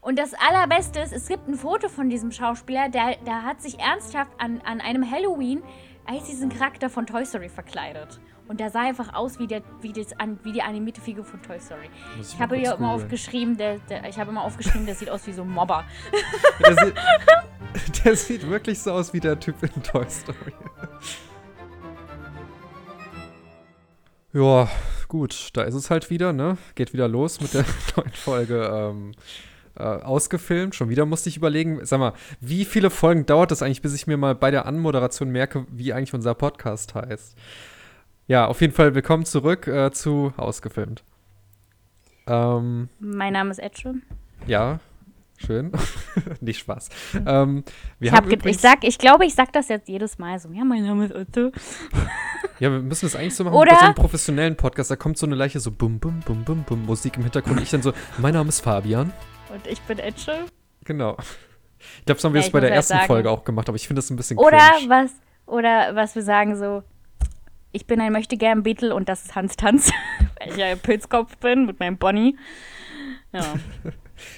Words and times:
Und 0.00 0.18
das 0.18 0.32
Allerbeste 0.34 1.00
ist, 1.00 1.12
es 1.12 1.28
gibt 1.28 1.46
ein 1.46 1.56
Foto 1.56 1.88
von 1.88 2.08
diesem 2.08 2.32
Schauspieler, 2.32 2.88
der, 2.88 3.16
der 3.26 3.42
hat 3.42 3.60
sich 3.60 3.78
ernsthaft 3.78 4.32
an, 4.38 4.60
an 4.64 4.80
einem 4.80 5.08
Halloween 5.08 5.62
als 6.06 6.24
diesen 6.24 6.48
Charakter 6.48 6.88
von 6.88 7.06
Toy 7.06 7.24
Story 7.26 7.50
verkleidet. 7.50 8.18
Und 8.48 8.58
der 8.60 8.70
sah 8.70 8.80
einfach 8.80 9.12
aus 9.14 9.38
wie, 9.38 9.46
der, 9.46 9.62
wie, 9.82 9.92
das, 9.92 10.08
wie 10.42 10.52
die 10.52 10.62
animierte 10.62 11.00
Figur 11.00 11.24
von 11.24 11.40
Toy 11.42 11.60
Story. 11.60 11.90
Muss 12.16 12.32
ich 12.32 12.40
habe 12.40 12.56
hier 12.56 12.74
immer 12.74 12.92
aufgeschrieben, 12.92 13.56
der, 13.58 13.78
der, 13.90 14.08
ich 14.08 14.18
habe 14.18 14.30
immer 14.30 14.42
aufgeschrieben, 14.42 14.86
der 14.86 14.94
sieht 14.94 15.10
aus 15.10 15.26
wie 15.26 15.32
so 15.32 15.42
ein 15.42 15.50
Mobber. 15.50 15.84
Der 16.60 16.84
sieht, 16.84 16.94
der 18.04 18.16
sieht 18.16 18.48
wirklich 18.48 18.80
so 18.80 18.92
aus 18.92 19.12
wie 19.12 19.20
der 19.20 19.38
Typ 19.38 19.62
in 19.62 19.82
Toy 19.82 20.08
Story. 20.08 20.52
Ja, 24.32 24.68
gut, 25.08 25.50
da 25.52 25.62
ist 25.62 25.74
es 25.74 25.90
halt 25.90 26.08
wieder, 26.08 26.32
ne? 26.32 26.56
Geht 26.74 26.92
wieder 26.92 27.06
los 27.06 27.40
mit 27.40 27.52
der 27.52 27.64
neuen 27.96 28.12
Folge 28.12 28.62
ähm, 28.62 29.12
äh, 29.80 30.02
ausgefilmt. 30.04 30.74
Schon 30.74 30.88
wieder 30.90 31.06
musste 31.06 31.28
ich 31.28 31.36
überlegen, 31.36 31.80
sag 31.84 31.98
mal, 32.00 32.12
wie 32.40 32.64
viele 32.64 32.90
Folgen 32.90 33.26
dauert 33.26 33.50
das 33.50 33.62
eigentlich, 33.62 33.82
bis 33.82 33.94
ich 33.94 34.06
mir 34.06 34.16
mal 34.16 34.34
bei 34.34 34.50
der 34.50 34.66
Anmoderation 34.66 35.30
merke, 35.30 35.66
wie 35.70 35.92
eigentlich 35.92 36.14
unser 36.14 36.34
Podcast 36.34 36.94
heißt? 36.94 37.36
Ja, 38.26 38.46
auf 38.46 38.60
jeden 38.60 38.72
Fall 38.72 38.94
willkommen 38.94 39.24
zurück 39.24 39.66
äh, 39.66 39.90
zu 39.90 40.32
Ausgefilmt. 40.36 41.02
Ähm, 42.26 42.88
Mein 43.00 43.32
Name 43.32 43.50
ist 43.50 43.58
Etche. 43.58 43.94
ja, 44.46 44.78
schön. 45.36 45.72
Nicht 46.40 46.58
Spaß. 46.60 46.90
Ähm, 47.26 47.64
wir 47.98 48.10
Ich, 48.10 48.16
haben 48.16 48.30
hab 48.30 48.46
ich, 48.46 48.58
sag, 48.58 48.84
ich 48.84 48.98
glaube, 48.98 49.24
ich 49.26 49.34
sag 49.34 49.52
das 49.52 49.68
jetzt 49.68 49.88
jedes 49.88 50.18
Mal 50.18 50.38
so. 50.38 50.50
Ja, 50.52 50.64
mein 50.64 50.84
Name 50.84 51.06
ist 51.06 51.12
Etche. 51.14 51.50
ja, 52.60 52.70
wir 52.70 52.80
müssen 52.80 53.06
das 53.06 53.16
eigentlich 53.16 53.34
so 53.34 53.42
machen 53.44 53.54
Oder- 53.56 53.72
bei 53.72 53.78
so 53.78 53.84
einem 53.86 53.94
professionellen 53.94 54.56
Podcast. 54.56 54.90
Da 54.92 54.96
kommt 54.96 55.18
so 55.18 55.26
eine 55.26 55.34
leichte 55.34 55.58
so 55.58 55.72
bum, 55.72 55.98
bum, 55.98 56.20
bum, 56.24 56.44
bum, 56.44 56.62
bum 56.62 56.86
Musik 56.86 57.16
im 57.16 57.22
Hintergrund. 57.24 57.56
Und 57.56 57.62
ich 57.64 57.70
dann 57.70 57.82
so, 57.82 57.92
mein 58.18 58.34
Name 58.34 58.50
ist 58.50 58.60
Fabian. 58.60 59.12
Und 59.52 59.66
ich 59.66 59.80
bin 59.82 59.98
Etche. 59.98 60.46
Genau. 60.84 61.16
Ich 61.98 62.04
glaube, 62.04 62.16
das 62.16 62.24
haben 62.24 62.34
wir 62.34 62.40
Ja, 62.40 62.46
ich 62.46 62.52
bei 62.52 62.60
der 62.60 62.70
halt 62.70 62.76
ersten 62.76 62.94
sagen- 62.94 63.06
Folge 63.06 63.30
auch 63.30 63.44
gemacht, 63.44 63.68
aber 63.68 63.76
ich 63.76 63.86
finde 63.86 63.98
das 64.00 64.10
ein 64.10 64.16
bisschen 64.16 64.38
Oder 64.38 64.58
cringe. 64.58 64.88
was, 64.90 65.12
oder 65.46 65.94
was 65.96 66.14
wir 66.14 66.22
sagen 66.22 66.56
so, 66.56 66.82
ich 67.72 67.86
bin 67.86 68.00
ein 68.00 68.12
möchtegern 68.12 68.62
Beetle 68.62 68.94
und 68.94 69.08
das 69.08 69.24
ist 69.24 69.34
Hans 69.34 69.56
Tanz, 69.56 69.90
weil 70.38 70.50
ich 70.50 70.56
ja 70.56 70.74
Pilzkopf 70.76 71.36
bin 71.38 71.66
mit 71.66 71.80
meinem 71.80 71.96
Bonnie. 71.98 72.36
Ja. 73.32 73.44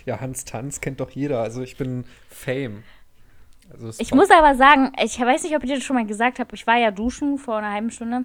Ja, 0.07 0.21
Hans 0.21 0.45
Tanz 0.45 0.81
kennt 0.81 1.01
doch 1.01 1.11
jeder. 1.11 1.41
Also 1.43 1.61
ich 1.61 1.77
bin 1.77 2.05
Fame. 2.29 2.85
Also 3.73 3.89
das 3.89 3.99
Ich 3.99 4.13
war- 4.13 4.17
muss 4.19 4.31
aber 4.31 4.55
sagen, 4.55 4.93
ich 5.03 5.19
weiß 5.19 5.43
nicht, 5.43 5.57
ob 5.57 5.65
ich 5.65 5.71
dir 5.71 5.75
das 5.77 5.83
schon 5.85 5.97
mal 5.97 6.07
gesagt 6.07 6.39
habe, 6.39 6.55
ich 6.55 6.69
war 6.69 6.77
ja 6.77 6.93
duschen 6.93 7.37
vor 7.37 7.57
einer 7.57 7.73
halben 7.73 7.91
Stunde. 7.91 8.23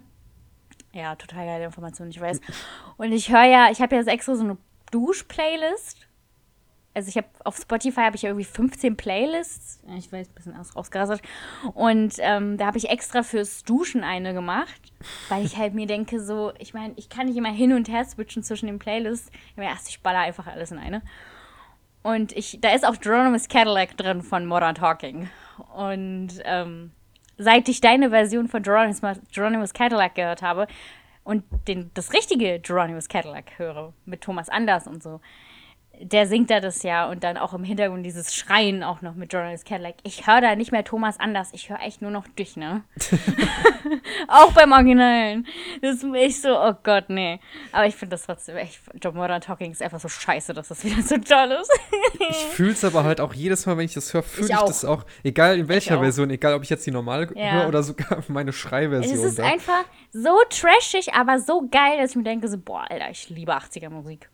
Ja, 0.93 1.15
total 1.15 1.47
geile 1.47 1.65
Information, 1.65 2.09
ich 2.09 2.21
weiß. 2.21 2.41
Und 2.97 3.11
ich 3.11 3.31
höre 3.31 3.45
ja, 3.45 3.69
ich 3.71 3.81
habe 3.81 3.95
ja 3.95 4.01
jetzt 4.01 4.07
extra 4.07 4.35
so 4.35 4.43
eine 4.43 4.57
Dusch-Playlist. 4.91 6.06
Also 6.97 7.09
ich 7.09 7.17
habe 7.17 7.27
auf 7.43 7.57
Spotify 7.57 8.01
habe 8.01 8.15
ich 8.15 8.23
irgendwie 8.23 8.43
15 8.43 8.97
Playlists. 8.97 9.79
Ich 9.99 10.11
weiß, 10.11 10.29
ein 10.29 10.33
bisschen 10.33 10.57
aus, 10.57 10.75
ausgerastet. 10.75 11.21
Und 11.75 12.15
ähm, 12.17 12.57
da 12.57 12.65
habe 12.65 12.79
ich 12.79 12.89
extra 12.89 13.21
fürs 13.21 13.63
Duschen 13.63 14.03
eine 14.03 14.33
gemacht, 14.33 14.81
weil 15.29 15.45
ich 15.45 15.57
halt 15.57 15.75
mir 15.75 15.85
denke, 15.85 16.19
so, 16.19 16.53
ich 16.57 16.73
meine, 16.73 16.93
ich 16.95 17.07
kann 17.07 17.27
nicht 17.27 17.37
immer 17.37 17.51
hin 17.51 17.73
und 17.73 17.87
her 17.87 18.03
switchen 18.03 18.41
zwischen 18.41 18.65
den 18.65 18.79
Playlists. 18.79 19.29
Ich 19.51 19.57
meine, 19.57 19.69
erst 19.69 19.89
ich 19.89 20.01
baller 20.01 20.21
einfach 20.21 20.47
alles 20.47 20.71
in 20.71 20.79
eine. 20.79 21.03
Und 22.01 22.31
ich, 22.31 22.57
da 22.61 22.73
ist 22.73 22.83
auch 22.83 22.99
Geronimus 22.99 23.47
Cadillac 23.47 23.95
drin 23.95 24.23
von 24.23 24.47
Modern 24.47 24.73
Talking. 24.73 25.29
Und 25.75 26.29
ähm, 26.45 26.93
seit 27.37 27.69
ich 27.69 27.79
deine 27.79 28.09
Version 28.09 28.47
von 28.47 28.63
Geronimus 28.63 29.73
Cadillac 29.75 30.15
gehört 30.15 30.41
habe 30.41 30.65
und 31.23 31.43
den, 31.67 31.91
das 31.93 32.11
richtige 32.13 32.59
Geronimus 32.59 33.07
Cadillac 33.07 33.59
höre, 33.59 33.93
mit 34.05 34.21
Thomas 34.21 34.49
Anders 34.49 34.87
und 34.87 35.03
so, 35.03 35.21
der 36.01 36.27
singt 36.27 36.49
da 36.49 36.59
das 36.59 36.83
ja 36.83 37.09
und 37.09 37.23
dann 37.23 37.37
auch 37.37 37.53
im 37.53 37.63
Hintergrund 37.63 38.05
dieses 38.05 38.33
Schreien 38.35 38.83
auch 38.83 39.01
noch 39.01 39.15
mit 39.15 39.29
Geronimus 39.29 39.63
Cadillac. 39.63 39.95
Ich 40.03 40.27
höre 40.27 40.41
da 40.41 40.55
nicht 40.55 40.71
mehr 40.71 40.83
Thomas 40.83 41.19
Anders, 41.19 41.49
ich 41.53 41.69
höre 41.69 41.79
echt 41.81 42.01
nur 42.01 42.11
noch 42.11 42.27
dich, 42.27 42.55
ne? 42.57 42.83
auch 44.27 44.51
beim 44.53 44.71
Originalen. 44.71 45.47
Das 45.81 45.97
ist 46.03 46.13
echt 46.13 46.41
so, 46.41 46.57
oh 46.59 46.73
Gott, 46.83 47.05
nee. 47.09 47.39
Aber 47.71 47.85
ich 47.85 47.95
finde 47.95 48.11
das 48.15 48.25
trotzdem 48.25 48.57
echt, 48.57 48.79
Modern 49.13 49.41
Talking 49.41 49.71
ist 49.71 49.81
einfach 49.81 49.99
so 49.99 50.09
scheiße, 50.09 50.53
dass 50.53 50.67
das 50.67 50.83
wieder 50.83 51.01
so 51.01 51.17
toll 51.17 51.57
ist. 51.61 51.71
Ich 52.29 52.35
fühle 52.37 52.71
es 52.71 52.83
aber 52.83 53.03
halt 53.03 53.21
auch 53.21 53.33
jedes 53.33 53.65
Mal, 53.65 53.77
wenn 53.77 53.85
ich 53.85 53.93
das 53.93 54.13
höre, 54.13 54.23
fühle 54.23 54.47
Ich 54.47 54.53
ich, 54.53 54.57
auch. 54.57 54.67
das 54.67 54.85
auch. 54.85 55.05
Egal 55.23 55.57
in 55.57 55.67
welcher. 55.67 55.97
Version, 55.99 56.29
egal 56.29 56.53
ob 56.53 56.63
ich 56.63 56.69
jetzt 56.69 56.85
die 56.85 56.91
normale 56.91 57.27
Ja. 57.35 57.53
höre 57.53 57.67
oder 57.69 57.81
sogar 57.81 58.23
meine 58.27 58.53
Schreiversion. 58.53 59.15
Es 59.17 59.23
ist 59.23 59.39
da. 59.39 59.45
einfach 59.45 59.83
so 60.11 60.37
trashig, 60.49 61.13
aber 61.13 61.39
so 61.39 61.67
geil, 61.69 61.97
dass 61.99 62.11
ich 62.11 62.15
mir 62.17 62.23
denke, 62.23 62.47
so, 62.47 62.57
boah, 62.57 62.85
Alter, 62.89 63.09
ich 63.09 63.29
liebe 63.29 63.53
80er 63.55 63.89
Musik. 63.89 64.29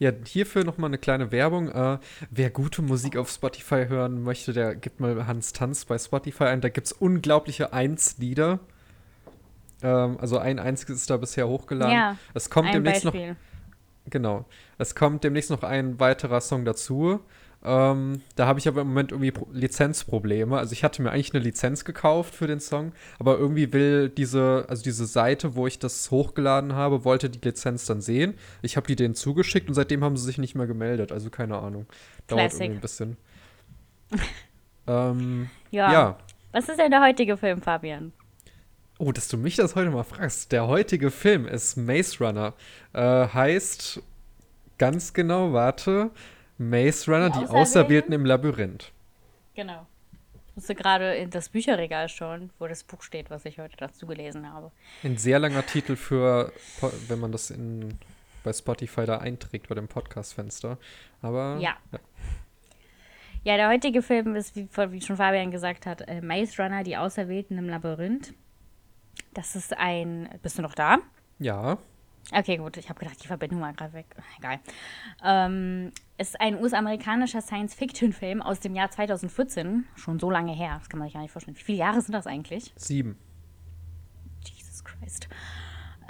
Ja, 0.00 0.12
hierfür 0.24 0.64
nochmal 0.64 0.88
eine 0.88 0.96
kleine 0.96 1.30
Werbung. 1.30 1.68
Äh, 1.68 1.98
wer 2.30 2.48
gute 2.48 2.80
Musik 2.80 3.18
auf 3.18 3.30
Spotify 3.30 3.84
hören 3.86 4.22
möchte, 4.22 4.54
der 4.54 4.74
gibt 4.74 4.98
mal 4.98 5.26
Hans 5.26 5.52
Tanz 5.52 5.84
bei 5.84 5.98
Spotify 5.98 6.44
ein. 6.44 6.62
Da 6.62 6.70
gibt 6.70 6.86
es 6.86 6.92
unglaubliche 6.92 7.74
Eins-Lieder. 7.74 8.60
Ähm, 9.82 10.16
also 10.18 10.38
ein 10.38 10.58
einziges 10.58 11.02
ist 11.02 11.10
da 11.10 11.18
bisher 11.18 11.46
hochgeladen. 11.48 11.94
Ja, 11.94 12.16
es 12.32 12.48
kommt 12.48 12.72
demnächst 12.72 13.04
noch 13.04 13.12
Beispiel. 13.12 13.36
Genau. 14.08 14.46
Es 14.78 14.94
kommt 14.94 15.22
demnächst 15.22 15.50
noch 15.50 15.62
ein 15.62 16.00
weiterer 16.00 16.40
Song 16.40 16.64
dazu. 16.64 17.20
Ähm, 17.62 18.22
da 18.36 18.46
habe 18.46 18.58
ich 18.58 18.68
aber 18.68 18.80
im 18.80 18.88
Moment 18.88 19.12
irgendwie 19.12 19.32
Pro 19.32 19.46
Lizenzprobleme. 19.52 20.56
Also 20.56 20.72
ich 20.72 20.82
hatte 20.82 21.02
mir 21.02 21.10
eigentlich 21.10 21.34
eine 21.34 21.44
Lizenz 21.44 21.84
gekauft 21.84 22.34
für 22.34 22.46
den 22.46 22.60
Song, 22.60 22.92
aber 23.18 23.38
irgendwie 23.38 23.72
will 23.72 24.08
diese, 24.08 24.64
also 24.68 24.82
diese 24.82 25.04
Seite, 25.04 25.54
wo 25.56 25.66
ich 25.66 25.78
das 25.78 26.10
hochgeladen 26.10 26.74
habe, 26.74 27.04
wollte 27.04 27.28
die 27.28 27.40
Lizenz 27.40 27.84
dann 27.84 28.00
sehen. 28.00 28.34
Ich 28.62 28.76
habe 28.76 28.86
die 28.86 28.96
denen 28.96 29.14
zugeschickt 29.14 29.68
und 29.68 29.74
seitdem 29.74 30.02
haben 30.02 30.16
sie 30.16 30.24
sich 30.24 30.38
nicht 30.38 30.54
mehr 30.54 30.66
gemeldet. 30.66 31.12
Also 31.12 31.28
keine 31.28 31.58
Ahnung. 31.58 31.86
Dauert 32.28 32.40
Classic. 32.40 32.60
irgendwie 32.62 32.78
ein 32.78 32.80
bisschen. 32.80 33.16
ähm, 34.86 35.50
Ja. 35.70 35.92
ja. 35.92 36.18
Was 36.52 36.68
ist 36.68 36.78
denn 36.78 36.90
der 36.90 37.02
heutige 37.02 37.36
Film, 37.36 37.60
Fabian? 37.60 38.12
Oh, 38.98 39.12
dass 39.12 39.28
du 39.28 39.36
mich 39.36 39.56
das 39.56 39.76
heute 39.76 39.90
mal 39.90 40.02
fragst. 40.02 40.50
Der 40.52 40.66
heutige 40.66 41.10
Film 41.10 41.46
ist 41.46 41.76
Maze 41.76 42.24
Runner. 42.24 42.54
Äh, 42.92 43.28
heißt 43.28 44.02
ganz 44.78 45.12
genau, 45.12 45.52
warte, 45.52 46.10
Maze 46.60 47.10
Runner, 47.10 47.30
Die 47.30 47.38
die, 47.38 47.46
Auserwählten? 47.46 48.12
Im 48.12 48.26
Labyrinth. 48.26 48.92
Genau. 49.54 49.86
Ich 50.48 50.56
musste 50.56 50.74
gerade 50.74 51.14
in 51.14 51.30
das 51.30 51.48
Bücherregal 51.48 52.08
schauen, 52.10 52.50
wo 52.58 52.66
das 52.66 52.84
Buch 52.84 53.02
steht, 53.02 53.30
was 53.30 53.46
ich 53.46 53.58
heute 53.58 53.76
dazu 53.78 54.06
gelesen 54.06 54.52
habe. 54.52 54.70
Ein 55.02 55.16
sehr 55.16 55.38
langer 55.38 55.64
Titel 55.64 55.96
für, 55.96 56.52
wenn 57.08 57.18
man 57.18 57.32
das 57.32 57.50
in, 57.50 57.98
bei 58.44 58.52
Spotify 58.52 59.06
da 59.06 59.18
einträgt, 59.18 59.68
bei 59.68 59.74
dem 59.74 59.88
Podcast-Fenster. 59.88 60.76
Aber 61.22 61.56
Ja. 61.60 61.76
Ja, 63.42 63.56
der 63.56 63.70
heutige 63.70 64.02
Film 64.02 64.36
ist, 64.36 64.54
wie, 64.54 64.68
wie 64.90 65.00
schon 65.00 65.16
Fabian 65.16 65.50
gesagt 65.50 65.86
hat, 65.86 66.06
äh, 66.08 66.20
Maze 66.20 66.62
Runner, 66.62 66.84
die 66.84 66.98
Auserwählten 66.98 67.56
im 67.56 67.70
Labyrinth. 67.70 68.34
Das 69.32 69.56
ist 69.56 69.74
ein. 69.78 70.28
Bist 70.42 70.58
du 70.58 70.62
noch 70.62 70.74
da? 70.74 70.98
ja. 71.38 71.78
Okay, 72.32 72.58
gut. 72.58 72.76
Ich 72.76 72.88
habe 72.88 73.00
gedacht, 73.00 73.16
die 73.24 73.26
Verbindung 73.26 73.60
war 73.62 73.72
gerade 73.72 73.92
weg. 73.94 74.06
Egal. 74.38 74.60
Ähm, 75.24 75.90
ist 76.20 76.38
ein 76.38 76.60
US-amerikanischer 76.60 77.40
Science-Fiction-Film 77.40 78.42
aus 78.42 78.60
dem 78.60 78.74
Jahr 78.74 78.90
2014. 78.90 79.86
Schon 79.96 80.20
so 80.20 80.30
lange 80.30 80.52
her. 80.52 80.76
Das 80.78 80.90
kann 80.90 80.98
man 80.98 81.08
sich 81.08 81.14
gar 81.14 81.22
nicht 81.22 81.32
vorstellen. 81.32 81.56
Wie 81.56 81.62
viele 81.62 81.78
Jahre 81.78 82.02
sind 82.02 82.12
das 82.12 82.26
eigentlich? 82.26 82.74
Sieben. 82.76 83.16
Jesus 84.44 84.84
Christ. 84.84 85.28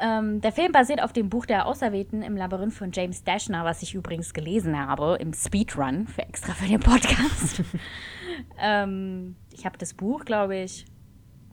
Ähm, 0.00 0.40
der 0.40 0.50
Film 0.50 0.72
basiert 0.72 1.00
auf 1.00 1.12
dem 1.12 1.28
Buch 1.28 1.46
der 1.46 1.66
Auserwählten 1.66 2.22
im 2.22 2.36
Labyrinth 2.36 2.74
von 2.74 2.90
James 2.90 3.22
Dashner, 3.22 3.64
was 3.64 3.82
ich 3.82 3.94
übrigens 3.94 4.34
gelesen 4.34 4.76
habe 4.76 5.16
im 5.20 5.32
Speedrun 5.32 6.08
für 6.08 6.22
extra 6.22 6.54
für 6.54 6.66
den 6.66 6.80
Podcast. 6.80 7.62
ähm, 8.58 9.36
ich 9.52 9.64
habe 9.64 9.78
das 9.78 9.94
Buch, 9.94 10.24
glaube 10.24 10.56
ich, 10.56 10.86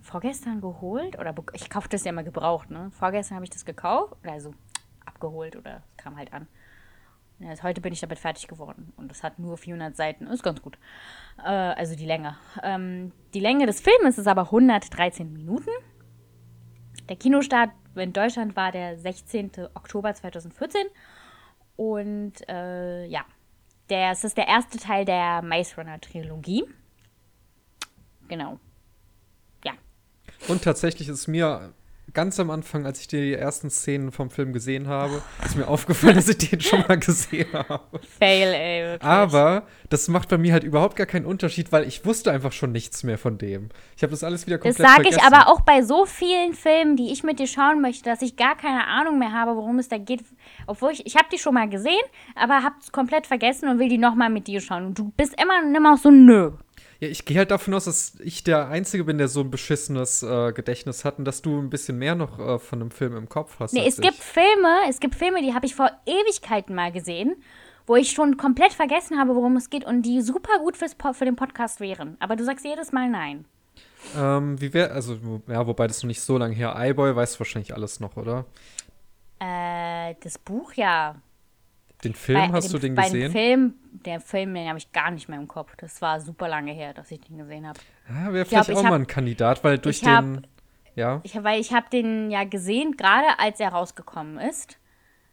vorgestern 0.02 0.62
geholt 0.62 1.20
oder 1.20 1.36
ich 1.54 1.70
kaufe 1.70 1.90
das 1.90 2.06
ja 2.06 2.10
immer 2.10 2.24
gebraucht. 2.24 2.72
Ne? 2.72 2.90
Vorgestern 2.92 3.36
habe 3.36 3.44
ich 3.44 3.52
das 3.52 3.66
gekauft, 3.66 4.16
oder 4.24 4.32
also 4.32 4.54
abgeholt 5.06 5.56
oder 5.56 5.84
kam 5.98 6.18
halt 6.18 6.34
an. 6.34 6.48
Jetzt 7.40 7.62
heute 7.62 7.82
bin 7.82 7.94
ich 7.94 8.00
damit 8.00 8.18
fertig 8.18 8.48
geworden 8.48 8.94
und 8.98 9.12
das 9.12 9.22
hat 9.22 9.38
nur 9.38 9.58
400 9.58 9.96
Seiten. 9.96 10.26
Ist 10.28 10.44
ganz 10.44 10.62
gut. 10.62 10.78
Äh, 11.38 11.50
also 11.50 11.96
die 11.96 12.06
Länge. 12.06 12.36
Ähm, 12.64 13.12
die 13.34 13.40
Länge 13.40 13.68
des 13.68 13.80
Filmes 13.80 14.18
ist 14.18 14.28
aber 14.28 14.44
113 14.44 15.32
Minuten. 15.32 15.70
Der 17.10 17.16
Kinostart 17.16 17.70
in 17.96 18.12
Deutschland 18.12 18.56
war 18.56 18.72
der 18.72 18.98
16. 18.98 19.52
Oktober 19.76 20.14
2014. 20.14 20.82
Und 21.76 22.34
äh, 22.50 23.06
ja, 23.06 23.24
der, 23.90 24.12
es 24.12 24.24
ist 24.24 24.36
der 24.36 24.48
erste 24.48 24.80
Teil 24.80 25.06
der 25.06 25.42
Maze 25.44 25.76
Runner 25.76 26.02
Trilogie. 26.02 26.66
Genau. 28.28 28.60
Ja. 29.64 29.74
Und 30.48 30.64
tatsächlich 30.64 31.08
ist 31.08 31.28
mir 31.28 31.74
ganz 32.14 32.40
am 32.40 32.50
Anfang, 32.50 32.86
als 32.86 33.02
ich 33.02 33.08
die 33.08 33.34
ersten 33.34 33.70
Szenen 33.70 34.12
vom 34.12 34.30
Film 34.30 34.54
gesehen 34.54 34.88
habe, 34.88 35.22
ist 35.46 35.56
mir 35.56 35.68
aufgefallen, 35.68 36.16
dass 36.16 36.30
ich 36.30 36.38
den 36.38 36.62
schon 36.62 36.84
mal 36.88 36.98
gesehen 36.98 37.48
habe. 37.54 38.00
Fail, 38.20 38.54
ey. 38.54 38.84
Wirklich. 38.84 39.08
Aber 39.08 39.64
das 39.90 40.08
macht 40.08 40.30
bei 40.30 40.38
mir 40.38 40.54
halt 40.54 40.64
überhaupt 40.64 40.96
gar 40.96 41.06
keinen 41.06 41.26
Unterschied, 41.26 41.72
weil 41.72 41.88
ich 41.88 42.06
wusste 42.06 42.32
einfach 42.32 42.52
schon 42.52 42.72
nichts 42.72 43.04
mehr 43.04 43.18
von 43.18 43.38
dem. 43.38 43.70
Ich 43.96 44.04
habe 44.04 44.12
das 44.12 44.24
alles 44.24 44.48
wieder 44.48 44.58
Das 44.58 44.78
komplett 44.78 44.88
sage 44.88 45.10
ich 45.10 45.22
aber 45.22 45.52
auch 45.52 45.62
bei 45.62 45.82
so 45.82 46.06
vielen 46.06 46.54
Filmen, 46.54 46.96
die 46.96 47.12
ich 47.12 47.24
mit 47.24 47.40
dir 47.40 47.48
schauen 47.48 47.82
möchte, 47.82 48.10
dass 48.10 48.22
ich 48.22 48.36
gar 48.36 48.56
keine 48.56 48.88
Ahnung 48.88 49.20
mehr 49.20 49.34
habe, 49.34 49.56
worum 49.56 49.80
es 49.80 49.90
da 49.90 49.98
geht. 49.98 50.24
Obwohl 50.66 50.92
ich, 50.92 51.06
ich 51.06 51.16
habe 51.16 51.28
die 51.32 51.38
schon 51.38 51.54
mal 51.54 51.70
gesehen, 51.70 51.94
aber 52.36 52.64
habe 52.64 52.76
es 52.82 52.92
komplett 52.92 53.28
vergessen 53.28 53.70
und 53.70 53.80
will 53.80 53.90
die 53.90 53.98
nochmal 53.98 54.30
mit 54.30 54.48
dir 54.48 54.62
schauen. 54.62 54.86
Und 54.86 55.00
du 55.00 55.12
bist 55.16 55.40
immer 55.42 55.64
und 55.64 55.76
immer 55.76 55.94
auch 55.94 55.98
so, 55.98 56.10
nö. 56.10 56.52
Ja, 57.00 57.08
ich 57.08 57.26
gehe 57.26 57.38
halt 57.38 57.52
davon 57.52 57.74
aus, 57.74 57.86
dass 57.86 58.16
ich 58.20 58.44
der 58.44 58.70
Einzige 58.70 59.04
bin, 59.04 59.18
der 59.18 59.28
so 59.28 59.42
ein 59.42 59.52
beschissenes 59.52 60.24
äh, 60.24 60.52
Gedächtnis 60.52 61.06
hat 61.06 61.20
und 61.20 61.26
dass 61.26 61.42
du 61.42 61.60
ein 61.60 61.70
bisschen 61.70 61.98
mehr 62.00 62.16
noch 62.16 62.40
äh, 62.40 62.60
von 62.60 62.82
einem 62.82 62.92
Film 62.92 63.16
im 63.16 63.30
Kopf 63.30 63.60
hast. 63.60 63.74
Nee, 63.74 63.88
es 63.88 63.98
gibt 63.98 64.16
ich. 64.16 64.24
Filme, 64.24 64.80
es 64.90 65.00
gibt 65.00 65.16
Filme, 65.16 65.42
die 65.42 65.54
habe 65.54 65.66
ich 65.66 65.76
vor 65.76 65.92
Ewigkeiten 66.06 66.74
mal 66.74 66.92
gesehen, 66.92 67.36
wo 67.86 67.96
ich 67.96 68.12
schon 68.12 68.38
komplett 68.38 68.74
vergessen 68.74 69.20
habe, 69.20 69.36
worum 69.36 69.58
es 69.58 69.70
geht 69.70 69.86
und 69.86 70.02
die 70.02 70.22
super 70.22 70.60
gut 70.60 70.76
fürs, 70.76 70.96
für 71.14 71.26
den 71.26 71.36
Podcast 71.36 71.80
wären. 71.80 72.18
Aber 72.20 72.36
du 72.36 72.44
sagst 72.44 72.66
jedes 72.66 72.92
Mal 72.92 73.10
nein. 73.10 73.46
Ähm, 74.16 74.60
wie 74.60 74.74
wäre, 74.74 74.92
also, 74.92 75.18
ja, 75.48 75.68
wobei 75.68 75.88
das 75.88 76.02
noch 76.02 76.08
nicht 76.08 76.22
so 76.22 76.38
lange 76.38 76.56
her. 76.56 76.76
iBoy 76.78 77.16
weißt 77.16 77.36
du 77.36 77.40
wahrscheinlich 77.40 77.76
alles 77.76 78.00
noch, 78.00 78.18
oder? 78.18 78.46
Äh, 79.40 80.16
das 80.22 80.38
Buch 80.40 80.74
ja. 80.74 81.16
Den 82.08 82.16
Film, 82.16 82.40
Bei 82.40 82.48
hast 82.54 82.66
dem, 82.68 82.72
du 82.74 82.80
den 82.80 82.96
bei 82.96 83.04
gesehen? 83.04 83.22
Dem 83.22 83.32
Film, 83.32 83.74
der 84.06 84.20
Film, 84.20 84.54
den 84.54 84.68
habe 84.68 84.78
ich 84.78 84.92
gar 84.92 85.12
nicht 85.12 85.28
mehr 85.30 85.40
im 85.40 85.48
Kopf. 85.48 85.76
Das 85.78 86.02
war 86.02 86.20
super 86.22 86.48
lange 86.48 86.72
her, 86.74 86.94
dass 86.94 87.12
ich 87.12 87.22
den 87.22 87.38
gesehen 87.38 87.68
habe. 87.68 87.80
Ja, 88.10 88.16
wäre 88.34 88.46
glaub, 88.46 88.48
vielleicht 88.48 88.70
ich 88.70 88.76
auch 88.76 88.84
hab- 88.84 88.90
mal 88.92 89.00
ein 89.00 89.08
Kandidat, 89.08 89.64
weil 89.64 89.78
durch 89.78 90.02
ich 90.02 90.08
hab- 90.08 90.24
den. 90.24 90.48
Ja. 90.96 91.20
Ich, 91.24 91.42
weil 91.44 91.60
ich 91.62 91.74
habe 91.74 91.88
den 91.92 92.32
ja 92.32 92.44
gesehen, 92.44 92.98
gerade 92.98 93.38
als 93.40 93.60
er 93.60 93.70
rausgekommen 93.70 94.40
ist. 94.40 94.78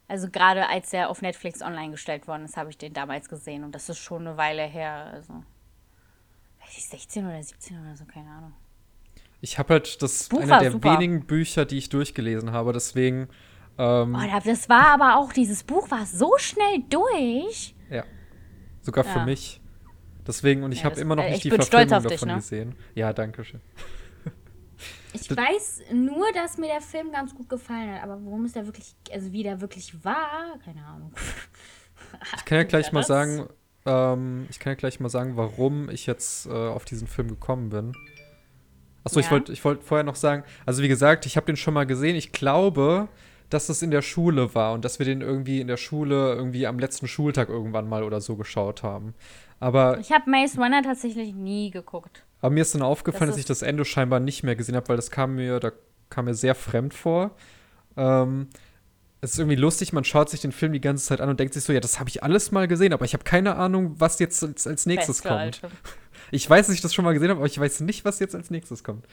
Also 0.09 0.29
gerade 0.29 0.69
als 0.69 0.93
er 0.93 1.09
auf 1.09 1.23
Netflix 1.23 1.63
online 1.63 1.91
gestellt 1.93 2.29
worden 2.29 2.45
ist, 2.45 2.59
habe 2.59 2.69
ich 2.69 2.77
den 2.77 2.93
damals 2.93 3.29
gesehen. 3.31 3.65
Und 3.65 3.75
das 3.75 3.89
ist 3.89 3.99
schon 3.99 4.27
eine 4.27 4.37
Weile 4.37 4.63
her. 4.65 5.11
Also, 5.15 5.33
weiß 5.33 6.77
ich, 6.77 6.87
16 6.89 7.27
oder 7.27 7.43
17 7.43 7.81
oder 7.81 7.97
so, 7.97 8.05
keine 8.05 8.29
Ahnung. 8.29 8.53
Ich 9.41 9.59
habe 9.59 9.75
halt 9.75 10.03
das 10.03 10.29
Buch 10.29 10.41
einer 10.43 10.59
der 10.59 10.73
super. 10.73 10.95
wenigen 10.95 11.25
Bücher, 11.27 11.65
die 11.65 11.79
ich 11.79 11.89
durchgelesen 11.89 12.53
habe, 12.53 12.73
deswegen. 12.75 13.29
Ähm, 13.77 14.15
Oh, 14.15 14.27
da- 14.27 14.41
das 14.41 14.69
war 14.69 14.89
aber 14.89 15.17
auch, 15.19 15.33
dieses 15.33 15.65
Buch 15.65 15.91
war 15.91 16.07
so 16.07 16.33
schnell 16.39 16.83
durch. 16.89 17.75
Ja. 17.91 18.05
Sogar 18.83 19.05
für 19.05 19.19
Ja. 19.21 19.25
mich. 19.25 19.61
Deswegen, 20.27 20.63
und 20.63 20.73
ich 20.73 20.79
Ja, 20.81 20.85
habe 20.87 21.01
immer 21.01 21.17
noch 21.17 21.23
äh, 21.25 21.29
nicht 21.31 21.37
ich 21.39 21.43
die 21.43 21.51
bin 21.51 21.61
stolz 21.63 21.89
Verfilmung 21.91 22.03
dich, 22.09 22.21
davon 22.21 22.29
ne? 22.29 22.35
gesehen. 22.37 22.75
Ja, 22.95 23.13
danke 23.13 23.45
schön. 23.45 23.61
Ich 25.13 25.29
Das- 25.29 25.37
weiß 25.39 25.83
nur, 25.93 26.27
dass 26.35 26.59
mir 26.59 26.67
der 26.67 26.81
Film 26.81 27.13
ganz 27.13 27.35
gut 27.35 27.49
gefallen 27.49 27.95
hat, 27.95 28.03
aber 28.03 28.21
worum 28.25 28.45
es 28.47 28.53
da 28.53 28.67
wirklich, 28.67 28.97
also 29.13 29.31
wie 29.33 29.45
der 29.45 29.61
wirklich 29.61 30.05
war, 30.05 30.59
keine 30.65 30.85
Ahnung. 30.85 31.13
Ich 32.37 32.45
kann 32.45 32.59
ja 32.59 32.65
gleich 32.65 32.91
mal 32.91 33.05
sagen, 33.05 33.47
ähm, 33.87 34.47
ich 34.51 34.59
kann 34.59 34.73
ja 34.73 34.75
gleich 34.75 34.99
mal 34.99 35.09
sagen, 35.09 35.37
warum 35.37 35.89
ich 35.89 36.07
jetzt 36.07 36.47
äh, 36.47 36.51
auf 36.51 36.85
diesen 36.85 37.07
Film 37.07 37.29
gekommen 37.29 37.69
bin. 37.71 37.93
Achso, 39.05 39.21
ich 39.21 39.27
Ja. 39.27 39.33
wollte 39.33 39.53
ich 39.53 39.65
wollt 39.65 39.85
vorher 39.85 40.03
noch 40.05 40.17
sagen, 40.17 40.43
also 40.67 40.83
wie 40.83 40.89
gesagt, 40.89 41.27
ich 41.27 41.37
habe 41.37 41.47
den 41.47 41.57
schon 41.57 41.75
mal 41.75 41.87
gesehen. 41.87 42.17
Ich 42.17 42.33
glaube, 42.33 43.09
dass 43.55 43.67
das 43.69 43.81
in 43.83 43.91
der 43.91 44.03
Schule 44.03 44.55
war 44.55 44.73
und 44.73 44.85
dass 44.85 44.99
wir 44.99 45.07
den 45.07 45.21
irgendwie 45.21 45.61
in 45.61 45.69
der 45.69 45.77
Schule 45.77 46.35
irgendwie 46.35 46.67
am 46.67 46.79
letzten 46.79 47.09
Schultag 47.09 47.49
irgendwann 47.49 47.89
mal 47.89 48.03
oder 48.03 48.21
so 48.21 48.37
geschaut 48.37 48.83
haben. 48.83 49.15
Aber, 49.61 49.99
Ich 49.99 50.13
habe 50.13 50.29
Maze 50.31 50.59
Runner 50.61 50.83
tatsächlich 50.83 51.33
nie 51.35 51.71
geguckt. 51.71 52.25
aber 52.41 52.51
mir 52.53 52.63
ist 52.63 52.75
dann 52.75 52.83
aufgefallen, 52.83 53.29
Das 53.29 53.37
dass 53.37 53.41
ich 53.41 53.47
das 53.47 53.63
Ende 53.63 53.85
scheinbar 53.85 54.21
nicht 54.21 54.43
mehr 54.43 54.57
gesehen 54.57 54.77
habe, 54.77 54.89
weil 54.89 54.97
das 54.97 55.11
kam 55.11 55.37
mir, 55.37 55.61
da 55.61 55.73
kam 56.11 56.27
mir 56.27 56.35
sehr 56.35 56.55
fremd 56.55 56.93
vor. 56.93 57.31
Ähm, 57.97 58.49
es 59.21 59.33
ist 59.33 59.39
irgendwie 59.39 59.57
lustig, 59.57 59.93
man 59.95 60.05
schaut 60.05 60.29
sich 60.29 60.41
den 60.43 60.53
Film 60.53 60.73
die 60.75 60.81
ganze 60.83 61.07
Zeit 61.07 61.21
an 61.23 61.31
und 61.31 61.41
denkt 61.41 61.55
sich 61.55 61.65
so, 61.65 61.73
ja, 61.73 61.81
das 61.81 61.99
habe 61.99 62.11
ich 62.11 62.23
alles 62.23 62.51
mal 62.51 62.69
gesehen, 62.69 62.93
aber 62.93 63.07
ich 63.07 63.15
habe 63.15 63.25
keine 63.25 63.57
Ahnung, 63.57 63.95
was 63.99 64.19
jetzt 64.19 64.43
als, 64.45 64.67
als 64.67 64.85
nächstes 64.85 65.19
Beste, 65.23 65.29
kommt. 65.29 65.41
Alter. 65.41 65.71
Ich 66.31 66.49
weiß, 66.49 66.67
dass 66.67 66.75
ich 66.75 66.81
das 66.81 66.93
schon 66.95 67.05
mal 67.05 67.13
gesehen 67.13 67.29
habe, 67.29 67.39
aber 67.39 67.47
ich 67.47 67.61
weiß 67.61 67.81
nicht, 67.81 68.05
was 68.05 68.19
jetzt 68.19 68.35
als 68.35 68.51
nächstes 68.51 68.83
kommt. 68.83 69.07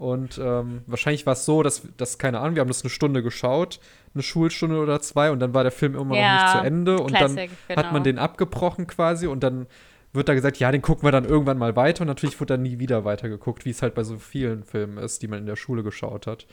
Und 0.00 0.40
ähm, 0.42 0.80
wahrscheinlich 0.86 1.26
war 1.26 1.34
es 1.34 1.44
so, 1.44 1.62
dass, 1.62 1.82
dass, 1.98 2.16
keine 2.16 2.40
Ahnung, 2.40 2.54
wir 2.54 2.62
haben 2.62 2.68
das 2.68 2.80
eine 2.80 2.88
Stunde 2.88 3.22
geschaut, 3.22 3.80
eine 4.14 4.22
Schulstunde 4.22 4.78
oder 4.78 4.98
zwei, 5.02 5.30
und 5.30 5.40
dann 5.40 5.52
war 5.52 5.62
der 5.62 5.72
Film 5.72 5.94
immer 5.94 6.06
noch 6.06 6.16
Ja, 6.16 6.42
nicht 6.42 6.52
zu 6.52 6.66
Ende. 6.66 6.96
Und 6.96 7.14
Classic, 7.14 7.50
dann 7.68 7.76
hat 7.76 7.84
genau. 7.84 7.92
man 7.92 8.04
den 8.04 8.18
abgebrochen 8.18 8.86
quasi 8.86 9.26
und 9.26 9.40
dann 9.42 9.66
wird 10.14 10.26
da 10.30 10.32
gesagt, 10.32 10.58
ja, 10.58 10.72
den 10.72 10.80
gucken 10.80 11.06
wir 11.06 11.12
dann 11.12 11.26
irgendwann 11.26 11.58
mal 11.58 11.76
weiter. 11.76 12.00
Und 12.00 12.06
natürlich 12.06 12.40
wurde 12.40 12.54
dann 12.54 12.62
nie 12.62 12.78
wieder 12.78 13.04
weitergeguckt, 13.04 13.66
wie 13.66 13.70
es 13.70 13.82
halt 13.82 13.94
bei 13.94 14.02
so 14.02 14.18
vielen 14.18 14.64
Filmen 14.64 14.96
ist, 14.96 15.20
die 15.20 15.28
man 15.28 15.40
in 15.40 15.46
der 15.46 15.56
Schule 15.56 15.82
geschaut 15.82 16.26
hat. 16.26 16.46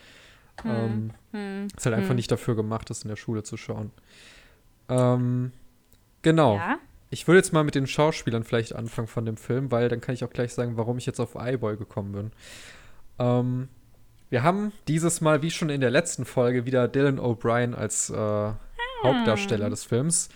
Hm, 0.63 1.11
Ähm, 1.31 1.67
Ist 1.73 1.85
halt 1.85 1.95
einfach 1.95 2.15
nicht 2.15 2.29
dafür 2.29 2.57
gemacht, 2.57 2.89
das 2.89 3.03
in 3.03 3.07
der 3.07 3.15
Schule 3.15 3.43
zu 3.43 3.55
schauen. 3.55 3.91
Ähm, 4.89 5.53
genau. 6.21 6.57
Ja. 6.57 6.79
Ich 7.09 7.29
würde 7.29 7.37
jetzt 7.37 7.53
mal 7.53 7.63
mit 7.63 7.75
den 7.75 7.87
Schauspielern 7.87 8.43
vielleicht 8.43 8.75
anfangen 8.75 9.07
von 9.07 9.25
dem 9.25 9.37
Film, 9.37 9.71
weil 9.71 9.87
dann 9.87 10.01
kann 10.01 10.13
ich 10.13 10.25
auch 10.25 10.29
gleich 10.31 10.53
sagen, 10.53 10.75
warum 10.75 10.97
ich 10.97 11.05
jetzt 11.05 11.21
auf 11.21 11.35
iBoy 11.35 11.77
gekommen 11.77 12.11
bin. 12.11 12.31
Ähm, 13.19 13.69
wir 14.29 14.43
haben 14.43 14.73
dieses 14.87 15.21
Mal, 15.21 15.41
wie 15.41 15.51
schon 15.51 15.69
in 15.69 15.81
der 15.81 15.91
letzten 15.91 16.25
Folge, 16.25 16.65
wieder 16.65 16.87
Dylan 16.87 17.19
O'Brien 17.19 17.73
als 17.73 18.09
äh, 18.09 18.51
Hauptdarsteller 19.03 19.69
des 19.69 19.83
Films. 19.85 20.29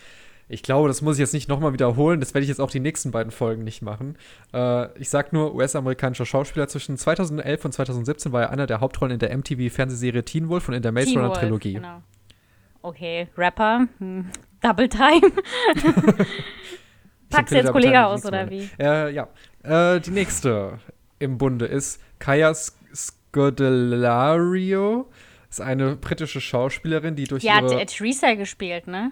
Ich 0.48 0.64
glaube, 0.64 0.90
das 0.90 1.02
muss 1.02 1.16
ich 1.16 1.22
jetzt 1.22 1.34
nicht 1.34 1.48
nochmal 1.48 1.72
wiederholen. 1.72 2.20
Das 2.20 2.34
werde 2.34 2.44
ich 2.44 2.50
jetzt 2.50 2.60
auch 2.60 2.70
die 2.70 2.82
nächsten 2.82 3.12
beiden 3.12 3.32
Folgen 3.32 3.64
nicht 3.64 3.82
machen. 3.82 4.18
Äh, 4.54 4.88
ich 5.00 5.10
sag 5.10 5.32
nur, 5.32 5.56
US-amerikanischer 5.56 6.26
Schauspieler. 6.26 6.68
Zwischen 6.68 6.98
2011 6.98 7.66
und 7.66 7.72
2017 7.72 8.32
war 8.34 8.42
er 8.42 8.50
einer 8.50 8.68
der 8.68 8.82
Hauptrollen 8.82 9.14
in 9.14 9.20
der 9.20 9.36
MTV-Fernsehserie 9.38 10.24
Teen 10.24 10.50
Wolf 10.50 10.68
und 10.68 10.74
in 10.74 10.82
der 10.82 10.92
Maze 10.92 11.08
Teen 11.08 11.18
Runner 11.18 11.30
Wolf, 11.30 11.40
Trilogie. 11.40 11.74
Genau. 11.76 12.02
Okay, 12.82 13.30
Rapper, 13.38 13.88
hm. 14.00 14.30
Double 14.62 14.90
Time. 14.90 15.22
Packst 17.30 17.54
du 17.54 17.58
jetzt 17.58 17.72
Kollege 17.72 18.06
aus, 18.06 18.26
oder 18.26 18.50
wie? 18.50 18.70
Äh, 18.78 19.14
ja. 19.14 19.30
Äh, 19.64 20.02
die 20.02 20.12
nächste 20.12 20.80
im 21.22 21.38
Bunde 21.38 21.66
ist 21.66 22.02
Kaya 22.20 22.54
Scodelario. 22.54 25.10
Ist 25.50 25.62
eine 25.62 25.96
britische 25.96 26.42
Schauspielerin, 26.42 27.16
die 27.16 27.24
durch 27.26 27.44
Die 27.44 27.52
hat 27.52 27.64
ihre 27.64 27.82
äh, 27.82 27.86
Teresa 27.86 28.34
gespielt, 28.36 28.88
ne? 28.88 29.12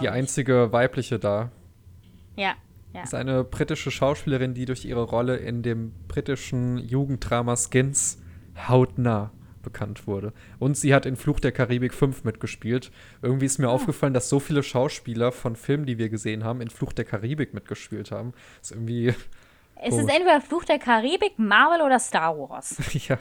die 0.00 0.08
einzige 0.08 0.72
weibliche 0.72 1.18
da. 1.18 1.50
Ja. 2.34 2.54
ja. 2.94 3.02
Ist 3.02 3.14
eine 3.14 3.44
britische 3.44 3.90
Schauspielerin, 3.90 4.54
die 4.54 4.64
durch 4.64 4.86
ihre 4.86 5.02
Rolle 5.02 5.36
in 5.36 5.62
dem 5.62 5.92
britischen 6.08 6.78
Jugenddrama 6.78 7.56
Skins 7.56 8.18
hautnah 8.68 9.32
bekannt 9.62 10.06
wurde. 10.06 10.32
Und 10.58 10.76
sie 10.76 10.94
hat 10.94 11.06
in 11.06 11.16
Fluch 11.16 11.40
der 11.40 11.52
Karibik 11.52 11.94
5 11.94 12.24
mitgespielt. 12.24 12.90
Irgendwie 13.20 13.46
ist 13.46 13.58
mir 13.58 13.68
Ah. 13.68 13.72
aufgefallen, 13.72 14.14
dass 14.14 14.28
so 14.28 14.40
viele 14.40 14.62
Schauspieler 14.62 15.30
von 15.30 15.56
Filmen, 15.56 15.86
die 15.86 15.98
wir 15.98 16.08
gesehen 16.08 16.42
haben, 16.42 16.60
in 16.60 16.70
Fluch 16.70 16.92
der 16.92 17.04
Karibik 17.04 17.54
mitgespielt 17.54 18.10
haben. 18.10 18.32
ist 18.60 18.72
irgendwie, 18.72 19.14
Es 19.84 19.96
ist 19.96 20.08
entweder 20.08 20.40
Fluch 20.40 20.64
der 20.64 20.78
Karibik, 20.78 21.38
Marvel 21.38 21.82
oder 21.82 21.98
Star 21.98 22.36
Wars. 22.38 22.76
ja. 23.08 23.18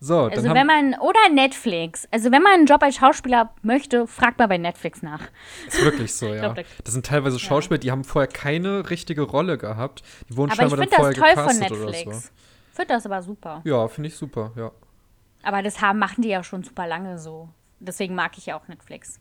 So, 0.00 0.26
Also 0.26 0.54
wenn 0.54 0.66
man, 0.66 0.94
oder 1.00 1.18
Netflix. 1.32 2.06
Also 2.12 2.30
wenn 2.30 2.42
man 2.42 2.52
einen 2.52 2.66
Job 2.66 2.82
als 2.82 2.96
Schauspieler 2.96 3.52
möchte, 3.62 4.06
fragt 4.06 4.38
mal 4.38 4.46
bei 4.46 4.56
Netflix 4.56 5.02
nach. 5.02 5.22
ist 5.66 5.84
wirklich 5.84 6.14
so, 6.14 6.26
ja. 6.34 6.52
glaub, 6.52 6.64
das 6.84 6.94
sind 6.94 7.04
teilweise 7.04 7.38
Schauspieler, 7.40 7.78
die 7.78 7.90
haben 7.90 8.04
vorher 8.04 8.28
keine 8.28 8.90
richtige 8.90 9.22
Rolle 9.22 9.58
gehabt. 9.58 10.04
Die 10.28 10.36
wurden 10.36 10.52
Aber 10.52 10.62
ich 10.62 10.70
scheinbar 10.70 10.78
finde 10.78 10.96
dann 10.96 11.04
das 11.04 11.16
toll 11.16 11.34
von 11.34 11.46
gecastet 11.46 11.72
oder 11.72 11.90
Netflix. 11.90 12.22
so. 12.22 12.30
Ich 12.70 12.76
finde 12.76 12.94
das 12.94 13.06
aber 13.06 13.22
super. 13.22 13.60
Ja, 13.64 13.88
finde 13.88 14.08
ich 14.08 14.14
super, 14.14 14.52
ja. 14.54 14.70
Aber 15.42 15.62
das 15.62 15.80
haben, 15.80 15.98
machen 15.98 16.22
die 16.22 16.28
ja 16.28 16.44
schon 16.44 16.62
super 16.62 16.86
lange 16.86 17.18
so. 17.18 17.48
Deswegen 17.80 18.14
mag 18.14 18.38
ich 18.38 18.46
ja 18.46 18.56
auch 18.56 18.68
Netflix. 18.68 19.18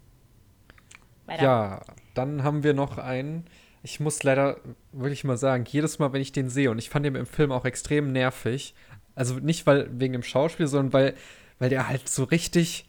Weiter. 1.25 1.44
Ja, 1.44 1.82
dann 2.13 2.44
haben 2.44 2.63
wir 2.63 2.74
noch 2.74 3.00
einen. 3.00 3.46
Ich 3.84 4.00
muss 4.00 4.24
leider 4.24 4.60
wirklich 4.91 5.24
mal 5.24 5.38
sagen, 5.38 5.65
jedes 5.67 6.00
Mal, 6.00 6.12
wenn 6.13 6.22
ich 6.22 6.31
den 6.31 6.50
sehe, 6.50 6.72
und 6.72 6.77
ich 6.77 6.89
fand 6.89 7.05
den 7.05 7.15
im 7.15 7.25
Film 7.25 7.51
auch 7.51 7.65
extrem 7.65 8.12
nervig, 8.12 8.74
also 9.15 9.36
nicht 9.36 9.65
weil 9.65 9.88
wegen 9.91 10.13
dem 10.13 10.24
Schauspiel, 10.24 10.67
sondern 10.67 10.93
weil, 10.93 11.13
weil 11.60 11.69
der 11.69 11.88
halt 11.88 12.07
so 12.07 12.24
richtig. 12.24 12.86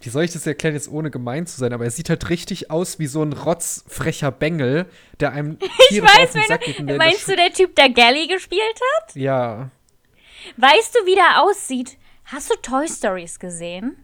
Wie 0.00 0.10
soll 0.10 0.22
ich 0.22 0.32
das 0.32 0.46
erklären, 0.46 0.74
jetzt 0.74 0.88
ohne 0.88 1.10
gemein 1.10 1.46
zu 1.46 1.58
sein, 1.58 1.72
aber 1.72 1.84
er 1.84 1.90
sieht 1.90 2.08
halt 2.08 2.28
richtig 2.30 2.70
aus 2.70 3.00
wie 3.00 3.08
so 3.08 3.22
ein 3.22 3.32
rotzfrecher 3.32 4.30
Bengel, 4.30 4.86
der 5.18 5.32
einem 5.32 5.58
Ich 5.60 5.88
tierisch 5.88 6.10
auf 6.10 6.18
weiß, 6.18 6.32
den 6.32 6.42
Sack 6.42 6.60
geht. 6.60 6.74
der 6.74 6.80
in 6.80 6.86
der 6.86 6.96
meinst 6.98 7.28
du 7.28 7.34
der 7.34 7.52
Typ, 7.52 7.74
der 7.74 7.90
Galley 7.90 8.28
gespielt 8.28 8.80
hat? 8.98 9.16
Ja. 9.16 9.70
Weißt 10.56 10.94
du, 10.94 11.06
wie 11.06 11.16
der 11.16 11.42
aussieht? 11.42 11.96
Hast 12.24 12.50
du 12.50 12.54
Toy 12.62 12.86
Stories 12.88 13.38
gesehen? 13.40 13.96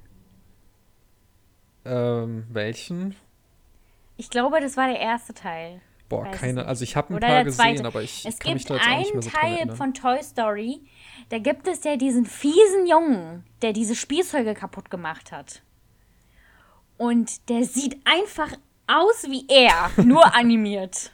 Ähm, 1.85 2.47
welchen? 2.51 3.15
Ich 4.17 4.31
glaube, 4.31 4.61
das 4.61 4.77
war 4.77 4.87
der 4.89 5.01
erste 5.01 5.35
Teil. 5.35 5.81
Boah, 6.09 6.27
Weiß 6.27 6.39
keine. 6.39 6.67
Also 6.67 6.85
ich 6.85 6.95
habe 6.95 7.15
ein 7.15 7.17
Oder 7.17 7.27
paar 7.27 7.45
gesehen, 7.45 7.77
zweite. 7.77 7.87
aber 7.87 8.03
ich 8.03 8.27
es 8.27 8.39
kann 8.39 8.53
mich 8.53 8.67
gibt 8.67 8.79
da 8.79 8.85
jetzt 8.85 8.87
auch 8.87 8.99
nicht 8.99 9.07
einen 9.07 9.13
mehr 9.15 9.23
so 9.23 9.31
Teil 9.31 9.77
von 9.77 9.95
Toy 9.95 10.23
Story, 10.23 10.81
da 11.31 11.39
gibt 11.39 11.67
es 11.67 11.85
ja 11.85 11.97
diesen 11.97 12.27
fiesen 12.27 12.87
Jungen, 12.87 13.45
der 13.63 13.73
diese 13.73 13.95
Spielzeuge 13.95 14.55
kaputt 14.55 14.91
gemacht 14.91 15.33
hat. 15.33 15.63
Und 16.99 17.49
der 17.49 17.65
sieht 17.65 17.97
einfach 18.05 18.53
aus 18.87 19.25
wie 19.29 19.47
er, 19.49 19.91
nur 20.05 20.35
animiert. 20.35 21.13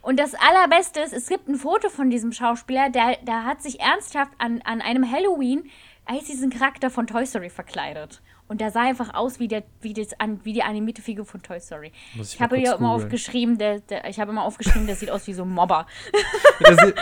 Und 0.00 0.18
das 0.18 0.34
Allerbeste 0.34 1.00
ist, 1.00 1.12
es 1.12 1.28
gibt 1.28 1.48
ein 1.48 1.56
Foto 1.56 1.88
von 1.88 2.10
diesem 2.10 2.32
Schauspieler, 2.32 2.90
der, 2.90 3.16
der 3.22 3.44
hat 3.44 3.62
sich 3.62 3.80
ernsthaft 3.80 4.32
an, 4.38 4.60
an 4.62 4.80
einem 4.80 5.10
Halloween 5.10 5.70
als 6.06 6.24
diesen 6.24 6.50
Charakter 6.50 6.90
von 6.90 7.06
Toy 7.06 7.26
Story 7.26 7.50
verkleidet. 7.50 8.20
Und 8.54 8.60
der 8.60 8.70
sah 8.70 8.82
einfach 8.82 9.14
aus 9.14 9.40
wie, 9.40 9.48
der, 9.48 9.64
wie, 9.80 9.94
das, 9.94 10.10
wie 10.44 10.52
die 10.52 10.62
animierte 10.62 11.02
Figur 11.02 11.24
von 11.24 11.42
Toy 11.42 11.58
Story. 11.58 11.90
Muss 12.14 12.28
ich 12.28 12.34
Ich 12.36 12.40
habe 12.40 12.56
ja 12.56 12.74
immer 12.74 12.92
aufgeschrieben, 12.92 13.58
der, 13.58 13.80
der, 13.80 14.08
ich 14.08 14.20
habe 14.20 14.30
immer 14.30 14.44
aufgeschrieben, 14.44 14.86
der 14.86 14.94
sieht 14.94 15.10
aus 15.10 15.26
wie 15.26 15.32
so 15.34 15.42
ein 15.42 15.48
Mobber. 15.48 15.88
Der 16.60 16.76
sieht, 16.86 16.94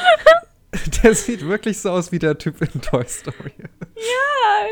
der 1.02 1.14
sieht 1.14 1.46
wirklich 1.46 1.78
so 1.78 1.90
aus 1.90 2.10
wie 2.10 2.18
der 2.18 2.38
Typ 2.38 2.62
in 2.62 2.80
Toy 2.80 3.04
Story. 3.06 3.52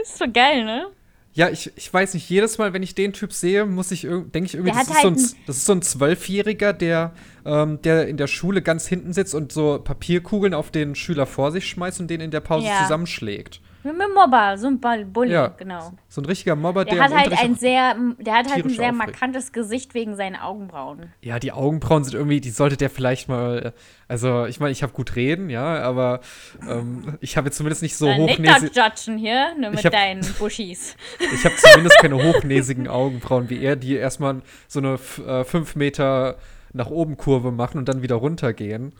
ist 0.02 0.16
so 0.16 0.24
geil, 0.32 0.64
ne? 0.64 0.86
Ja, 1.34 1.50
ich, 1.50 1.70
ich 1.76 1.92
weiß 1.92 2.14
nicht, 2.14 2.30
jedes 2.30 2.56
Mal, 2.56 2.72
wenn 2.72 2.82
ich 2.82 2.94
den 2.94 3.12
Typ 3.12 3.34
sehe, 3.34 3.66
muss 3.66 3.90
ich 3.90 4.00
denke 4.00 4.44
ich 4.44 4.54
irgendwie, 4.54 4.72
das 4.72 4.88
ist, 4.88 5.02
so 5.02 5.08
ein, 5.08 5.16
halt 5.16 5.36
das 5.46 5.56
ist 5.58 5.66
so 5.66 5.72
ein 5.72 5.82
Zwölfjähriger, 5.82 6.72
der, 6.72 7.12
ähm, 7.44 7.82
der 7.82 8.08
in 8.08 8.16
der 8.16 8.26
Schule 8.26 8.62
ganz 8.62 8.86
hinten 8.86 9.12
sitzt 9.12 9.34
und 9.34 9.52
so 9.52 9.78
Papierkugeln 9.84 10.54
auf 10.54 10.70
den 10.70 10.94
Schüler 10.94 11.26
vor 11.26 11.52
sich 11.52 11.68
schmeißt 11.68 12.00
und 12.00 12.08
den 12.08 12.22
in 12.22 12.30
der 12.30 12.40
Pause 12.40 12.68
Ja. 12.68 12.78
zusammenschlägt. 12.84 13.60
Mit 13.82 13.94
einem 13.94 14.12
Mobber, 14.12 14.58
so 14.58 14.66
ein 14.68 14.78
Bully, 15.12 15.32
Ja. 15.32 15.48
genau. 15.48 15.92
So 16.08 16.20
ein 16.20 16.26
richtiger 16.26 16.54
Mobber, 16.54 16.84
der, 16.84 16.94
Der 16.96 17.04
hat 17.04 17.14
halt 17.14 17.32
ein 17.38 17.54
sehr, 17.54 17.94
der 18.18 18.34
hat 18.34 18.52
halt 18.52 18.64
ein 18.64 18.68
sehr 18.70 18.90
aufregt. 18.90 18.98
markantes 18.98 19.52
Gesicht 19.52 19.94
wegen 19.94 20.16
seinen 20.16 20.36
Augenbrauen. 20.36 21.12
Ja, 21.22 21.38
die 21.38 21.52
Augenbrauen 21.52 22.04
sind 22.04 22.14
irgendwie, 22.14 22.40
die 22.42 22.50
sollte 22.50 22.76
der 22.76 22.90
vielleicht 22.90 23.28
mal, 23.28 23.72
also 24.06 24.44
ich 24.44 24.60
meine, 24.60 24.72
ich 24.72 24.82
habe 24.82 24.92
gut 24.92 25.16
reden, 25.16 25.48
ja, 25.48 25.80
aber 25.82 26.20
ähm, 26.68 27.16
ich 27.20 27.38
habe 27.38 27.46
jetzt 27.48 27.56
zumindest 27.56 27.80
nicht 27.82 27.96
so 27.96 28.06
nicht 28.06 28.18
hochnäsig, 28.18 28.72
das 28.74 29.06
Judgen 29.06 29.18
hier, 29.18 29.54
nur 29.58 29.70
mit 29.70 29.82
hab- 29.84 29.92
deinen 29.92 30.20
Buschis. 30.38 30.94
ich 31.34 31.44
habe 31.44 31.56
zumindest 31.56 31.96
keine 32.00 32.22
hochnäsigen 32.22 32.86
Augenbrauen 32.86 33.48
wie 33.48 33.62
er, 33.62 33.76
die 33.76 33.94
erstmal 33.96 34.42
so 34.68 34.80
eine 34.80 34.94
f- 34.94 35.18
äh, 35.26 35.42
fünf 35.44 35.74
Meter 35.74 36.36
nach 36.74 36.90
oben 36.90 37.16
Kurve 37.16 37.50
machen 37.50 37.78
und 37.78 37.88
dann 37.88 38.02
wieder 38.02 38.16
runtergehen. 38.16 38.92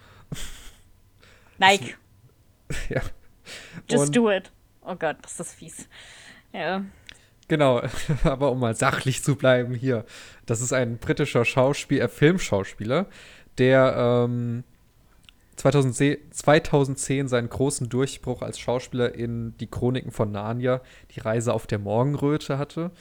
Nike, 1.58 1.96
Ja. 2.88 3.02
just 3.90 4.06
Und- 4.06 4.16
do 4.16 4.30
it. 4.30 4.50
Oh 4.82 4.94
Gott, 4.94 5.16
das 5.22 5.40
ist 5.40 5.54
fies. 5.54 5.88
Ja. 6.52 6.84
Genau, 7.49 7.82
aber 8.25 8.52
um 8.52 8.60
mal 8.60 8.75
sachlich 8.75 9.22
zu 9.22 9.37
bleiben 9.37 9.75
hier, 9.75 10.04
das 10.46 10.60
ist 10.60 10.72
ein 10.72 10.99
britischer 10.99 11.44
Schauspiel, 11.44 12.00
äh, 12.00 12.08
Filmschauspieler, 12.08 13.06
der 13.58 13.94
ähm, 14.26 14.64
2010, 15.56 16.18
2010 16.30 17.28
seinen 17.28 17.50
großen 17.50 17.88
Durchbruch 17.88 18.42
als 18.42 18.58
Schauspieler 18.58 19.14
in 19.14 19.54
Die 19.58 19.66
Chroniken 19.66 20.10
von 20.12 20.30
Narnia, 20.30 20.80
die 21.14 21.20
Reise 21.20 21.52
auf 21.52 21.66
der 21.66 21.78
Morgenröte 21.78 22.56
hatte. 22.56 22.92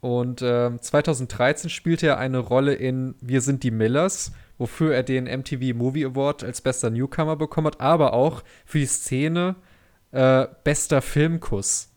Und 0.00 0.42
ähm, 0.42 0.82
2013 0.82 1.70
spielte 1.70 2.08
er 2.08 2.18
eine 2.18 2.38
Rolle 2.38 2.74
in 2.74 3.14
Wir 3.20 3.40
sind 3.40 3.62
die 3.62 3.70
Millers, 3.70 4.32
wofür 4.58 4.92
er 4.92 5.04
den 5.04 5.24
MTV 5.24 5.74
Movie 5.74 6.04
Award 6.04 6.42
als 6.42 6.60
bester 6.60 6.90
Newcomer 6.90 7.36
bekommen 7.36 7.68
hat, 7.68 7.80
aber 7.80 8.12
auch 8.12 8.42
für 8.66 8.80
die 8.80 8.86
Szene 8.86 9.54
äh, 9.54 9.71
bester 10.12 11.00
Filmkuss. 11.02 11.88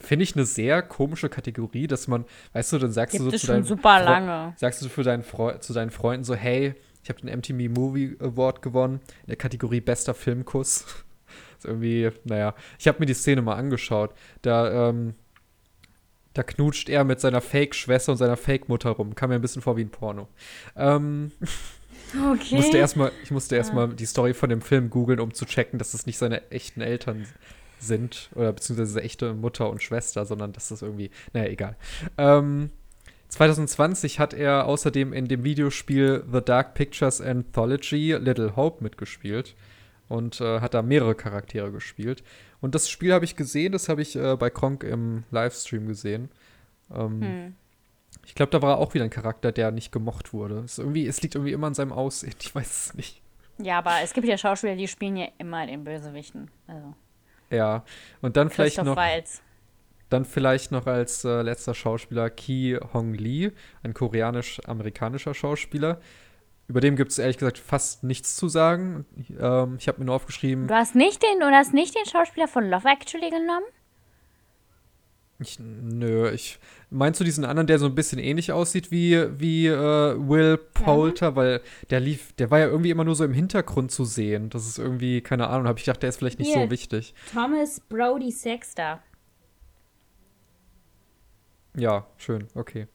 Finde 0.00 0.22
ich 0.22 0.34
eine 0.34 0.44
sehr 0.44 0.82
komische 0.82 1.28
Kategorie, 1.28 1.86
dass 1.86 2.08
man, 2.08 2.24
weißt 2.52 2.72
du, 2.72 2.78
dann 2.78 2.92
sagst 2.92 3.12
Gibt 3.12 3.26
du 3.26 3.30
so 3.30 3.36
zu 3.36 3.46
deinen 3.46 3.64
super 3.64 4.02
lange. 4.02 4.54
sagst 4.56 4.82
du 4.82 4.88
für 4.88 5.02
deinen 5.02 5.22
Freu 5.22 5.56
zu 5.58 5.72
deinen 5.72 5.90
Freunden 5.90 6.24
so, 6.24 6.34
hey, 6.34 6.74
ich 7.02 7.08
habe 7.10 7.20
den 7.20 7.38
MTV 7.38 7.70
Movie 7.70 8.16
Award 8.20 8.62
gewonnen 8.62 9.00
in 9.22 9.28
der 9.28 9.36
Kategorie 9.36 9.80
bester 9.80 10.14
Filmkuss. 10.14 10.84
ist 11.58 11.64
irgendwie, 11.64 12.10
naja, 12.24 12.54
ich 12.78 12.88
habe 12.88 12.98
mir 13.00 13.06
die 13.06 13.14
Szene 13.14 13.42
mal 13.42 13.56
angeschaut. 13.56 14.14
Da, 14.42 14.88
ähm, 14.88 15.14
da 16.32 16.42
knutscht 16.42 16.88
er 16.88 17.04
mit 17.04 17.20
seiner 17.20 17.40
Fake-Schwester 17.40 18.12
und 18.12 18.18
seiner 18.18 18.36
Fake-Mutter 18.36 18.90
rum. 18.90 19.14
Kam 19.14 19.30
mir 19.30 19.36
ein 19.36 19.42
bisschen 19.42 19.62
vor 19.62 19.76
wie 19.76 19.82
ein 19.82 19.90
Porno. 19.90 20.28
Ähm, 20.76 21.30
Okay. 22.32 22.56
musste 22.56 22.78
erst 22.78 22.96
mal, 22.96 23.12
ich 23.22 23.30
musste 23.30 23.56
erstmal 23.56 23.88
die 23.88 24.06
Story 24.06 24.34
von 24.34 24.50
dem 24.50 24.60
Film 24.60 24.90
googeln, 24.90 25.20
um 25.20 25.34
zu 25.34 25.46
checken, 25.46 25.78
dass 25.78 25.92
das 25.92 26.06
nicht 26.06 26.18
seine 26.18 26.50
echten 26.50 26.80
Eltern 26.80 27.26
sind. 27.78 28.30
Oder 28.34 28.52
beziehungsweise 28.52 29.02
echte 29.02 29.34
Mutter 29.34 29.70
und 29.70 29.82
Schwester, 29.82 30.24
sondern 30.24 30.52
dass 30.52 30.68
das 30.68 30.82
irgendwie, 30.82 31.10
naja, 31.32 31.48
egal. 31.48 31.76
Ähm, 32.18 32.70
2020 33.28 34.20
hat 34.20 34.32
er 34.32 34.66
außerdem 34.66 35.12
in 35.12 35.26
dem 35.26 35.44
Videospiel 35.44 36.24
The 36.30 36.40
Dark 36.40 36.74
Pictures 36.74 37.20
Anthology 37.20 38.12
Little 38.12 38.54
Hope 38.54 38.82
mitgespielt 38.82 39.54
und 40.08 40.40
äh, 40.40 40.60
hat 40.60 40.74
da 40.74 40.82
mehrere 40.82 41.14
Charaktere 41.14 41.72
gespielt. 41.72 42.22
Und 42.60 42.74
das 42.74 42.88
Spiel 42.88 43.12
habe 43.12 43.24
ich 43.24 43.36
gesehen, 43.36 43.72
das 43.72 43.88
habe 43.88 44.02
ich 44.02 44.16
äh, 44.16 44.36
bei 44.36 44.50
Kronk 44.50 44.84
im 44.84 45.24
Livestream 45.30 45.86
gesehen. 45.86 46.30
Ähm, 46.94 47.20
Hm. 47.20 47.54
Ich 48.26 48.34
glaube, 48.34 48.50
da 48.50 48.62
war 48.62 48.78
auch 48.78 48.94
wieder 48.94 49.04
ein 49.04 49.10
Charakter, 49.10 49.52
der 49.52 49.70
nicht 49.70 49.92
gemocht 49.92 50.32
wurde. 50.32 50.60
Es, 50.60 50.78
irgendwie, 50.78 51.06
es 51.06 51.20
liegt 51.22 51.34
irgendwie 51.34 51.52
immer 51.52 51.66
an 51.66 51.74
seinem 51.74 51.92
Aussehen. 51.92 52.34
Ich 52.40 52.54
weiß 52.54 52.86
es 52.86 52.94
nicht. 52.94 53.20
Ja, 53.58 53.78
aber 53.78 53.96
es 54.02 54.12
gibt 54.12 54.26
ja 54.26 54.36
Schauspieler, 54.36 54.76
die 54.76 54.88
spielen 54.88 55.16
ja 55.16 55.28
immer 55.38 55.66
den 55.66 55.84
Bösewichten. 55.84 56.50
Also, 56.66 56.94
Ja. 57.50 57.84
Und 58.20 58.36
dann 58.36 58.50
vielleicht 58.50 58.82
noch, 58.82 58.96
Waltz. 58.96 59.42
dann 60.08 60.24
vielleicht 60.24 60.72
noch 60.72 60.86
als 60.86 61.24
äh, 61.24 61.42
letzter 61.42 61.74
Schauspieler 61.74 62.30
Ki 62.30 62.78
Hong 62.92 63.14
Lee, 63.14 63.52
ein 63.82 63.94
koreanisch-amerikanischer 63.94 65.34
Schauspieler. 65.34 66.00
Über 66.66 66.80
den 66.80 66.96
gibt 66.96 67.12
es 67.12 67.18
ehrlich 67.18 67.36
gesagt 67.36 67.58
fast 67.58 68.04
nichts 68.04 68.36
zu 68.36 68.48
sagen. 68.48 69.04
Ähm, 69.38 69.76
ich 69.78 69.86
habe 69.86 69.98
mir 69.98 70.06
nur 70.06 70.14
aufgeschrieben, 70.14 70.66
Du 70.66 70.74
hast 70.74 70.94
nicht 70.94 71.22
den, 71.22 71.38
du 71.40 71.46
hast 71.46 71.74
nicht 71.74 71.94
den 71.94 72.06
Schauspieler 72.06 72.48
von 72.48 72.68
Love 72.68 72.88
Actually 72.88 73.30
genommen? 73.30 73.66
Ich, 75.40 75.58
nö, 75.58 76.30
ich 76.30 76.58
meinst 76.90 77.20
du 77.20 77.24
diesen 77.24 77.44
anderen, 77.44 77.66
der 77.66 77.78
so 77.78 77.86
ein 77.86 77.94
bisschen 77.94 78.18
ähnlich 78.18 78.52
aussieht 78.52 78.90
wie, 78.90 79.26
wie 79.38 79.66
äh, 79.66 79.72
Will 79.72 80.58
Poulter, 80.58 81.34
weil 81.34 81.60
der 81.90 82.00
lief, 82.00 82.32
der 82.34 82.50
war 82.50 82.60
ja 82.60 82.66
irgendwie 82.66 82.90
immer 82.90 83.04
nur 83.04 83.16
so 83.16 83.24
im 83.24 83.32
Hintergrund 83.32 83.90
zu 83.90 84.04
sehen. 84.04 84.50
Das 84.50 84.66
ist 84.66 84.78
irgendwie, 84.78 85.20
keine 85.20 85.48
Ahnung, 85.48 85.66
habe 85.66 85.78
ich 85.78 85.84
gedacht, 85.84 86.02
der 86.02 86.10
ist 86.10 86.18
vielleicht 86.18 86.38
nicht 86.38 86.52
Hier. 86.52 86.64
so 86.64 86.70
wichtig. 86.70 87.14
Thomas 87.32 87.80
Brody 87.80 88.30
Sexter. 88.30 89.02
Ja, 91.76 92.06
schön, 92.16 92.46
okay. 92.54 92.86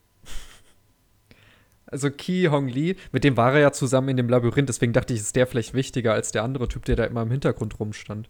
Also 1.91 2.11
Ki 2.11 2.47
Hong 2.51 2.67
Lee, 2.67 2.95
mit 3.11 3.23
dem 3.23 3.35
war 3.35 3.53
er 3.53 3.59
ja 3.59 3.71
zusammen 3.71 4.09
in 4.09 4.17
dem 4.17 4.29
Labyrinth, 4.29 4.69
deswegen 4.69 4.93
dachte 4.93 5.13
ich, 5.13 5.19
ist 5.19 5.35
der 5.35 5.47
vielleicht 5.47 5.73
wichtiger 5.73 6.13
als 6.13 6.31
der 6.31 6.43
andere 6.43 6.67
Typ, 6.67 6.85
der 6.85 6.95
da 6.95 7.03
immer 7.05 7.23
im 7.23 7.31
Hintergrund 7.31 7.79
rumstand. 7.79 8.29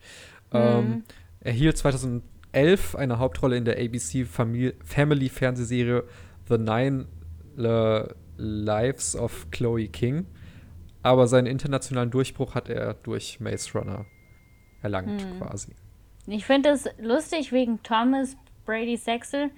Ähm, 0.53 1.03
er 1.41 1.51
hielt 1.51 1.77
2011 2.53 2.95
eine 2.95 3.19
Hauptrolle 3.19 3.57
in 3.57 3.65
der 3.65 3.77
ABC 3.77 4.25
Famili 4.25 4.73
Family 4.83 5.29
Fernsehserie 5.29 6.03
The 6.47 6.57
Nine 6.57 7.05
Le 7.55 8.15
Lives 8.37 9.15
of 9.15 9.47
Chloe 9.51 9.87
King. 9.87 10.25
Aber 11.03 11.27
seinen 11.27 11.47
internationalen 11.47 12.11
Durchbruch 12.11 12.55
hat 12.55 12.69
er 12.69 12.93
durch 12.95 13.39
Maze 13.39 13.71
Runner 13.73 14.05
erlangt, 14.81 15.25
quasi. 15.37 15.73
Ich 16.27 16.45
finde 16.45 16.69
es 16.69 16.89
lustig 16.99 17.51
wegen 17.51 17.81
Thomas 17.83 18.35
Brady 18.65 18.97
Sexter, 18.97 19.49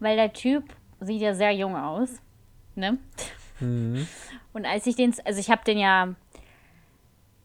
weil 0.00 0.16
der 0.16 0.32
Typ 0.32 0.64
sieht 1.00 1.20
ja 1.20 1.34
sehr 1.34 1.52
jung 1.52 1.76
aus. 1.76 2.20
Ne? 2.74 2.98
Mhm. 3.60 4.06
Und 4.52 4.66
als 4.66 4.86
ich 4.86 4.96
den, 4.96 5.14
also 5.24 5.40
ich 5.40 5.50
habe 5.50 5.62
den 5.64 5.78
ja 5.78 6.14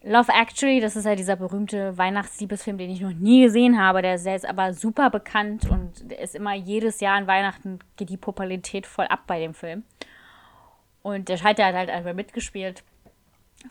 Love 0.07 0.31
Actually, 0.31 0.79
das 0.79 0.95
ist 0.95 1.05
ja 1.05 1.15
dieser 1.15 1.35
berühmte 1.35 1.97
Weihnachtsliebesfilm, 1.97 2.77
den 2.77 2.91
ich 2.91 3.01
noch 3.01 3.13
nie 3.13 3.41
gesehen 3.41 3.79
habe. 3.79 4.03
Der 4.03 4.15
ist, 4.15 4.27
ist 4.27 4.47
aber 4.47 4.71
super 4.73 5.09
bekannt 5.09 5.67
und 5.67 6.11
ist 6.11 6.35
immer 6.35 6.53
jedes 6.53 6.99
Jahr 6.99 7.17
an 7.17 7.25
Weihnachten 7.25 7.79
geht 7.97 8.09
die 8.09 8.17
Popularität 8.17 8.85
voll 8.85 9.07
ab 9.07 9.21
bei 9.25 9.39
dem 9.39 9.55
Film. 9.55 9.83
Und 11.01 11.27
der 11.27 11.37
Schalter 11.37 11.65
hat 11.65 11.73
halt 11.73 11.89
einfach 11.89 12.13
mitgespielt. 12.13 12.83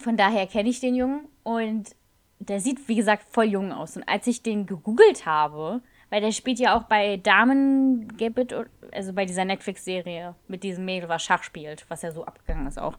Von 0.00 0.17
daher 0.17 0.49
kenne 0.49 0.71
ich 0.71 0.81
den 0.81 0.97
Jungen 0.97 1.29
und 1.45 1.95
der 2.41 2.59
sieht, 2.59 2.88
wie 2.88 2.97
gesagt, 2.97 3.26
voll 3.31 3.45
jung 3.45 3.71
aus. 3.71 3.97
Und 3.97 4.03
als 4.09 4.26
ich 4.26 4.43
den 4.43 4.67
gegoogelt 4.67 5.26
habe, 5.26 5.83
weil 6.11 6.21
der 6.21 6.33
spielt 6.33 6.59
ja 6.59 6.76
auch 6.76 6.85
bei 6.85 7.17
Damen 7.17 8.17
Gebet, 8.17 8.53
also 8.93 9.12
bei 9.12 9.25
dieser 9.25 9.45
Netflix-Serie 9.45 10.35
mit 10.49 10.64
diesem 10.64 10.85
Mädel, 10.85 11.09
was 11.09 11.23
Schach 11.23 11.45
spielt, 11.45 11.88
was 11.88 12.03
ja 12.03 12.11
so 12.11 12.25
abgegangen 12.25 12.67
ist 12.67 12.79
auch. 12.79 12.99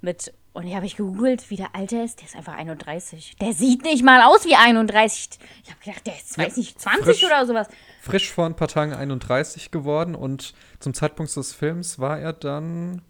Mit, 0.00 0.32
und 0.52 0.64
hier 0.64 0.76
habe 0.76 0.86
ich 0.86 0.96
gegoogelt, 0.96 1.48
wie 1.50 1.56
der 1.56 1.74
Alter 1.74 2.02
ist. 2.04 2.18
Der 2.20 2.26
ist 2.26 2.36
einfach 2.36 2.54
31. 2.54 3.36
Der 3.40 3.52
sieht 3.52 3.82
nicht 3.84 4.02
mal 4.04 4.22
aus 4.22 4.44
wie 4.44 4.54
31. 4.56 5.38
Ich 5.64 5.70
habe 5.70 5.80
gedacht, 5.84 6.06
der 6.06 6.16
ist, 6.16 6.36
weiß 6.38 6.56
nicht, 6.56 6.80
20 6.80 7.04
frisch. 7.04 7.24
oder 7.24 7.46
sowas. 7.46 7.68
frisch 8.02 8.30
vor 8.30 8.46
ein 8.46 8.56
paar 8.56 8.68
Tagen 8.68 8.92
31 8.92 9.70
geworden 9.70 10.14
und 10.14 10.54
zum 10.80 10.92
Zeitpunkt 10.94 11.34
des 11.36 11.52
Films 11.54 11.98
war 11.98 12.18
er 12.18 12.32
dann 12.32 13.02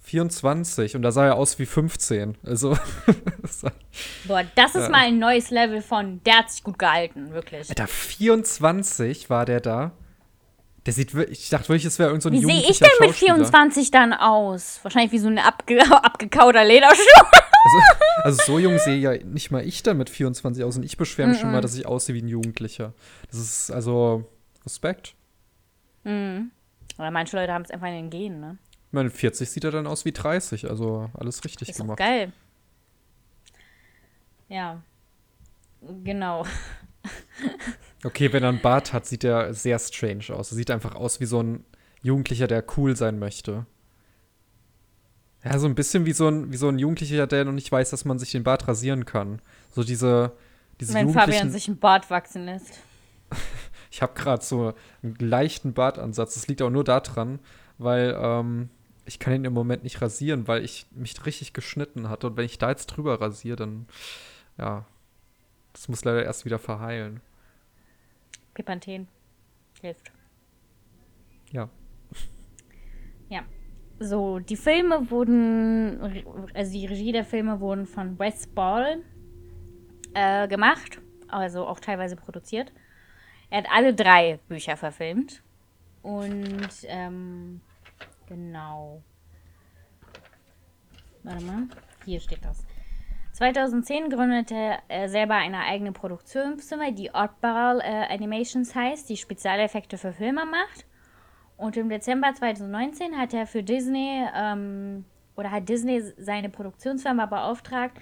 24 0.00 0.96
und 0.96 1.02
da 1.02 1.10
sah 1.12 1.26
er 1.26 1.36
aus 1.36 1.58
wie 1.58 1.66
15. 1.66 2.38
Also, 2.46 2.78
Boah, 4.26 4.44
das 4.54 4.74
ist 4.74 4.84
Ja. 4.84 4.88
mal 4.88 5.06
ein 5.06 5.18
neues 5.18 5.50
Level 5.50 5.82
von, 5.82 6.22
der 6.24 6.38
hat 6.38 6.50
sich 6.50 6.62
gut 6.62 6.78
gehalten, 6.78 7.32
wirklich. 7.32 7.68
Alter, 7.68 7.86
24 7.86 9.28
war 9.30 9.44
der 9.44 9.60
da. 9.60 9.92
Der 10.88 10.94
sieht 10.94 11.12
wirklich, 11.12 11.42
ich 11.42 11.50
dachte 11.50 11.68
wirklich, 11.68 11.84
es 11.84 11.98
wäre 11.98 12.08
irgend 12.08 12.22
so 12.22 12.30
ein 12.30 12.32
Wie 12.32 12.38
sehe 12.38 12.46
ich 12.46 12.80
jugendlicher 12.80 12.86
denn 12.86 13.08
mit 13.08 13.10
Schauspieler. 13.10 13.34
24 13.34 13.90
dann 13.90 14.14
aus? 14.14 14.80
Wahrscheinlich 14.82 15.12
wie 15.12 15.18
so 15.18 15.28
ein 15.28 15.38
abge 15.38 15.82
abgekauter 16.02 16.64
Lederschuh. 16.64 17.02
Also, 17.22 18.02
also 18.22 18.42
so 18.46 18.58
jung 18.58 18.78
sehe 18.78 18.96
ja 18.96 19.12
nicht 19.22 19.50
mal 19.50 19.62
ich 19.66 19.82
dann 19.82 19.98
mit 19.98 20.08
24 20.08 20.64
aus 20.64 20.78
und 20.78 20.84
ich 20.84 20.96
beschwere 20.96 21.28
mich 21.28 21.40
schon 21.40 21.52
mal, 21.52 21.60
dass 21.60 21.76
ich 21.76 21.84
aussehe 21.84 22.14
wie 22.14 22.22
ein 22.22 22.28
Jugendlicher. 22.28 22.94
Das 23.30 23.38
ist 23.38 23.70
also 23.70 24.24
Respekt. 24.64 25.14
Oder 26.04 27.10
manche 27.10 27.36
Leute 27.36 27.52
haben 27.52 27.64
es 27.64 27.70
einfach 27.70 27.88
in 27.88 27.94
den 27.94 28.08
Genen, 28.08 28.40
ne? 28.40 28.58
Ich 28.86 28.92
meine, 28.94 29.10
40 29.10 29.50
sieht 29.50 29.64
er 29.64 29.70
dann 29.72 29.86
aus 29.86 30.06
wie 30.06 30.12
30, 30.12 30.70
also 30.70 31.10
alles 31.12 31.44
richtig 31.44 31.68
Ist 31.68 31.76
gemacht. 31.76 31.98
geil. 31.98 32.32
Ja. 34.48 34.80
Genau. 36.02 36.46
Okay, 38.04 38.32
wenn 38.32 38.42
er 38.42 38.50
einen 38.50 38.62
Bart 38.62 38.92
hat, 38.92 39.06
sieht 39.06 39.24
er 39.24 39.52
sehr 39.54 39.78
strange 39.78 40.24
aus. 40.30 40.52
Er 40.52 40.56
sieht 40.56 40.70
einfach 40.70 40.94
aus 40.94 41.20
wie 41.20 41.26
so 41.26 41.42
ein 41.42 41.64
Jugendlicher, 42.02 42.46
der 42.46 42.64
cool 42.76 42.96
sein 42.96 43.18
möchte. 43.18 43.66
Ja, 45.44 45.58
so 45.58 45.66
ein 45.66 45.74
bisschen 45.74 46.04
wie 46.06 46.12
so 46.12 46.28
ein, 46.28 46.52
wie 46.52 46.56
so 46.56 46.68
ein 46.68 46.78
Jugendlicher, 46.78 47.26
der 47.26 47.44
noch 47.44 47.52
nicht 47.52 47.70
weiß, 47.70 47.90
dass 47.90 48.04
man 48.04 48.18
sich 48.18 48.32
den 48.32 48.44
Bart 48.44 48.68
rasieren 48.68 49.04
kann. 49.04 49.40
So 49.72 49.82
diese, 49.82 50.32
diese 50.80 50.94
Wenn 50.94 51.12
Fabian 51.12 51.50
sich 51.50 51.68
einen 51.68 51.78
Bart 51.78 52.10
wachsen 52.10 52.44
lässt. 52.44 52.80
ich 53.90 54.02
habe 54.02 54.14
gerade 54.14 54.44
so 54.44 54.74
einen 55.02 55.16
leichten 55.18 55.72
Bartansatz. 55.72 56.34
Das 56.34 56.48
liegt 56.48 56.62
auch 56.62 56.70
nur 56.70 56.84
daran, 56.84 57.38
weil 57.78 58.16
ähm, 58.20 58.68
ich 59.06 59.18
kann 59.18 59.32
ihn 59.32 59.44
im 59.44 59.54
Moment 59.54 59.84
nicht 59.84 60.02
rasieren, 60.02 60.48
weil 60.48 60.64
ich 60.64 60.86
mich 60.90 61.24
richtig 61.24 61.52
geschnitten 61.52 62.08
hatte. 62.08 62.28
Und 62.28 62.36
wenn 62.36 62.44
ich 62.44 62.58
da 62.58 62.70
jetzt 62.70 62.86
drüber 62.86 63.20
rasiere, 63.20 63.56
dann, 63.56 63.86
ja, 64.56 64.84
das 65.72 65.88
muss 65.88 66.04
leider 66.04 66.24
erst 66.24 66.44
wieder 66.44 66.58
verheilen. 66.58 67.20
Pepanthen 68.58 69.06
hilft. 69.80 70.10
Ja. 71.52 71.68
Ja. 73.28 73.44
So, 74.00 74.40
die 74.40 74.56
Filme 74.56 75.12
wurden, 75.12 76.24
also 76.54 76.72
die 76.72 76.86
Regie 76.86 77.12
der 77.12 77.24
Filme 77.24 77.60
wurden 77.60 77.86
von 77.86 78.18
Wes 78.18 78.48
Ball 78.48 79.04
äh, 80.14 80.48
gemacht, 80.48 81.00
also 81.28 81.68
auch 81.68 81.78
teilweise 81.78 82.16
produziert. 82.16 82.72
Er 83.48 83.58
hat 83.58 83.68
alle 83.70 83.94
drei 83.94 84.40
Bücher 84.48 84.76
verfilmt. 84.76 85.40
Und, 86.02 86.68
ähm, 86.86 87.60
genau. 88.26 89.02
Warte 91.22 91.44
mal, 91.44 91.68
hier 92.04 92.18
steht 92.18 92.44
das. 92.44 92.67
2010 93.38 94.10
gründete 94.10 94.78
er 94.88 95.08
selber 95.08 95.36
eine 95.36 95.60
eigene 95.60 95.92
Produktionsfirma, 95.92 96.90
die 96.90 97.12
Oddball 97.14 97.78
äh, 97.78 98.12
Animations 98.12 98.74
heißt, 98.74 99.08
die 99.08 99.16
Spezialeffekte 99.16 99.96
für 99.96 100.12
Filme 100.12 100.44
macht. 100.44 100.86
Und 101.56 101.76
im 101.76 101.88
Dezember 101.88 102.34
2019 102.34 103.16
hat 103.16 103.32
er 103.34 103.46
für 103.46 103.62
Disney 103.62 104.26
ähm, 104.34 105.04
oder 105.36 105.52
hat 105.52 105.68
Disney 105.68 106.02
seine 106.16 106.48
Produktionsfirma 106.48 107.26
beauftragt, 107.26 107.96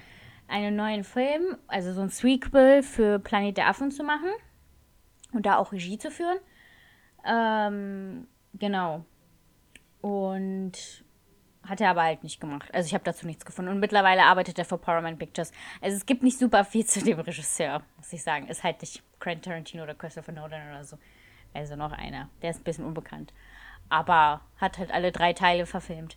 einen 0.48 0.74
neuen 0.74 1.04
Film, 1.04 1.58
also 1.66 1.92
so 1.92 2.00
ein 2.00 2.08
Sequel 2.08 2.82
für 2.82 3.18
Planet 3.18 3.58
der 3.58 3.68
Affen 3.68 3.90
zu 3.90 4.04
machen 4.04 4.30
und 5.34 5.44
da 5.44 5.58
auch 5.58 5.70
Regie 5.70 5.98
zu 5.98 6.10
führen. 6.10 6.38
Ähm, 7.26 8.26
genau. 8.54 9.04
Und 10.00 11.04
hat 11.68 11.80
er 11.80 11.90
aber 11.90 12.02
halt 12.02 12.22
nicht 12.22 12.40
gemacht. 12.40 12.72
Also 12.72 12.86
ich 12.86 12.94
habe 12.94 13.04
dazu 13.04 13.26
nichts 13.26 13.44
gefunden. 13.44 13.70
Und 13.70 13.80
mittlerweile 13.80 14.24
arbeitet 14.24 14.58
er 14.58 14.64
für 14.64 14.78
Paramount 14.78 15.18
Pictures. 15.18 15.52
Also 15.80 15.96
es 15.96 16.06
gibt 16.06 16.22
nicht 16.22 16.38
super 16.38 16.64
viel 16.64 16.84
zu 16.86 17.02
dem 17.02 17.20
Regisseur, 17.20 17.82
muss 17.96 18.12
ich 18.12 18.22
sagen. 18.22 18.48
Ist 18.48 18.64
halt 18.64 18.80
nicht 18.80 19.02
Quentin 19.20 19.42
Tarantino 19.42 19.82
oder 19.82 19.94
Christopher 19.94 20.32
Nolan 20.32 20.68
oder 20.70 20.84
so. 20.84 20.98
Also 21.54 21.76
noch 21.76 21.92
einer. 21.92 22.28
Der 22.42 22.50
ist 22.50 22.60
ein 22.60 22.64
bisschen 22.64 22.84
unbekannt. 22.84 23.32
Aber 23.88 24.40
hat 24.58 24.78
halt 24.78 24.92
alle 24.92 25.12
drei 25.12 25.32
Teile 25.32 25.66
verfilmt. 25.66 26.16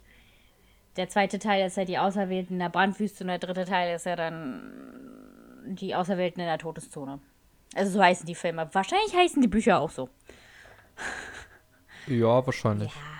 Der 0.96 1.08
zweite 1.08 1.40
Teil 1.40 1.66
ist 1.66 1.78
ja 1.78 1.86
die 1.86 2.00
Auserwählten 2.00 2.56
in 2.56 2.60
der 2.60 2.70
Brandwüste 2.70 3.24
und 3.24 3.30
der 3.30 3.38
dritte 3.38 3.66
Teil 3.66 3.96
ist 3.96 4.06
ja 4.06 4.16
dann 4.16 5.66
die 5.66 5.96
Auserwählten 5.96 6.42
in 6.42 6.48
der 6.48 6.58
Todeszone. 6.58 7.20
Also 7.76 7.92
so 7.92 8.04
heißen 8.04 8.26
die 8.26 8.36
Filme. 8.36 8.68
Wahrscheinlich 8.74 9.16
heißen 9.16 9.42
die 9.42 9.48
Bücher 9.48 9.80
auch 9.80 9.92
so. 9.92 10.10
Ja, 12.08 12.46
wahrscheinlich. 12.46 12.92
Ja. 12.92 13.19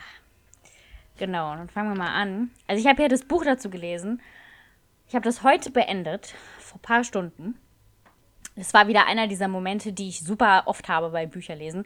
Genau, 1.20 1.54
dann 1.54 1.68
fangen 1.68 1.90
wir 1.90 1.98
mal 1.98 2.14
an. 2.14 2.50
Also 2.66 2.82
ich 2.82 2.88
habe 2.88 3.02
ja 3.02 3.10
das 3.10 3.26
Buch 3.26 3.44
dazu 3.44 3.70
gelesen. 3.70 4.22
Ich 5.10 5.16
habe 5.16 5.26
das 5.26 5.44
heute 5.44 5.70
beendet, 5.70 6.34
vor 6.60 6.78
ein 6.78 6.82
paar 6.82 7.04
Stunden. 7.04 7.60
Es 8.56 8.74
war 8.74 8.88
wieder 8.88 9.06
einer 9.06 9.28
dieser 9.28 9.50
Momente, 9.50 9.92
die 9.92 10.08
ich 10.08 10.22
super 10.22 10.64
oft 10.66 10.88
habe 10.88 11.10
bei 11.10 11.26
Bücherlesen, 11.26 11.86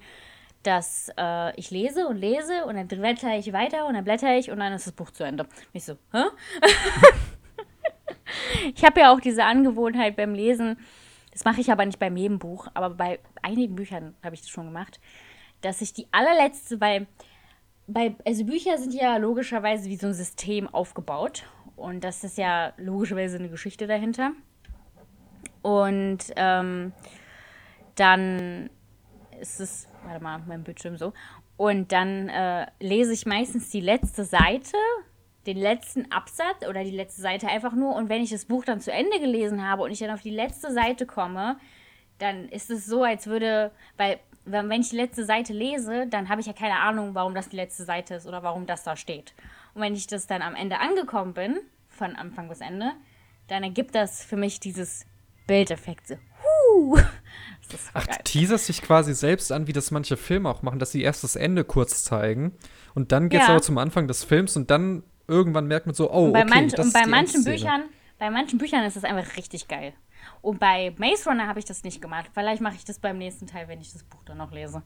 dass 0.62 1.12
äh, 1.18 1.60
ich 1.60 1.72
lese 1.72 2.08
und 2.08 2.18
lese 2.18 2.66
und 2.66 2.76
dann 2.76 2.88
blätter 2.88 3.36
ich 3.36 3.52
weiter 3.54 3.88
und 3.88 3.96
dann 3.96 4.04
blätter 4.04 4.38
ich 4.38 4.52
und 4.52 4.60
dann 4.60 4.72
ist 4.72 4.86
das 4.86 4.94
Buch 4.94 5.10
zu 5.10 5.24
Ende. 5.24 5.46
Und 5.46 5.52
ich 5.74 5.84
so, 5.84 5.98
hä? 6.12 6.26
ich 8.76 8.86
habe 8.86 9.00
ja 9.00 9.12
auch 9.12 9.20
diese 9.20 9.46
Angewohnheit 9.46 10.16
beim 10.16 10.36
Lesen, 10.36 10.78
das 11.32 11.44
mache 11.44 11.60
ich 11.60 11.72
aber 11.72 11.88
nicht 11.88 11.98
beim 11.98 12.16
jedem 12.16 12.38
Buch, 12.38 12.68
aber 12.76 12.92
bei 12.92 13.20
einigen 13.42 13.74
Büchern 13.74 14.14
habe 14.24 14.36
ich 14.36 14.42
das 14.42 14.52
schon 14.52 14.66
gemacht, 14.66 15.00
dass 15.62 15.82
ich 15.82 15.92
die 15.92 16.08
allerletzte, 16.12 16.80
weil 16.80 17.08
bei, 17.88 18.16
also 18.26 18.46
Bücher 18.46 18.78
sind 18.78 18.94
ja 18.94 19.18
logischerweise 19.18 19.90
wie 19.90 19.98
so 19.98 20.08
ein 20.08 20.14
System 20.14 20.68
aufgebaut. 20.68 21.44
Und 21.76 22.04
das 22.04 22.24
ist 22.24 22.38
ja 22.38 22.74
logischerweise 22.78 23.38
eine 23.38 23.50
Geschichte 23.50 23.88
dahinter. 23.88 24.32
Und 25.62 26.20
ähm, 26.36 26.94
dann 27.96 28.70
ist 29.40 29.60
es, 29.60 29.88
warte 30.04 30.24
mal, 30.24 30.40
mein 30.48 30.64
Bildschirm 30.64 30.98
so. 30.98 31.14
Und 31.58 31.92
dann 31.92 32.30
äh, 32.30 32.68
lese 32.80 33.14
ich 33.14 33.26
meistens 33.26 33.70
die 33.70 33.82
letzte 33.82 34.24
Seite, 34.24 34.78
den 35.46 35.58
letzten 35.58 36.12
Absatz 36.12 36.68
oder 36.68 36.84
die 36.84 36.92
letzte 36.92 37.22
Seite 37.22 37.48
einfach 37.48 37.74
nur. 37.74 37.96
Und 37.96 38.10
wenn 38.10 38.22
ich 38.22 38.30
das 38.30 38.46
Buch 38.46 38.66
dann 38.66 38.80
zu 38.80 38.92
Ende 38.92 39.20
gelesen 39.20 39.68
habe 39.68 39.84
und 39.84 39.92
ich 39.92 40.00
dann 40.00 40.12
auf 40.12 40.22
die 40.22 40.30
letzte 40.30 40.72
Seite 40.72 41.06
komme, 41.06 41.58
dann 42.18 42.48
ist 42.50 42.70
es 42.70 42.86
so, 42.86 43.04
als 43.04 43.28
würde, 43.28 43.72
weil 43.98 44.20
wenn 44.46 44.82
ich 44.82 44.90
die 44.90 44.98
letzte 44.98 45.26
Seite 45.26 45.54
lese, 45.54 46.08
dann 46.08 46.30
habe 46.30 46.42
ich 46.42 46.48
ja 46.48 46.54
keine 46.54 46.80
Ahnung, 46.80 47.16
warum 47.16 47.34
das 47.34 47.50
die 47.50 47.56
letzte 47.56 47.86
Seite 47.86 48.16
ist 48.16 48.28
oder 48.28 48.44
warum 48.44 48.66
das 48.66 48.84
da 48.84 48.96
steht. 48.96 49.34
Und 49.74 49.82
wenn 49.82 49.96
ich 49.96 50.08
das 50.08 50.28
dann 50.28 50.42
am 50.42 50.56
Ende 50.56 50.80
angekommen 50.80 51.34
bin, 51.34 51.60
von 51.90 52.16
Anfang 52.16 52.50
bis 52.50 52.60
Ende, 52.60 52.92
dann 53.48 53.64
ergibt 53.64 53.96
das 53.96 54.24
für 54.24 54.36
mich 54.36 54.60
dieses 54.60 55.06
Bildeffekt. 55.48 56.08
So, 56.08 56.16
huh, 56.16 57.00
Ach, 57.94 58.08
geil. 58.08 58.20
teaserst 58.24 58.70
dich 58.70 58.82
quasi 58.82 59.14
selbst 59.14 59.52
an, 59.52 59.68
wie 59.68 59.74
das 59.74 59.92
manche 59.92 60.18
Filme 60.18 60.50
auch 60.50 60.62
machen, 60.62 60.80
dass 60.80 60.92
sie 60.92 61.02
erst 61.02 61.24
das 61.24 61.36
Ende 61.36 61.64
kurz 61.64 62.04
zeigen 62.04 62.54
und 62.94 63.12
dann 63.12 63.30
geht 63.30 63.42
es 63.42 63.48
ja. 63.48 63.54
aber 63.54 63.62
zum 63.62 63.78
Anfang 63.78 64.08
des 64.08 64.24
Films 64.24 64.56
und 64.56 64.72
dann 64.72 65.04
irgendwann 65.28 65.68
merkt 65.68 65.86
man 65.86 65.96
so, 65.96 66.12
oh, 66.12 66.26
und 66.26 66.34
bei 66.34 66.42
okay, 66.42 66.50
manch, 66.50 66.74
das 66.74 66.88
Und 66.88 66.94
bei 66.94 67.06
manchen 67.06 67.44
Büchern, 67.44 67.84
bei 68.20 68.30
manchen 68.30 68.60
Büchern 68.60 68.84
ist 68.84 68.96
das 68.96 69.04
einfach 69.04 69.38
richtig 69.38 69.68
geil. 69.68 69.94
Und 70.42 70.60
bei 70.60 70.94
Maze 70.98 71.30
Runner 71.30 71.48
habe 71.48 71.60
ich 71.60 71.66
das 71.66 71.84
nicht 71.84 72.02
gemacht. 72.02 72.30
Vielleicht 72.34 72.62
mache 72.62 72.76
ich 72.76 72.86
das 72.86 73.00
beim 73.00 73.18
nächsten 73.18 73.48
Teil, 73.48 73.68
wenn 73.68 73.82
ich 73.82 73.94
das 73.94 74.04
Buch 74.04 74.24
dann 74.26 74.38
noch 74.38 74.52
lese. 74.52 74.84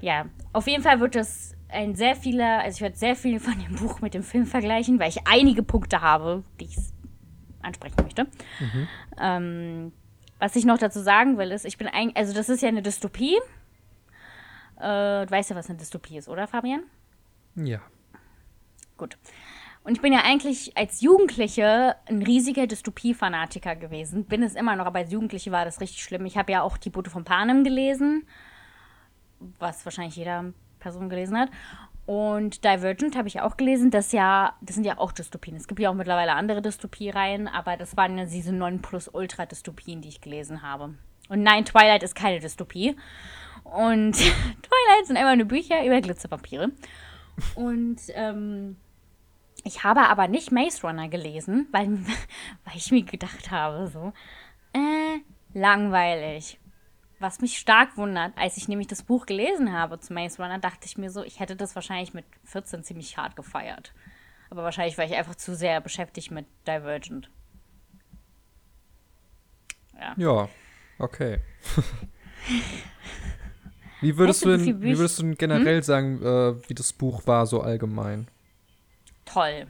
Ja, 0.00 0.26
auf 0.52 0.66
jeden 0.66 0.82
Fall 0.82 1.00
wird 1.00 1.14
das 1.14 1.54
ein 1.68 1.94
sehr 1.94 2.14
vieler, 2.16 2.60
also 2.60 2.76
ich 2.76 2.80
werde 2.82 2.96
sehr 2.96 3.16
viel 3.16 3.40
von 3.40 3.58
dem 3.58 3.76
Buch 3.76 4.00
mit 4.00 4.14
dem 4.14 4.22
Film 4.22 4.46
vergleichen, 4.46 4.98
weil 4.98 5.08
ich 5.08 5.26
einige 5.26 5.62
Punkte 5.62 6.00
habe, 6.00 6.44
die 6.60 6.66
ich 6.66 6.76
ansprechen 7.62 7.96
möchte. 8.02 8.24
Mhm. 8.60 8.88
Ähm, 9.18 9.92
was 10.38 10.56
ich 10.56 10.64
noch 10.64 10.78
dazu 10.78 11.00
sagen 11.00 11.38
will, 11.38 11.50
ist, 11.50 11.64
ich 11.64 11.78
bin 11.78 11.88
eigentlich, 11.88 12.16
also 12.16 12.34
das 12.34 12.48
ist 12.48 12.60
ja 12.60 12.68
eine 12.68 12.82
Dystopie. 12.82 13.36
Äh, 14.76 15.24
du 15.24 15.30
weißt 15.30 15.50
ja, 15.50 15.56
was 15.56 15.68
eine 15.68 15.78
Dystopie 15.78 16.18
ist, 16.18 16.28
oder 16.28 16.46
Fabian? 16.46 16.82
Ja. 17.54 17.80
Gut. 18.96 19.16
Und 19.84 19.96
ich 19.96 20.00
bin 20.00 20.14
ja 20.14 20.20
eigentlich 20.24 20.76
als 20.78 21.02
Jugendliche 21.02 21.96
ein 22.06 22.22
riesiger 22.22 22.66
Dystopie-Fanatiker 22.66 23.76
gewesen. 23.76 24.24
Bin 24.24 24.42
es 24.42 24.54
immer 24.54 24.76
noch, 24.76 24.86
aber 24.86 25.00
als 25.00 25.12
Jugendliche 25.12 25.52
war 25.52 25.66
das 25.66 25.80
richtig 25.80 26.02
schlimm. 26.02 26.24
Ich 26.24 26.38
habe 26.38 26.52
ja 26.52 26.62
auch 26.62 26.78
die 26.78 26.88
Boote 26.88 27.10
von 27.10 27.24
Panem 27.24 27.64
gelesen, 27.64 28.26
was 29.58 29.84
wahrscheinlich 29.84 30.16
jeder 30.16 30.52
Person 30.80 31.10
gelesen 31.10 31.38
hat. 31.38 31.50
Und 32.06 32.64
Divergent 32.64 33.14
habe 33.14 33.28
ich 33.28 33.42
auch 33.42 33.58
gelesen. 33.58 33.90
Das 33.90 34.12
ja, 34.12 34.54
das 34.62 34.74
sind 34.74 34.84
ja 34.84 34.96
auch 34.98 35.12
Dystopien. 35.12 35.56
Es 35.56 35.68
gibt 35.68 35.80
ja 35.80 35.90
auch 35.90 35.94
mittlerweile 35.94 36.32
andere 36.32 36.62
Dystopie-Reihen, 36.62 37.46
aber 37.46 37.76
das 37.76 37.94
waren 37.94 38.16
ja 38.16 38.24
diese 38.24 38.52
9 38.54 38.80
plus 38.80 39.08
Ultra-Dystopien, 39.08 40.00
die 40.00 40.08
ich 40.08 40.22
gelesen 40.22 40.62
habe. 40.62 40.94
Und 41.28 41.42
nein, 41.42 41.66
Twilight 41.66 42.02
ist 42.02 42.14
keine 42.14 42.40
Dystopie. 42.40 42.96
Und 43.64 44.12
Twilight 44.16 45.06
sind 45.06 45.18
einfach 45.18 45.36
nur 45.36 45.46
Bücher 45.46 45.84
über 45.84 46.00
Glitzervampire. 46.00 46.70
Und 47.54 48.00
ähm, 48.14 48.76
ich 49.64 49.82
habe 49.82 50.08
aber 50.08 50.28
nicht 50.28 50.52
Maze 50.52 50.86
Runner 50.86 51.08
gelesen, 51.08 51.66
weil, 51.72 51.88
weil 52.64 52.76
ich 52.76 52.92
mir 52.92 53.02
gedacht 53.02 53.50
habe, 53.50 53.88
so, 53.88 54.12
äh, 54.72 55.58
langweilig. 55.58 56.60
Was 57.18 57.40
mich 57.40 57.58
stark 57.58 57.96
wundert, 57.96 58.36
als 58.36 58.58
ich 58.58 58.68
nämlich 58.68 58.88
das 58.88 59.02
Buch 59.02 59.24
gelesen 59.24 59.72
habe 59.72 59.98
zu 59.98 60.12
Maze 60.12 60.42
Runner, 60.42 60.58
dachte 60.58 60.84
ich 60.84 60.98
mir 60.98 61.10
so, 61.10 61.24
ich 61.24 61.40
hätte 61.40 61.56
das 61.56 61.74
wahrscheinlich 61.74 62.12
mit 62.12 62.26
14 62.44 62.84
ziemlich 62.84 63.16
hart 63.16 63.36
gefeiert. 63.36 63.94
Aber 64.50 64.62
wahrscheinlich 64.62 64.98
war 64.98 65.06
ich 65.06 65.14
einfach 65.14 65.34
zu 65.34 65.54
sehr 65.54 65.80
beschäftigt 65.80 66.30
mit 66.30 66.44
Divergent. 66.66 67.30
Ja, 69.98 70.14
ja 70.16 70.48
okay. 70.98 71.38
wie, 74.02 74.18
würdest 74.18 74.44
weißt 74.44 74.60
du 74.60 74.72
denn, 74.72 74.82
wie 74.82 74.98
würdest 74.98 75.18
du 75.18 75.22
denn 75.22 75.36
generell 75.36 75.76
hm? 75.76 75.82
sagen, 75.82 76.22
äh, 76.22 76.68
wie 76.68 76.74
das 76.74 76.92
Buch 76.92 77.26
war, 77.26 77.46
so 77.46 77.62
allgemein? 77.62 78.28
Toll. 79.24 79.66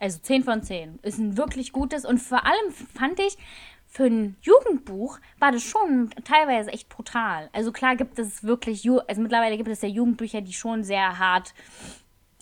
Also 0.00 0.18
10 0.18 0.44
von 0.44 0.62
10. 0.62 0.98
Ist 1.02 1.18
ein 1.18 1.36
wirklich 1.36 1.72
gutes 1.72 2.04
und 2.04 2.18
vor 2.18 2.44
allem 2.44 2.72
fand 2.72 3.20
ich, 3.20 3.38
für 3.86 4.04
ein 4.04 4.36
Jugendbuch 4.40 5.18
war 5.38 5.52
das 5.52 5.62
schon 5.62 6.10
teilweise 6.24 6.72
echt 6.72 6.88
brutal. 6.88 7.50
Also 7.52 7.72
klar 7.72 7.94
gibt 7.94 8.18
es 8.18 8.42
wirklich, 8.42 8.88
also 9.06 9.20
mittlerweile 9.20 9.58
gibt 9.58 9.68
es 9.68 9.82
ja 9.82 9.88
Jugendbücher, 9.88 10.40
die 10.40 10.54
schon 10.54 10.82
sehr 10.82 11.18
hart 11.18 11.52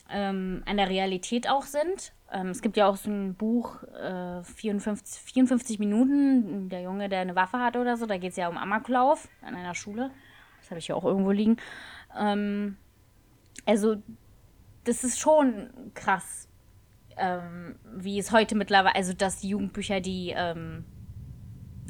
ähm, 0.08 0.62
an 0.66 0.76
der 0.76 0.88
Realität 0.88 1.48
auch 1.48 1.64
sind. 1.64 2.12
Ähm, 2.32 2.48
es 2.48 2.62
gibt 2.62 2.76
ja 2.76 2.86
auch 2.88 2.96
so 2.96 3.10
ein 3.10 3.34
Buch, 3.34 3.82
äh, 3.82 4.44
54, 4.44 5.20
54 5.22 5.78
Minuten, 5.80 6.68
der 6.68 6.82
Junge, 6.82 7.08
der 7.08 7.20
eine 7.20 7.34
Waffe 7.34 7.58
hat 7.58 7.76
oder 7.76 7.96
so. 7.96 8.06
Da 8.06 8.16
geht 8.16 8.30
es 8.30 8.36
ja 8.36 8.48
um 8.48 8.56
Amoklauf 8.56 9.28
an 9.42 9.56
einer 9.56 9.74
Schule. 9.74 10.10
Das 10.60 10.70
habe 10.70 10.78
ich 10.78 10.88
ja 10.88 10.94
auch 10.94 11.04
irgendwo 11.04 11.32
liegen. 11.32 11.56
Ähm, 12.16 12.76
also, 13.66 13.96
das 14.84 15.04
ist 15.04 15.18
schon 15.18 15.70
krass, 15.94 16.48
ähm, 17.16 17.76
wie 17.96 18.18
es 18.18 18.32
heute 18.32 18.54
mittlerweile, 18.54 18.94
also 18.94 19.12
dass 19.12 19.42
Jugendbücher 19.42 20.00
die 20.00 20.32
ähm, 20.36 20.84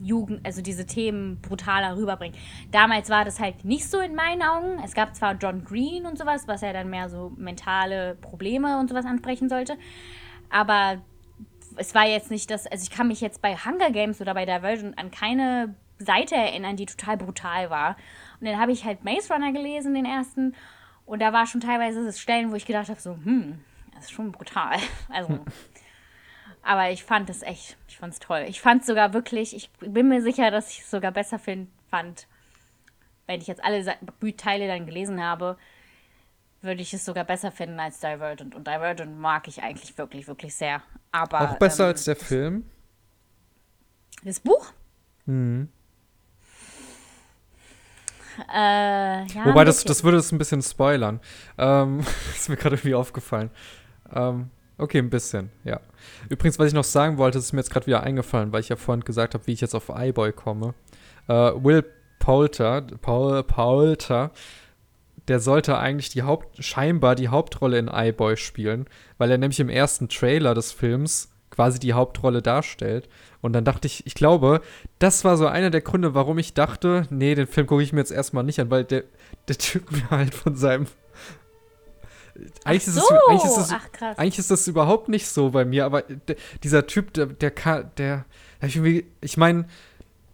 Jugend, 0.03 0.45
also 0.47 0.63
diese 0.63 0.87
Themen 0.87 1.41
brutaler 1.41 1.97
rüberbringen. 1.97 2.37
Damals 2.71 3.11
war 3.11 3.25
das 3.25 3.39
halt 3.39 3.65
nicht 3.65 3.89
so 3.89 4.01
in 4.01 4.15
meinen 4.15 4.43
Augen. 4.43 4.83
Es 4.83 4.95
gab 4.95 5.15
zwar 5.15 5.35
John 5.35 5.65
Green 5.65 6.07
und 6.07 6.17
sowas, 6.19 6.49
was 6.49 6.63
ja 6.63 6.73
dann 6.73 6.89
mehr 6.89 7.09
so 7.11 7.33
mentale 7.37 8.15
Probleme 8.17 8.79
und 8.81 8.89
sowas 8.89 9.05
ansprechen 9.05 9.49
sollte, 9.49 9.77
aber 10.49 11.03
es 11.77 11.95
war 11.95 12.07
jetzt 12.07 12.31
nicht 12.31 12.51
das, 12.51 12.67
also 12.67 12.83
ich 12.83 12.91
kann 12.91 13.09
mich 13.09 13.21
jetzt 13.21 13.43
bei 13.43 13.57
Hunger 13.57 13.91
Games 13.91 14.21
oder 14.21 14.35
bei 14.35 14.45
Divergent 14.45 14.99
an 14.99 15.11
keine 15.11 15.75
Seite 15.99 16.35
erinnern, 16.35 16.77
die 16.77 16.87
total 16.87 17.17
brutal 17.17 17.71
war. 17.71 17.97
Und 18.41 18.47
dann 18.47 18.59
habe 18.59 18.73
ich 18.73 18.85
halt 18.85 19.05
Maze 19.05 19.33
Runner 19.33 19.53
gelesen, 19.53 19.95
den 19.95 20.07
ersten, 20.07 20.55
und 21.11 21.19
da 21.19 21.33
war 21.33 21.45
schon 21.45 21.61
teilweise 21.61 22.13
Stellen, 22.13 22.53
wo 22.53 22.55
ich 22.55 22.67
gedacht 22.67 22.89
habe, 22.89 23.01
so, 23.01 23.17
hm, 23.25 23.59
das 23.93 24.05
ist 24.05 24.13
schon 24.13 24.31
brutal. 24.31 24.77
Also, 25.09 25.41
aber 26.63 26.91
ich 26.91 27.03
fand 27.03 27.29
es 27.29 27.43
echt, 27.43 27.77
ich 27.89 27.97
fand 27.97 28.13
es 28.13 28.21
toll. 28.21 28.45
Ich 28.47 28.61
fand 28.61 28.83
es 28.83 28.87
sogar 28.87 29.13
wirklich, 29.13 29.57
ich 29.57 29.73
bin 29.81 30.07
mir 30.07 30.23
sicher, 30.23 30.53
dass 30.53 30.71
ich 30.71 30.83
es 30.83 30.91
sogar 30.91 31.11
besser 31.11 31.41
find, 31.41 31.69
fand, 31.89 32.29
wenn 33.27 33.41
ich 33.41 33.49
jetzt 33.49 33.65
alle 33.65 33.85
Teile 34.37 34.69
dann 34.69 34.87
gelesen 34.87 35.21
habe, 35.21 35.59
würde 36.63 36.81
ich 36.81 36.95
es 36.95 37.05
sogar 37.05 37.25
besser 37.25 37.51
finden 37.51 37.81
als 37.81 37.99
Divergent. 37.99 38.55
Und 38.55 38.69
Divergent 38.69 39.19
mag 39.19 39.49
ich 39.49 39.65
eigentlich 39.65 39.99
wirklich, 39.99 40.29
wirklich 40.29 40.55
sehr. 40.55 40.81
Aber, 41.11 41.41
Auch 41.41 41.59
besser 41.59 41.85
ähm, 41.85 41.89
als 41.89 42.05
der 42.05 42.15
Film? 42.15 42.71
Das 44.23 44.39
Buch? 44.39 44.73
Mhm. 45.27 45.71
Äh, 48.53 49.27
ja, 49.27 49.45
Wobei, 49.45 49.65
das, 49.65 49.85
das 49.85 50.05
würde 50.05 50.19
es 50.19 50.33
ein 50.33 50.39
bisschen 50.39 50.63
spoilern. 50.63 51.21
Ähm, 51.59 52.01
ist 52.35 52.49
mir 52.49 52.57
gerade 52.57 52.77
irgendwie 52.77 52.95
aufgefallen. 52.95 53.51
Ähm, 54.13 54.51
okay, 54.79 54.99
ein 54.99 55.11
bisschen, 55.11 55.51
ja. 55.65 55.81
Übrigens, 56.29 56.59
was 56.59 56.69
ich 56.69 56.75
noch 56.75 56.85
sagen 56.85 57.19
wollte, 57.19 57.39
ist 57.39 57.53
mir 57.53 57.61
jetzt 57.61 57.71
gerade 57.71 57.87
wieder 57.87 58.03
eingefallen, 58.03 58.53
weil 58.53 58.61
ich 58.61 58.69
ja 58.69 58.77
vorhin 58.77 59.05
gesagt 59.05 59.35
habe, 59.35 59.47
wie 59.47 59.53
ich 59.53 59.61
jetzt 59.61 59.75
auf 59.75 59.91
iBoy 59.95 60.33
komme. 60.33 60.75
Äh, 61.29 61.33
Will 61.33 61.85
Poulter, 62.19 62.83
Paul 63.01 63.43
Poulter, 63.43 64.31
der 65.29 65.41
sollte 65.41 65.79
eigentlich 65.79 66.11
die 66.11 66.23
Haupt, 66.23 66.63
scheinbar 66.63 67.15
die 67.15 67.29
Hauptrolle 67.29 67.79
in 67.79 67.89
iBoy 67.89 68.37
spielen, 68.37 68.87
weil 69.19 69.31
er 69.31 69.39
nämlich 69.39 69.61
im 69.61 69.69
ersten 69.69 70.09
Trailer 70.09 70.55
des 70.55 70.73
Films 70.73 71.33
quasi 71.51 71.79
die 71.79 71.93
Hauptrolle 71.93 72.43
darstellt. 72.43 73.09
Und 73.41 73.53
dann 73.53 73.65
dachte 73.65 73.87
ich, 73.87 74.07
ich 74.07 74.15
glaube, 74.15 74.61
das 74.99 75.25
war 75.25 75.37
so 75.37 75.47
einer 75.47 75.71
der 75.71 75.81
Gründe, 75.81 76.15
warum 76.15 76.39
ich 76.39 76.55
dachte, 76.55 77.07
nee, 77.11 77.35
den 77.35 77.47
Film 77.47 77.67
gucke 77.67 77.83
ich 77.83 77.93
mir 77.93 78.01
jetzt 78.01 78.13
erstmal 78.13 78.45
nicht 78.45 78.61
an, 78.61 78.71
weil 78.71 78.85
der, 78.85 79.05
der 79.49 79.59
Typ 79.59 79.91
mir 79.91 80.11
halt 80.11 80.35
von 80.35 80.57
seinem 80.57 80.87
eigentlich, 82.65 82.85
so. 82.85 83.01
ist 83.01 83.11
das, 83.11 83.11
eigentlich, 83.29 83.45
ist 83.45 83.57
das, 83.57 83.73
Ach, 83.73 84.17
eigentlich 84.17 84.39
ist 84.39 84.51
das 84.51 84.67
überhaupt 84.67 85.09
nicht 85.09 85.27
so 85.27 85.51
bei 85.51 85.65
mir, 85.65 85.85
aber 85.85 86.05
dieser 86.63 86.87
Typ, 86.87 87.13
der, 87.13 87.27
der, 87.27 87.51
der 87.99 88.25
ich, 88.63 89.37
meine, 89.37 89.67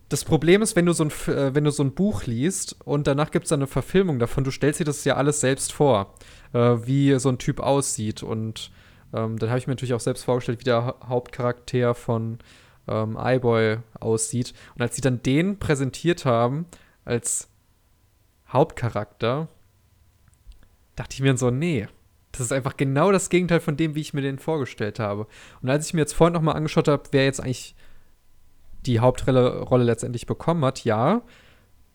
das 0.08 0.24
Problem 0.24 0.62
ist, 0.62 0.76
wenn 0.76 0.86
du 0.86 0.92
so 0.92 1.04
ein, 1.04 1.10
äh, 1.34 1.54
wenn 1.54 1.64
du 1.64 1.70
so 1.70 1.82
ein 1.82 1.92
Buch 1.94 2.24
liest 2.24 2.76
und 2.84 3.06
danach 3.06 3.30
gibt 3.30 3.46
es 3.46 3.52
eine 3.52 3.66
Verfilmung 3.66 4.18
davon, 4.18 4.44
du 4.44 4.50
stellst 4.50 4.80
dir 4.80 4.84
das 4.84 5.04
ja 5.04 5.16
alles 5.16 5.40
selbst 5.40 5.72
vor, 5.72 6.14
äh, 6.52 6.58
wie 6.58 7.18
so 7.18 7.28
ein 7.28 7.38
Typ 7.38 7.60
aussieht. 7.60 8.22
Und 8.22 8.70
ähm, 9.12 9.38
dann 9.38 9.50
habe 9.50 9.58
ich 9.58 9.66
mir 9.66 9.72
natürlich 9.72 9.94
auch 9.94 10.00
selbst 10.00 10.24
vorgestellt, 10.24 10.60
wie 10.60 10.64
der 10.64 10.84
ha 10.84 10.94
Hauptcharakter 11.08 11.94
von 11.94 12.38
ähm, 12.88 13.16
iBoy 13.20 13.78
aussieht. 14.00 14.52
Und 14.74 14.82
als 14.82 14.96
sie 14.96 15.02
dann 15.02 15.22
den 15.22 15.58
präsentiert 15.58 16.24
haben 16.24 16.66
als 17.04 17.48
Hauptcharakter, 18.48 19.48
dachte 20.94 21.14
ich 21.14 21.20
mir 21.20 21.36
so, 21.36 21.50
nee, 21.50 21.88
das 22.32 22.40
ist 22.40 22.52
einfach 22.52 22.76
genau 22.76 23.12
das 23.12 23.30
Gegenteil 23.30 23.60
von 23.60 23.76
dem, 23.76 23.94
wie 23.94 24.00
ich 24.00 24.14
mir 24.14 24.22
den 24.22 24.38
vorgestellt 24.38 24.98
habe. 24.98 25.26
Und 25.62 25.70
als 25.70 25.86
ich 25.86 25.94
mir 25.94 26.00
jetzt 26.00 26.14
vorhin 26.14 26.34
noch 26.34 26.42
mal 26.42 26.52
angeschaut 26.52 26.88
habe, 26.88 27.04
wer 27.12 27.24
jetzt 27.24 27.40
eigentlich 27.40 27.74
die 28.84 29.00
Hauptrolle 29.00 29.60
Rolle 29.60 29.84
letztendlich 29.84 30.26
bekommen 30.26 30.64
hat, 30.64 30.84
ja, 30.84 31.22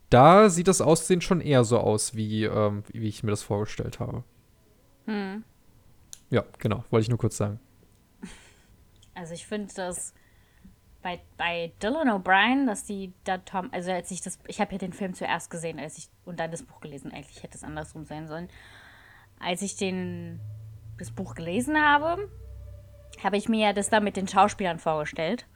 da 0.10 0.50
sieht 0.50 0.67
das 0.67 0.82
Aussehen 0.82 1.21
schon 1.21 1.41
eher 1.41 1.63
so 1.63 1.78
aus, 1.78 2.15
wie, 2.15 2.43
ähm, 2.43 2.84
wie 2.91 3.08
ich 3.08 3.24
mir 3.24 3.32
das 3.32 3.43
vorgestellt 3.43 4.00
habe. 4.00 4.24
Hm. 5.06 5.43
Ja, 6.31 6.45
genau, 6.57 6.83
wollte 6.89 7.03
ich 7.03 7.09
nur 7.09 7.19
kurz 7.19 7.37
sagen. 7.37 7.59
Also 9.13 9.33
ich 9.33 9.45
finde 9.45 9.71
das 9.75 10.13
bei, 11.01 11.19
bei 11.37 11.73
Dylan 11.83 12.09
O'Brien, 12.09 12.65
dass 12.65 12.85
die 12.85 13.13
da 13.25 13.37
Tom, 13.39 13.69
also 13.73 13.91
als 13.91 14.09
ich 14.11 14.21
das, 14.21 14.39
ich 14.47 14.61
habe 14.61 14.71
ja 14.71 14.77
den 14.77 14.93
Film 14.93 15.13
zuerst 15.13 15.49
gesehen, 15.49 15.77
als 15.77 15.97
ich 15.97 16.09
und 16.25 16.39
dann 16.39 16.49
das 16.49 16.63
Buch 16.63 16.79
gelesen, 16.79 17.11
eigentlich 17.11 17.43
hätte 17.43 17.57
es 17.57 17.63
andersrum 17.63 18.05
sein 18.05 18.27
sollen. 18.27 18.47
Als 19.39 19.61
ich 19.61 19.75
den 19.75 20.39
das 20.97 21.11
Buch 21.11 21.35
gelesen 21.35 21.77
habe, 21.77 22.29
habe 23.23 23.37
ich 23.37 23.49
mir 23.49 23.67
ja 23.67 23.73
das 23.73 23.89
da 23.89 23.99
mit 23.99 24.15
den 24.15 24.27
Schauspielern 24.27 24.79
vorgestellt. 24.79 25.47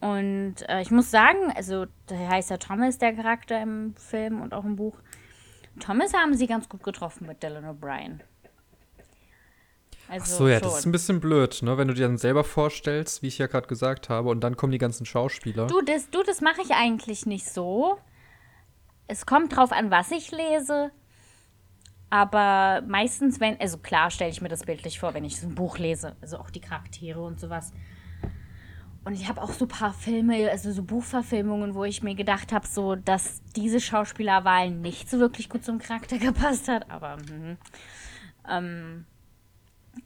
Und 0.00 0.56
äh, 0.68 0.80
ich 0.80 0.90
muss 0.90 1.10
sagen, 1.10 1.52
also 1.54 1.86
der 2.08 2.28
heißt 2.28 2.50
ja 2.50 2.56
Thomas, 2.56 2.98
der 2.98 3.14
Charakter 3.14 3.62
im 3.62 3.94
Film 3.96 4.40
und 4.40 4.54
auch 4.54 4.64
im 4.64 4.76
Buch. 4.76 4.96
Thomas 5.78 6.14
haben 6.14 6.34
sie 6.34 6.48
ganz 6.48 6.68
gut 6.68 6.82
getroffen 6.82 7.26
mit 7.28 7.42
Dylan 7.42 7.64
O'Brien. 7.64 8.20
Also 10.08 10.24
Ach 10.24 10.38
so, 10.38 10.48
ja, 10.48 10.58
schon. 10.58 10.68
das 10.68 10.78
ist 10.78 10.86
ein 10.86 10.92
bisschen 10.92 11.20
blöd, 11.20 11.62
ne? 11.62 11.76
Wenn 11.76 11.88
du 11.88 11.94
dir 11.94 12.06
dann 12.06 12.16
selber 12.16 12.44
vorstellst, 12.44 13.22
wie 13.22 13.26
ich 13.26 13.38
ja 13.38 13.46
gerade 13.46 13.66
gesagt 13.66 14.08
habe, 14.08 14.30
und 14.30 14.40
dann 14.40 14.56
kommen 14.56 14.72
die 14.72 14.78
ganzen 14.78 15.04
Schauspieler. 15.04 15.66
Du, 15.66 15.82
das, 15.82 16.10
du, 16.10 16.22
das 16.22 16.40
mache 16.40 16.62
ich 16.62 16.70
eigentlich 16.70 17.26
nicht 17.26 17.46
so. 17.46 17.98
Es 19.06 19.26
kommt 19.26 19.54
drauf 19.54 19.72
an, 19.72 19.90
was 19.90 20.10
ich 20.10 20.30
lese. 20.30 20.90
Aber 22.10 22.82
meistens, 22.86 23.38
wenn, 23.38 23.60
also 23.60 23.76
klar 23.78 24.10
stelle 24.10 24.30
ich 24.30 24.40
mir 24.40 24.48
das 24.48 24.64
bildlich 24.64 24.98
vor, 24.98 25.12
wenn 25.12 25.24
ich 25.24 25.38
so 25.38 25.46
ein 25.46 25.54
Buch 25.54 25.76
lese, 25.76 26.16
also 26.22 26.38
auch 26.38 26.50
die 26.50 26.60
Charaktere 26.60 27.20
und 27.20 27.38
sowas. 27.38 27.72
Und 29.04 29.12
ich 29.12 29.28
habe 29.28 29.42
auch 29.42 29.52
so 29.52 29.66
ein 29.66 29.68
paar 29.68 29.92
Filme, 29.92 30.50
also 30.50 30.72
so 30.72 30.82
Buchverfilmungen, 30.82 31.74
wo 31.74 31.84
ich 31.84 32.02
mir 32.02 32.14
gedacht 32.14 32.52
habe, 32.52 32.66
so, 32.66 32.94
dass 32.94 33.42
diese 33.56 33.80
Schauspielerwahl 33.80 34.70
nicht 34.70 35.08
so 35.10 35.18
wirklich 35.18 35.48
gut 35.50 35.64
zum 35.64 35.78
Charakter 35.78 36.18
gepasst 36.18 36.68
hat. 36.68 36.90
Aber, 36.90 37.16
mh. 37.16 37.56
ähm, 38.50 39.06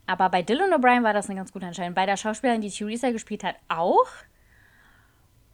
aber 0.05 0.29
bei 0.29 0.41
Dylan 0.41 0.73
O'Brien 0.73 1.03
war 1.03 1.13
das 1.13 1.29
eine 1.29 1.37
ganz 1.37 1.51
gute 1.51 1.65
Entscheidung. 1.65 1.93
Bei 1.93 2.05
der 2.05 2.17
Schauspielerin, 2.17 2.61
die 2.61 2.69
Theresa 2.69 3.11
gespielt 3.11 3.43
hat, 3.43 3.55
auch. 3.67 4.07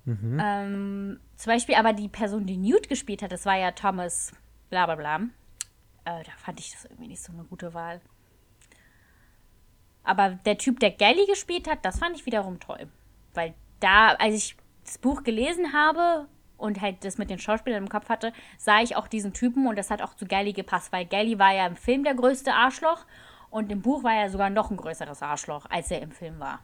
Mhm. 0.05 0.39
Ähm, 0.41 1.19
zum 1.35 1.53
Beispiel 1.53 1.75
aber 1.75 1.93
die 1.93 2.09
Person, 2.09 2.45
die 2.45 2.57
Newt 2.57 2.89
gespielt 2.89 3.21
hat, 3.21 3.31
das 3.31 3.45
war 3.45 3.57
ja 3.57 3.71
Thomas, 3.71 4.33
bla 4.69 4.85
bla 4.85 4.95
bla. 4.95 5.15
Äh, 6.05 6.23
da 6.23 6.31
fand 6.37 6.59
ich 6.59 6.71
das 6.71 6.85
irgendwie 6.85 7.07
nicht 7.07 7.21
so 7.21 7.31
eine 7.31 7.43
gute 7.43 7.73
Wahl. 7.73 8.01
Aber 10.03 10.31
der 10.31 10.57
Typ, 10.57 10.79
der 10.79 10.91
Gally 10.91 11.25
gespielt 11.27 11.69
hat, 11.69 11.85
das 11.85 11.99
fand 11.99 12.15
ich 12.15 12.25
wiederum 12.25 12.59
toll. 12.59 12.87
Weil 13.33 13.53
da, 13.79 14.13
als 14.13 14.35
ich 14.35 14.55
das 14.83 14.97
Buch 14.97 15.23
gelesen 15.23 15.73
habe 15.73 16.27
und 16.57 16.81
halt 16.81 17.05
das 17.05 17.17
mit 17.17 17.29
den 17.29 17.39
Schauspielern 17.39 17.83
im 17.83 17.89
Kopf 17.89 18.09
hatte, 18.09 18.33
sah 18.57 18.81
ich 18.81 18.95
auch 18.95 19.07
diesen 19.07 19.33
Typen 19.33 19.67
und 19.67 19.77
das 19.77 19.91
hat 19.91 20.01
auch 20.01 20.15
zu 20.15 20.25
Gally 20.25 20.53
gepasst, 20.53 20.91
weil 20.91 21.05
Gally 21.05 21.37
war 21.37 21.53
ja 21.53 21.67
im 21.67 21.75
Film 21.75 22.03
der 22.03 22.15
größte 22.15 22.53
Arschloch 22.53 23.05
und 23.49 23.71
im 23.71 23.81
Buch 23.81 24.03
war 24.03 24.13
er 24.13 24.29
sogar 24.29 24.49
noch 24.49 24.71
ein 24.71 24.77
größeres 24.77 25.21
Arschloch, 25.21 25.65
als 25.69 25.91
er 25.91 26.01
im 26.01 26.11
Film 26.11 26.39
war. 26.39 26.59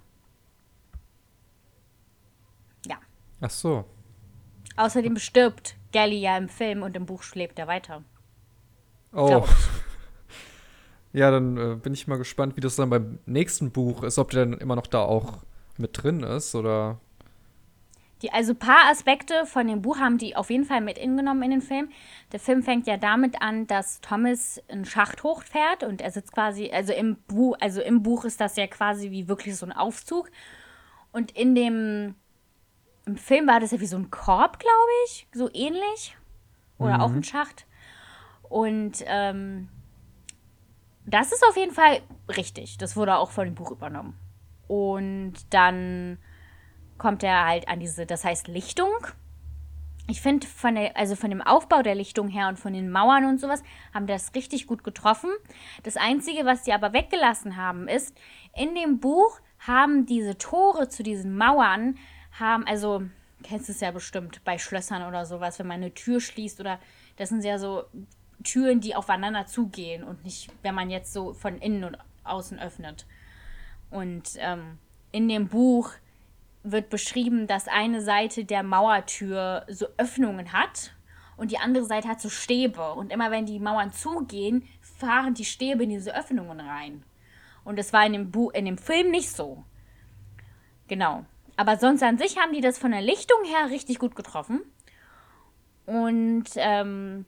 Ja. 2.86 2.98
Ach 3.42 3.50
so. 3.50 3.86
Außerdem 4.78 5.18
stirbt 5.18 5.76
Gally 5.94 6.20
ja 6.20 6.38
im 6.38 6.50
Film 6.50 6.84
und 6.84 6.96
im 6.96 7.06
Buch 7.06 7.24
schläft 7.24 7.60
er 7.60 7.68
weiter. 7.68 8.04
Oh. 9.14 9.46
Ja, 11.16 11.32
dann 11.32 11.56
äh, 11.56 11.76
bin 11.76 11.94
ich 11.94 12.10
mal 12.10 12.18
gespannt, 12.18 12.58
wie 12.58 12.62
das 12.62 12.76
dann 12.76 12.90
beim 12.90 13.20
nächsten 13.26 13.72
Buch 13.72 14.04
ist, 14.04 14.20
ob 14.20 14.32
der 14.32 14.48
dann 14.48 14.60
immer 14.60 14.76
noch 14.76 14.86
da 14.86 15.00
auch 15.00 15.46
mit 15.78 16.04
drin 16.04 16.24
ist 16.24 16.56
oder. 16.56 17.00
Die, 18.22 18.32
also 18.32 18.54
ein 18.54 18.60
paar 18.60 18.90
Aspekte 18.90 19.46
von 19.46 19.68
dem 19.68 19.82
Buch 19.82 20.00
haben 20.00 20.18
die 20.18 20.36
auf 20.36 20.50
jeden 20.50 20.64
Fall 20.64 20.82
mit 20.82 20.98
ingenommen 20.98 21.44
in 21.44 21.52
den 21.52 21.62
Film. 21.62 21.90
Der 22.32 22.40
Film 22.40 22.64
fängt 22.64 22.88
ja 22.88 22.98
damit 22.98 23.42
an, 23.42 23.68
dass 23.68 24.00
Thomas 24.00 24.62
einen 24.70 24.86
Schacht 24.86 25.24
hochfährt 25.24 25.84
und 25.84 26.02
er 26.02 26.12
sitzt 26.12 26.32
quasi, 26.32 26.72
also 26.72 26.94
im 26.94 27.18
Buch, 27.28 27.58
also 27.60 27.82
im 27.82 28.04
Buch 28.04 28.24
ist 28.24 28.40
das 28.40 28.56
ja 28.56 28.68
quasi 28.68 29.12
wie 29.12 29.28
wirklich 29.28 29.58
so 29.58 29.66
ein 29.66 29.74
Aufzug. 29.74 30.32
Und 31.12 31.32
in 31.32 31.56
dem 31.56 32.16
im 33.06 33.18
Film 33.18 33.48
war 33.48 33.60
das 33.60 33.72
ja 33.72 33.80
wie 33.80 33.86
so 33.86 33.98
ein 33.98 34.10
Korb, 34.10 34.60
glaube 34.60 34.92
ich, 35.06 35.28
so 35.32 35.50
ähnlich. 35.54 36.18
Oder 36.78 36.96
mhm. 36.96 37.02
auch 37.02 37.12
ein 37.12 37.24
Schacht. 37.24 37.66
Und 38.50 39.04
ähm, 39.06 39.70
das 41.06 41.32
ist 41.32 41.44
auf 41.48 41.56
jeden 41.56 41.74
Fall 41.74 42.02
richtig. 42.36 42.78
Das 42.78 42.96
wurde 42.96 43.16
auch 43.18 43.32
von 43.32 43.46
dem 43.46 43.56
Buch 43.56 43.72
übernommen. 43.72 44.18
Und 44.68 45.34
dann 45.52 46.18
kommt 46.98 47.24
er 47.24 47.46
halt 47.46 47.68
an 47.68 47.80
diese, 47.80 48.06
das 48.06 48.24
heißt 48.24 48.48
Lichtung. 48.48 48.92
ich 50.08 50.22
finde, 50.22 50.46
von, 50.46 50.78
also 50.94 51.16
von 51.16 51.30
dem 51.30 51.42
Aufbau 51.42 51.82
der 51.82 51.96
Lichtung 51.96 52.28
her 52.28 52.48
und 52.48 52.60
von 52.60 52.74
den 52.74 52.92
Mauern 52.92 53.26
und 53.26 53.40
sowas, 53.40 53.64
haben 53.94 54.08
das 54.08 54.36
richtig 54.36 54.68
gut 54.68 54.84
getroffen. 54.84 55.30
Das 55.84 55.98
Einzige, 55.98 56.46
was 56.46 56.66
sie 56.66 56.74
aber 56.74 56.94
weggelassen 56.94 57.58
haben, 57.58 57.88
ist, 57.88 58.16
in 58.56 58.76
dem 58.76 59.00
Buch 59.00 59.40
haben 59.60 60.06
diese 60.06 60.38
Tore 60.38 60.90
zu 60.90 61.02
diesen 61.02 61.38
Mauern, 61.38 61.98
haben, 62.40 62.68
also, 62.68 63.04
kennst 63.44 63.70
du 63.70 63.72
es 63.72 63.80
ja 63.80 63.92
bestimmt 63.92 64.44
bei 64.44 64.58
Schlössern 64.58 65.08
oder 65.08 65.26
sowas, 65.26 65.58
wenn 65.58 65.68
man 65.68 65.78
eine 65.78 65.94
Tür 65.94 66.20
schließt 66.20 66.60
oder, 66.60 66.80
das 67.18 67.30
sind 67.30 67.44
ja 67.44 67.58
so 67.58 67.86
Türen, 68.44 68.82
die 68.82 68.96
aufeinander 68.96 69.48
zugehen 69.48 70.04
und 70.04 70.24
nicht, 70.24 70.52
wenn 70.62 70.76
man 70.76 70.90
jetzt 70.90 71.14
so 71.14 71.34
von 71.34 71.58
innen 71.58 71.84
und 71.84 71.98
außen 72.24 72.60
öffnet. 72.60 73.06
Und 73.90 74.32
ähm, 74.38 74.78
in 75.12 75.30
dem 75.30 75.48
Buch 75.48 75.92
wird 76.66 76.90
beschrieben, 76.90 77.48
dass 77.48 77.68
eine 77.68 78.02
Seite 78.02 78.44
der 78.44 78.64
Mauertür 78.64 79.66
so 79.70 79.88
Öffnungen 79.98 80.52
hat 80.52 80.96
und 81.38 81.52
die 81.52 81.58
andere 81.58 81.86
Seite 81.86 82.08
hat 82.08 82.22
so 82.22 82.30
Stäbe. 82.30 82.94
Und 82.94 83.12
immer 83.12 83.32
wenn 83.32 83.46
die 83.46 83.60
Mauern 83.60 83.92
zugehen, 83.92 84.68
fahren 84.82 85.34
die 85.34 85.46
Stäbe 85.46 85.84
in 85.84 85.90
diese 85.90 86.16
Öffnungen 86.16 86.60
rein. 86.60 87.04
Und 87.64 87.78
das 87.78 87.94
war 87.94 88.06
in 88.06 88.14
dem, 88.14 88.32
Bu 88.32 88.50
in 88.50 88.66
dem 88.66 88.78
Film 88.78 89.12
nicht 89.12 89.30
so. 89.30 89.64
Genau. 90.88 91.26
Aber 91.58 91.78
sonst 91.78 92.04
an 92.04 92.18
sich 92.18 92.38
haben 92.38 92.54
die 92.54 92.62
das 92.62 92.78
von 92.78 92.92
der 92.92 93.02
Lichtung 93.02 93.40
her 93.46 93.70
richtig 93.70 94.00
gut 94.00 94.16
getroffen. 94.16 94.62
Und 95.86 96.46
ähm, 96.56 97.26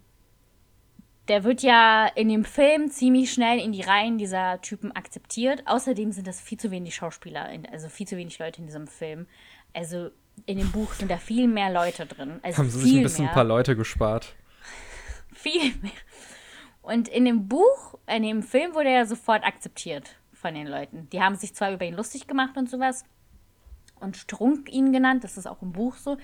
der 1.28 1.44
wird 1.44 1.62
ja 1.62 2.08
in 2.16 2.30
dem 2.30 2.46
Film 2.46 2.90
ziemlich 2.90 3.32
schnell 3.32 3.60
in 3.60 3.72
die 3.72 3.82
Reihen 3.82 4.18
dieser 4.18 4.62
Typen 4.62 4.92
akzeptiert. 4.94 5.64
Außerdem 5.66 6.12
sind 6.12 6.28
das 6.28 6.40
viel 6.40 6.58
zu 6.58 6.72
wenig 6.72 6.96
Schauspieler, 6.96 7.50
also 7.72 7.90
viel 7.90 8.08
zu 8.08 8.18
wenig 8.18 8.40
Leute 8.40 8.62
in 8.62 8.68
diesem 8.68 8.88
Film. 8.88 9.28
Also 9.74 10.10
in 10.46 10.58
dem 10.58 10.72
Buch 10.72 10.94
sind 10.94 11.12
da 11.12 11.18
viel 11.18 11.48
mehr 11.48 11.72
Leute 11.72 12.06
drin. 12.06 12.40
Also 12.44 12.60
Haben 12.60 12.70
sie 12.70 12.80
sich 12.80 12.98
ein 12.98 13.04
bisschen 13.04 13.26
mehr. 13.26 13.32
ein 13.32 13.36
paar 13.36 13.44
Leute 13.44 13.76
gespart. 13.76 14.36
viel 15.34 15.74
mehr. 15.82 15.92
Und 16.82 17.10
in 17.10 17.26
dem 17.26 17.48
Buch, 17.48 17.96
in 18.08 18.24
dem 18.24 18.44
Film 18.44 18.74
wurde 18.74 18.90
er 18.90 19.06
sofort 19.06 19.44
akzeptiert 19.44 20.16
von 20.32 20.54
den 20.54 20.68
Leuten. 20.68 21.10
Die 21.12 21.22
haben 21.22 21.36
sich 21.36 21.54
zwar 21.54 21.74
über 21.74 21.86
ihn 21.86 21.96
lustig 21.96 22.28
gemacht 22.28 22.56
und 22.56 22.70
sowas 22.70 23.04
und 24.00 24.16
Strunk 24.16 24.72
ihn 24.72 24.94
genannt, 24.94 25.24
das 25.24 25.38
ist 25.38 25.48
auch 25.48 25.62
im 25.62 25.74
Buch 25.74 25.96
so. 25.96 26.18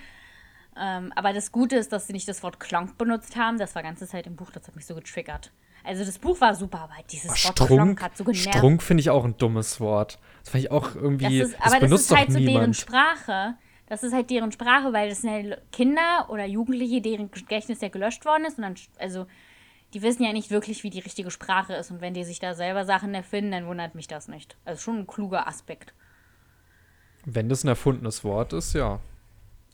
Ähm, 0.80 1.12
aber 1.16 1.34
das 1.34 1.52
Gute 1.52 1.76
ist, 1.76 1.92
dass 1.92 2.08
sie 2.08 2.14
nicht 2.14 2.28
das 2.28 2.44
Wort 2.44 2.60
Klonk 2.60 2.98
benutzt 2.98 3.36
haben. 3.36 3.58
Das 3.58 3.76
war 3.76 3.84
ganze 3.84 4.08
Zeit 4.08 4.28
im 4.28 4.36
Buch, 4.36 4.52
das 4.52 4.68
hat 4.68 4.76
mich 4.76 4.86
so 4.86 4.96
getriggert. 4.96 5.52
Also 5.84 6.06
das 6.06 6.18
Buch 6.18 6.40
war 6.40 6.56
super, 6.56 6.82
aber 6.82 6.94
dieses 7.12 7.30
oh, 7.30 7.34
Wort 7.34 7.40
Strunk, 7.40 7.68
Klonk 7.68 8.02
hat 8.02 8.18
so 8.18 8.24
genervt. 8.24 8.56
Strunk 8.56 8.82
finde 8.82 9.02
ich 9.02 9.10
auch 9.10 9.26
ein 9.26 9.38
dummes 9.38 9.80
Wort. 9.80 10.18
Das 10.42 10.50
finde 10.50 10.68
ich 10.68 10.72
auch 10.72 10.96
irgendwie. 10.96 11.40
Das 11.40 11.50
ist, 11.50 11.60
das 11.60 11.74
aber 11.74 11.88
das 11.88 12.02
ist 12.02 12.16
halt 12.16 12.32
so 12.32 12.40
niemand. 12.40 12.58
deren 12.58 12.74
Sprache. 12.74 13.56
Das 13.88 14.02
ist 14.02 14.14
halt 14.14 14.30
deren 14.30 14.52
Sprache, 14.52 14.94
weil 14.94 15.10
das 15.10 15.22
sind 15.22 15.30
halt 15.30 15.62
Kinder 15.72 16.28
oder 16.30 16.46
Jugendliche, 16.46 17.02
deren 17.02 17.30
Gedächtnis 17.30 17.82
ja 17.82 17.90
gelöscht 17.90 18.26
worden 18.26 18.46
ist. 18.46 18.58
Und 18.58 18.64
dann, 18.64 18.76
also, 18.98 19.28
die 19.94 20.02
wissen 20.02 20.24
ja 20.24 20.32
nicht 20.32 20.52
wirklich, 20.52 20.84
wie 20.84 20.90
die 20.90 21.02
richtige 21.02 21.30
Sprache 21.30 21.74
ist. 21.74 21.92
Und 21.92 22.00
wenn 22.00 22.14
die 22.14 22.24
sich 22.24 22.40
da 22.40 22.56
selber 22.56 22.86
Sachen 22.86 23.14
erfinden, 23.14 23.52
dann 23.52 23.68
wundert 23.68 23.94
mich 23.94 24.08
das 24.08 24.30
nicht. 24.30 24.58
Also 24.64 24.82
schon 24.82 25.00
ein 25.00 25.08
kluger 25.08 25.48
Aspekt. 25.48 25.94
Wenn 27.26 27.50
das 27.50 27.64
ein 27.64 27.68
erfundenes 27.68 28.24
Wort 28.24 28.54
ist, 28.54 28.74
ja 28.74 29.00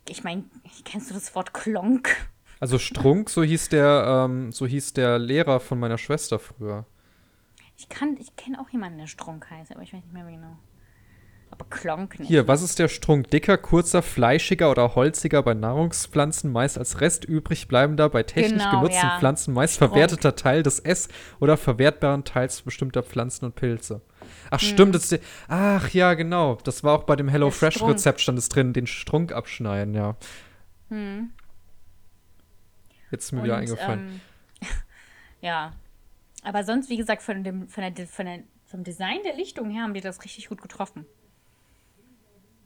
ich 0.07 0.23
meine, 0.23 0.43
kennst 0.85 1.09
du 1.09 1.13
das 1.13 1.33
Wort 1.35 1.53
Klonk? 1.53 2.15
Also 2.59 2.77
Strunk, 2.77 3.29
so 3.29 3.43
hieß 3.43 3.69
der, 3.69 4.25
ähm, 4.25 4.51
so 4.51 4.67
hieß 4.67 4.93
der 4.93 5.17
Lehrer 5.17 5.59
von 5.59 5.79
meiner 5.79 5.97
Schwester 5.97 6.39
früher. 6.39 6.85
Ich 7.77 7.88
kann, 7.88 8.17
ich 8.19 8.35
kenne 8.35 8.59
auch 8.59 8.69
jemanden, 8.69 8.97
der 8.97 9.07
Strunk 9.07 9.49
heißt, 9.49 9.71
aber 9.71 9.81
ich 9.81 9.93
weiß 9.93 10.03
nicht 10.03 10.13
mehr 10.13 10.25
genau. 10.25 10.57
Aber 11.51 11.65
Klonk 11.69 12.19
nicht. 12.19 12.27
Hier, 12.27 12.47
was 12.47 12.62
ist 12.62 12.79
der 12.79 12.88
Strunk? 12.88 13.29
Dicker, 13.31 13.57
kurzer, 13.57 14.01
fleischiger 14.01 14.69
oder 14.69 14.95
holziger 14.95 15.41
bei 15.41 15.53
Nahrungspflanzen, 15.53 16.51
meist 16.51 16.77
als 16.77 17.01
Rest 17.01 17.25
übrig 17.25 17.67
bleibender, 17.67 18.09
bei 18.09 18.23
technisch 18.23 18.63
genau, 18.63 18.81
genutzten 18.81 19.07
ja. 19.07 19.19
Pflanzen, 19.19 19.53
meist 19.53 19.75
Strunk. 19.75 19.93
verwerteter 19.93 20.35
Teil 20.35 20.63
des 20.63 20.79
Ess- 20.79 21.09
oder 21.39 21.57
verwertbaren 21.57 22.23
Teils 22.23 22.62
bestimmter 22.62 23.03
Pflanzen 23.03 23.45
und 23.45 23.55
Pilze. 23.55 24.01
Ach, 24.51 24.62
hm. 24.62 24.67
stimmt. 24.67 24.95
Das, 24.95 25.17
ach, 25.47 25.89
ja, 25.89 26.13
genau. 26.13 26.57
Das 26.63 26.83
war 26.83 26.97
auch 26.99 27.03
bei 27.03 27.15
dem 27.15 27.29
HelloFresh-Rezept 27.29 28.21
stand 28.21 28.38
es 28.38 28.49
drin, 28.49 28.73
den 28.73 28.88
Strunk 28.88 29.31
abschneiden, 29.31 29.93
ja. 29.93 30.15
Hm. 30.89 31.31
Jetzt 33.12 33.25
ist 33.25 33.31
mir 33.31 33.39
Und, 33.39 33.45
wieder 33.45 33.57
eingefallen. 33.57 34.21
Ähm, 34.62 34.67
ja. 35.41 35.73
Aber 36.43 36.63
sonst, 36.63 36.89
wie 36.89 36.97
gesagt, 36.97 37.21
von 37.21 37.43
dem, 37.43 37.67
von 37.67 37.93
der, 37.93 38.07
von 38.07 38.25
der, 38.25 38.39
vom 38.65 38.83
Design 38.83 39.19
der 39.23 39.35
Lichtung 39.35 39.69
her 39.69 39.83
haben 39.83 39.93
die 39.93 40.01
das 40.01 40.23
richtig 40.23 40.47
gut 40.49 40.62
getroffen. 40.62 41.05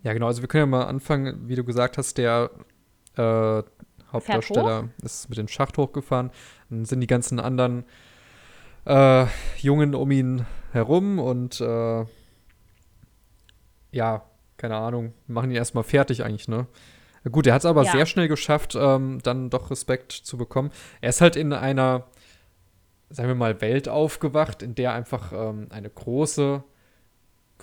Ja, 0.03 0.13
genau. 0.13 0.27
Also 0.27 0.41
wir 0.41 0.47
können 0.47 0.63
ja 0.63 0.77
mal 0.77 0.85
anfangen, 0.85 1.47
wie 1.47 1.55
du 1.55 1.63
gesagt 1.63 1.97
hast, 1.97 2.17
der 2.17 2.51
äh, 3.17 3.63
Hauptdarsteller 4.11 4.89
ist 5.01 5.29
mit 5.29 5.37
dem 5.37 5.47
Schacht 5.47 5.77
hochgefahren. 5.77 6.31
Dann 6.69 6.85
sind 6.85 7.01
die 7.01 7.07
ganzen 7.07 7.39
anderen 7.39 7.85
äh, 8.85 9.25
Jungen 9.57 9.95
um 9.95 10.11
ihn 10.11 10.45
herum 10.71 11.19
und 11.19 11.59
äh, 11.61 12.05
ja, 13.91 14.25
keine 14.57 14.75
Ahnung, 14.75 15.13
machen 15.27 15.51
ihn 15.51 15.57
erstmal 15.57 15.83
fertig 15.83 16.23
eigentlich, 16.23 16.47
ne? 16.47 16.67
Gut, 17.31 17.47
er 17.47 17.53
hat 17.53 17.61
es 17.61 17.65
aber 17.65 17.83
ja. 17.83 17.91
sehr 17.91 18.05
schnell 18.05 18.27
geschafft, 18.27 18.75
ähm, 18.75 19.19
dann 19.23 19.49
doch 19.49 19.71
Respekt 19.71 20.11
zu 20.11 20.37
bekommen. 20.37 20.71
Er 20.99 21.09
ist 21.09 21.21
halt 21.21 21.37
in 21.37 21.53
einer, 21.53 22.07
sagen 23.09 23.29
wir 23.29 23.35
mal, 23.35 23.61
Welt 23.61 23.87
aufgewacht, 23.87 24.61
in 24.61 24.75
der 24.75 24.93
einfach 24.93 25.31
ähm, 25.31 25.67
eine 25.69 25.89
große 25.89 26.63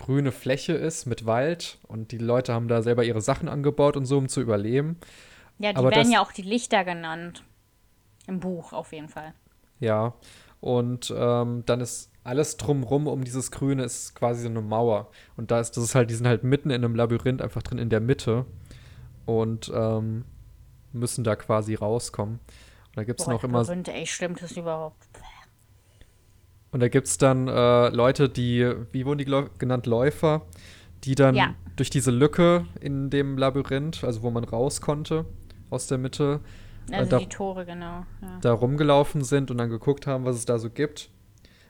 grüne 0.01 0.31
Fläche 0.31 0.73
ist 0.73 1.05
mit 1.05 1.25
Wald 1.25 1.77
und 1.87 2.11
die 2.11 2.17
Leute 2.17 2.53
haben 2.53 2.67
da 2.67 2.81
selber 2.81 3.03
ihre 3.03 3.21
Sachen 3.21 3.47
angebaut 3.47 3.95
und 3.95 4.05
so, 4.05 4.17
um 4.17 4.27
zu 4.27 4.41
überleben. 4.41 4.97
Ja, 5.59 5.71
die 5.71 5.77
aber 5.77 5.91
werden 5.91 6.03
das, 6.03 6.13
ja 6.13 6.21
auch 6.21 6.31
die 6.31 6.41
Lichter 6.41 6.83
genannt. 6.83 7.43
Im 8.27 8.39
Buch 8.39 8.73
auf 8.73 8.93
jeden 8.93 9.09
Fall. 9.09 9.33
Ja, 9.79 10.13
und 10.59 11.13
ähm, 11.15 11.63
dann 11.65 11.81
ist 11.81 12.11
alles 12.23 12.57
drumrum 12.57 13.07
um 13.07 13.23
dieses 13.23 13.51
Grüne 13.51 13.83
ist 13.83 14.15
quasi 14.15 14.43
so 14.43 14.49
eine 14.49 14.61
Mauer. 14.61 15.09
Und 15.37 15.51
da 15.51 15.59
ist 15.59 15.77
das 15.77 15.83
ist 15.83 15.95
halt, 15.95 16.09
die 16.09 16.15
sind 16.15 16.27
halt 16.27 16.43
mitten 16.43 16.69
in 16.69 16.83
einem 16.83 16.95
Labyrinth, 16.95 17.41
einfach 17.41 17.63
drin 17.63 17.79
in 17.79 17.89
der 17.89 17.99
Mitte. 17.99 18.45
Und 19.25 19.71
ähm, 19.73 20.25
müssen 20.93 21.23
da 21.23 21.35
quasi 21.35 21.75
rauskommen. 21.75 22.35
Und 22.35 22.97
da 22.97 23.03
gibt 23.03 23.21
es 23.21 23.27
noch 23.27 23.43
immer. 23.43 23.59
Labyrinth, 23.59 23.87
ey, 23.87 24.05
stimmt 24.05 24.41
das 24.41 24.51
überhaupt? 24.51 25.07
Und 26.71 26.79
da 26.79 26.87
gibt 26.87 27.07
es 27.07 27.17
dann 27.17 27.47
äh, 27.47 27.89
Leute, 27.89 28.29
die, 28.29 28.73
wie 28.91 29.05
wurden 29.05 29.17
die 29.17 29.45
genannt, 29.57 29.85
Läufer, 29.85 30.43
die 31.03 31.15
dann 31.15 31.35
ja. 31.35 31.53
durch 31.75 31.89
diese 31.89 32.11
Lücke 32.11 32.65
in 32.79 33.09
dem 33.09 33.37
Labyrinth, 33.37 34.03
also 34.03 34.21
wo 34.21 34.31
man 34.31 34.43
raus 34.43 34.81
konnte 34.81 35.25
aus 35.69 35.87
der 35.87 35.97
Mitte, 35.97 36.41
also 36.91 37.09
da, 37.09 37.19
die 37.19 37.27
Tore, 37.27 37.65
genau. 37.65 38.05
Ja. 38.21 38.39
Da 38.41 38.53
rumgelaufen 38.53 39.23
sind 39.23 39.51
und 39.51 39.57
dann 39.57 39.69
geguckt 39.69 40.07
haben, 40.07 40.25
was 40.25 40.35
es 40.35 40.45
da 40.45 40.57
so 40.59 40.69
gibt. 40.69 41.09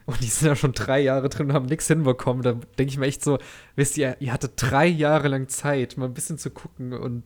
Und 0.06 0.20
die 0.20 0.26
sind 0.26 0.48
ja 0.48 0.56
schon 0.56 0.72
drei 0.72 1.00
Jahre 1.00 1.28
drin 1.28 1.48
und 1.48 1.52
haben 1.52 1.66
nichts 1.66 1.86
hinbekommen. 1.86 2.42
Da 2.42 2.52
denke 2.52 2.90
ich 2.90 2.98
mir 2.98 3.06
echt 3.06 3.22
so, 3.22 3.38
wisst 3.76 3.96
ihr, 3.96 4.16
ihr 4.20 4.32
hattet 4.32 4.54
drei 4.56 4.86
Jahre 4.86 5.28
lang 5.28 5.48
Zeit, 5.48 5.96
mal 5.96 6.06
ein 6.06 6.14
bisschen 6.14 6.38
zu 6.38 6.50
gucken 6.50 6.92
und 6.92 7.22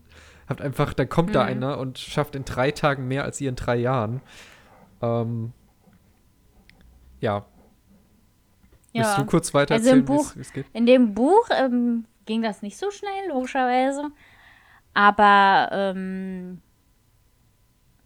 habt 0.46 0.60
einfach, 0.60 0.92
dann 0.92 1.08
kommt 1.08 1.30
mhm. 1.30 1.34
da 1.34 1.44
einer 1.44 1.78
und 1.78 1.98
schafft 1.98 2.34
in 2.34 2.44
drei 2.44 2.70
Tagen 2.70 3.08
mehr 3.08 3.24
als 3.24 3.40
ihr 3.40 3.48
in 3.48 3.56
drei 3.56 3.76
Jahren. 3.76 4.20
Ähm, 5.00 5.52
ja. 7.20 7.46
Ja. 8.96 9.04
Willst 9.04 9.18
du 9.18 9.26
kurz 9.26 9.54
weiter 9.54 9.74
also 9.74 9.88
erzählen, 9.88 10.08
wie 10.08 10.40
es 10.40 10.52
geht? 10.52 10.66
In 10.72 10.86
dem 10.86 11.14
Buch 11.14 11.48
ähm, 11.50 12.06
ging 12.24 12.42
das 12.42 12.62
nicht 12.62 12.76
so 12.76 12.90
schnell, 12.90 13.28
logischerweise. 13.28 14.10
Aber 14.94 15.68
ähm, 15.72 16.62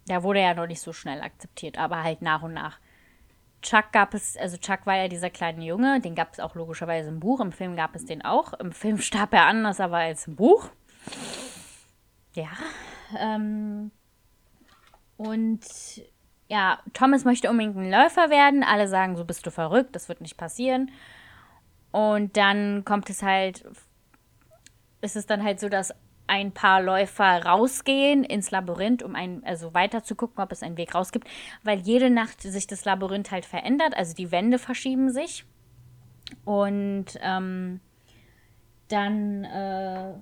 der 0.07 0.23
wurde 0.23 0.41
ja 0.41 0.53
noch 0.53 0.67
nicht 0.67 0.81
so 0.81 0.93
schnell 0.93 1.21
akzeptiert, 1.21 1.77
aber 1.77 2.03
halt 2.03 2.21
nach 2.21 2.43
und 2.43 2.53
nach. 2.53 2.79
Chuck 3.61 3.91
gab 3.91 4.13
es, 4.13 4.35
also 4.37 4.57
Chuck 4.57 4.85
war 4.85 4.95
ja 4.97 5.07
dieser 5.07 5.29
kleine 5.29 5.63
Junge, 5.63 6.01
den 6.01 6.15
gab 6.15 6.33
es 6.33 6.39
auch 6.39 6.55
logischerweise 6.55 7.09
im 7.09 7.19
Buch. 7.19 7.39
Im 7.39 7.51
Film 7.51 7.75
gab 7.75 7.95
es 7.95 8.05
den 8.05 8.23
auch. 8.23 8.53
Im 8.53 8.71
Film 8.71 8.97
starb 9.01 9.33
er 9.33 9.45
anders, 9.45 9.79
aber 9.79 9.97
als 9.97 10.27
im 10.27 10.35
Buch. 10.35 10.69
Ja. 12.33 12.49
Ähm, 13.17 13.91
und 15.17 15.61
ja, 16.51 16.79
Thomas 16.91 17.23
möchte 17.23 17.49
unbedingt 17.49 17.77
ein 17.77 17.89
Läufer 17.89 18.29
werden. 18.29 18.61
Alle 18.61 18.89
sagen, 18.89 19.15
so 19.15 19.23
bist 19.23 19.45
du 19.45 19.51
verrückt, 19.51 19.95
das 19.95 20.09
wird 20.09 20.19
nicht 20.19 20.35
passieren. 20.35 20.91
Und 21.91 22.35
dann 22.35 22.83
kommt 22.83 23.09
es 23.09 23.23
halt, 23.23 23.63
ist 24.99 25.15
es 25.15 25.25
dann 25.25 25.45
halt 25.45 25.61
so, 25.61 25.69
dass 25.69 25.93
ein 26.27 26.51
paar 26.51 26.81
Läufer 26.81 27.45
rausgehen 27.45 28.25
ins 28.25 28.51
Labyrinth, 28.51 29.01
um 29.01 29.15
ein, 29.15 29.41
also 29.45 29.73
weiter 29.73 30.03
zu 30.03 30.13
gucken, 30.15 30.43
ob 30.43 30.51
es 30.51 30.61
einen 30.61 30.75
Weg 30.75 30.93
raus 30.93 31.13
gibt, 31.13 31.29
weil 31.63 31.79
jede 31.79 32.09
Nacht 32.09 32.41
sich 32.41 32.67
das 32.67 32.83
Labyrinth 32.83 33.31
halt 33.31 33.45
verändert, 33.45 33.95
also 33.95 34.13
die 34.13 34.33
Wände 34.33 34.59
verschieben 34.59 35.09
sich. 35.09 35.45
Und 36.43 37.17
ähm, 37.21 37.79
dann 38.89 39.45
äh, 39.45 40.15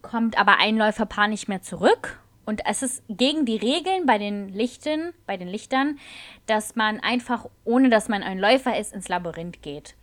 kommt 0.00 0.38
aber 0.38 0.58
ein 0.60 0.76
Läuferpaar 0.76 1.26
nicht 1.26 1.48
mehr 1.48 1.60
zurück. 1.60 2.20
Und 2.50 2.62
es 2.66 2.82
ist 2.82 3.04
gegen 3.08 3.46
die 3.46 3.58
Regeln 3.58 4.06
bei 4.06 4.18
den 4.18 4.48
Lichten, 4.48 5.14
bei 5.24 5.36
den 5.36 5.46
Lichtern, 5.46 6.00
dass 6.46 6.74
man 6.74 6.98
einfach, 6.98 7.46
ohne 7.62 7.90
dass 7.90 8.08
man 8.08 8.24
ein 8.24 8.40
Läufer 8.40 8.76
ist, 8.76 8.92
ins 8.92 9.08
Labyrinth 9.08 9.62
geht. 9.62 9.94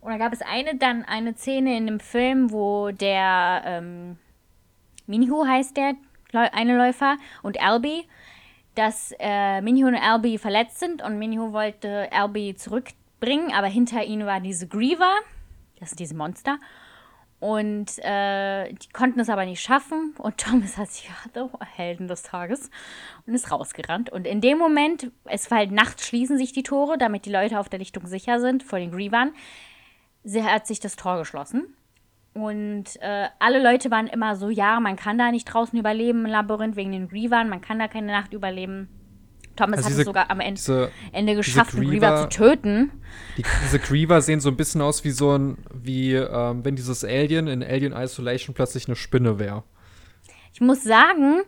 Und 0.00 0.10
da 0.10 0.18
gab 0.18 0.32
es 0.32 0.42
eine 0.42 0.74
dann 0.74 1.04
eine 1.04 1.36
Szene 1.36 1.76
in 1.76 1.86
dem 1.86 2.00
Film, 2.00 2.50
wo 2.50 2.90
der 2.90 3.62
ähm, 3.64 4.18
Minhu 5.06 5.46
heißt 5.46 5.76
der, 5.76 5.94
eine 6.32 6.76
Läufer, 6.76 7.18
und 7.44 7.62
Albi, 7.62 8.04
dass 8.74 9.14
äh, 9.20 9.60
Minho 9.60 9.86
und 9.86 9.94
Albi 9.94 10.38
verletzt 10.38 10.80
sind 10.80 11.04
und 11.04 11.20
Minho 11.20 11.52
wollte 11.52 12.10
Albi 12.10 12.56
zurückbringen, 12.56 13.52
aber 13.52 13.68
hinter 13.68 14.02
ihnen 14.02 14.26
war 14.26 14.40
diese 14.40 14.66
Griever, 14.66 15.14
das 15.78 15.90
sind 15.90 16.00
diese 16.00 16.16
Monster. 16.16 16.58
Und 17.42 17.98
äh, 18.04 18.72
die 18.72 18.88
konnten 18.92 19.18
es 19.18 19.28
aber 19.28 19.44
nicht 19.44 19.60
schaffen. 19.60 20.14
Und 20.16 20.38
Thomas 20.38 20.78
hat 20.78 20.92
sich 20.92 21.10
ja, 21.34 21.50
Helden 21.74 22.06
des 22.06 22.22
Tages 22.22 22.70
und 23.26 23.34
ist 23.34 23.50
rausgerannt. 23.50 24.10
Und 24.10 24.28
in 24.28 24.40
dem 24.40 24.58
Moment, 24.58 25.10
es 25.24 25.50
war 25.50 25.58
halt 25.58 25.72
nachts, 25.72 26.06
schließen 26.06 26.38
sich 26.38 26.52
die 26.52 26.62
Tore, 26.62 26.98
damit 26.98 27.26
die 27.26 27.32
Leute 27.32 27.58
auf 27.58 27.68
der 27.68 27.80
Lichtung 27.80 28.06
sicher 28.06 28.38
sind 28.38 28.62
vor 28.62 28.78
den 28.78 28.92
Grievern. 28.92 29.32
Sie 30.22 30.44
hat 30.44 30.68
sich 30.68 30.78
das 30.78 30.94
Tor 30.94 31.18
geschlossen. 31.18 31.74
Und 32.32 32.84
äh, 33.00 33.26
alle 33.40 33.60
Leute 33.60 33.90
waren 33.90 34.06
immer 34.06 34.36
so, 34.36 34.48
ja, 34.48 34.78
man 34.78 34.94
kann 34.94 35.18
da 35.18 35.32
nicht 35.32 35.46
draußen 35.46 35.76
überleben 35.76 36.24
im 36.24 36.30
Labyrinth 36.30 36.76
wegen 36.76 36.92
den 36.92 37.08
Grievern, 37.08 37.48
man 37.48 37.60
kann 37.60 37.80
da 37.80 37.88
keine 37.88 38.12
Nacht 38.12 38.34
überleben. 38.34 38.88
Thomas 39.56 39.78
also 39.78 39.84
hat 39.84 39.90
diese, 39.90 40.00
es 40.02 40.06
sogar 40.06 40.30
am 40.30 40.40
Ende, 40.40 40.54
diese, 40.54 40.90
Ende 41.12 41.34
geschafft, 41.34 41.74
einen 41.74 41.88
Griever 41.88 42.22
zu 42.22 42.28
töten. 42.28 42.90
Die, 43.36 43.44
diese 43.64 43.78
Griever 43.78 44.22
sehen 44.22 44.40
so 44.40 44.48
ein 44.48 44.56
bisschen 44.56 44.80
aus 44.80 45.04
wie 45.04 45.10
so 45.10 45.36
ein, 45.36 45.58
wie 45.72 46.14
ähm, 46.14 46.64
wenn 46.64 46.76
dieses 46.76 47.04
Alien 47.04 47.46
in 47.48 47.62
Alien 47.62 47.92
Isolation 47.92 48.54
plötzlich 48.54 48.88
eine 48.88 48.96
Spinne 48.96 49.38
wäre. 49.38 49.64
Ich 50.54 50.60
muss 50.60 50.82
sagen, 50.82 51.40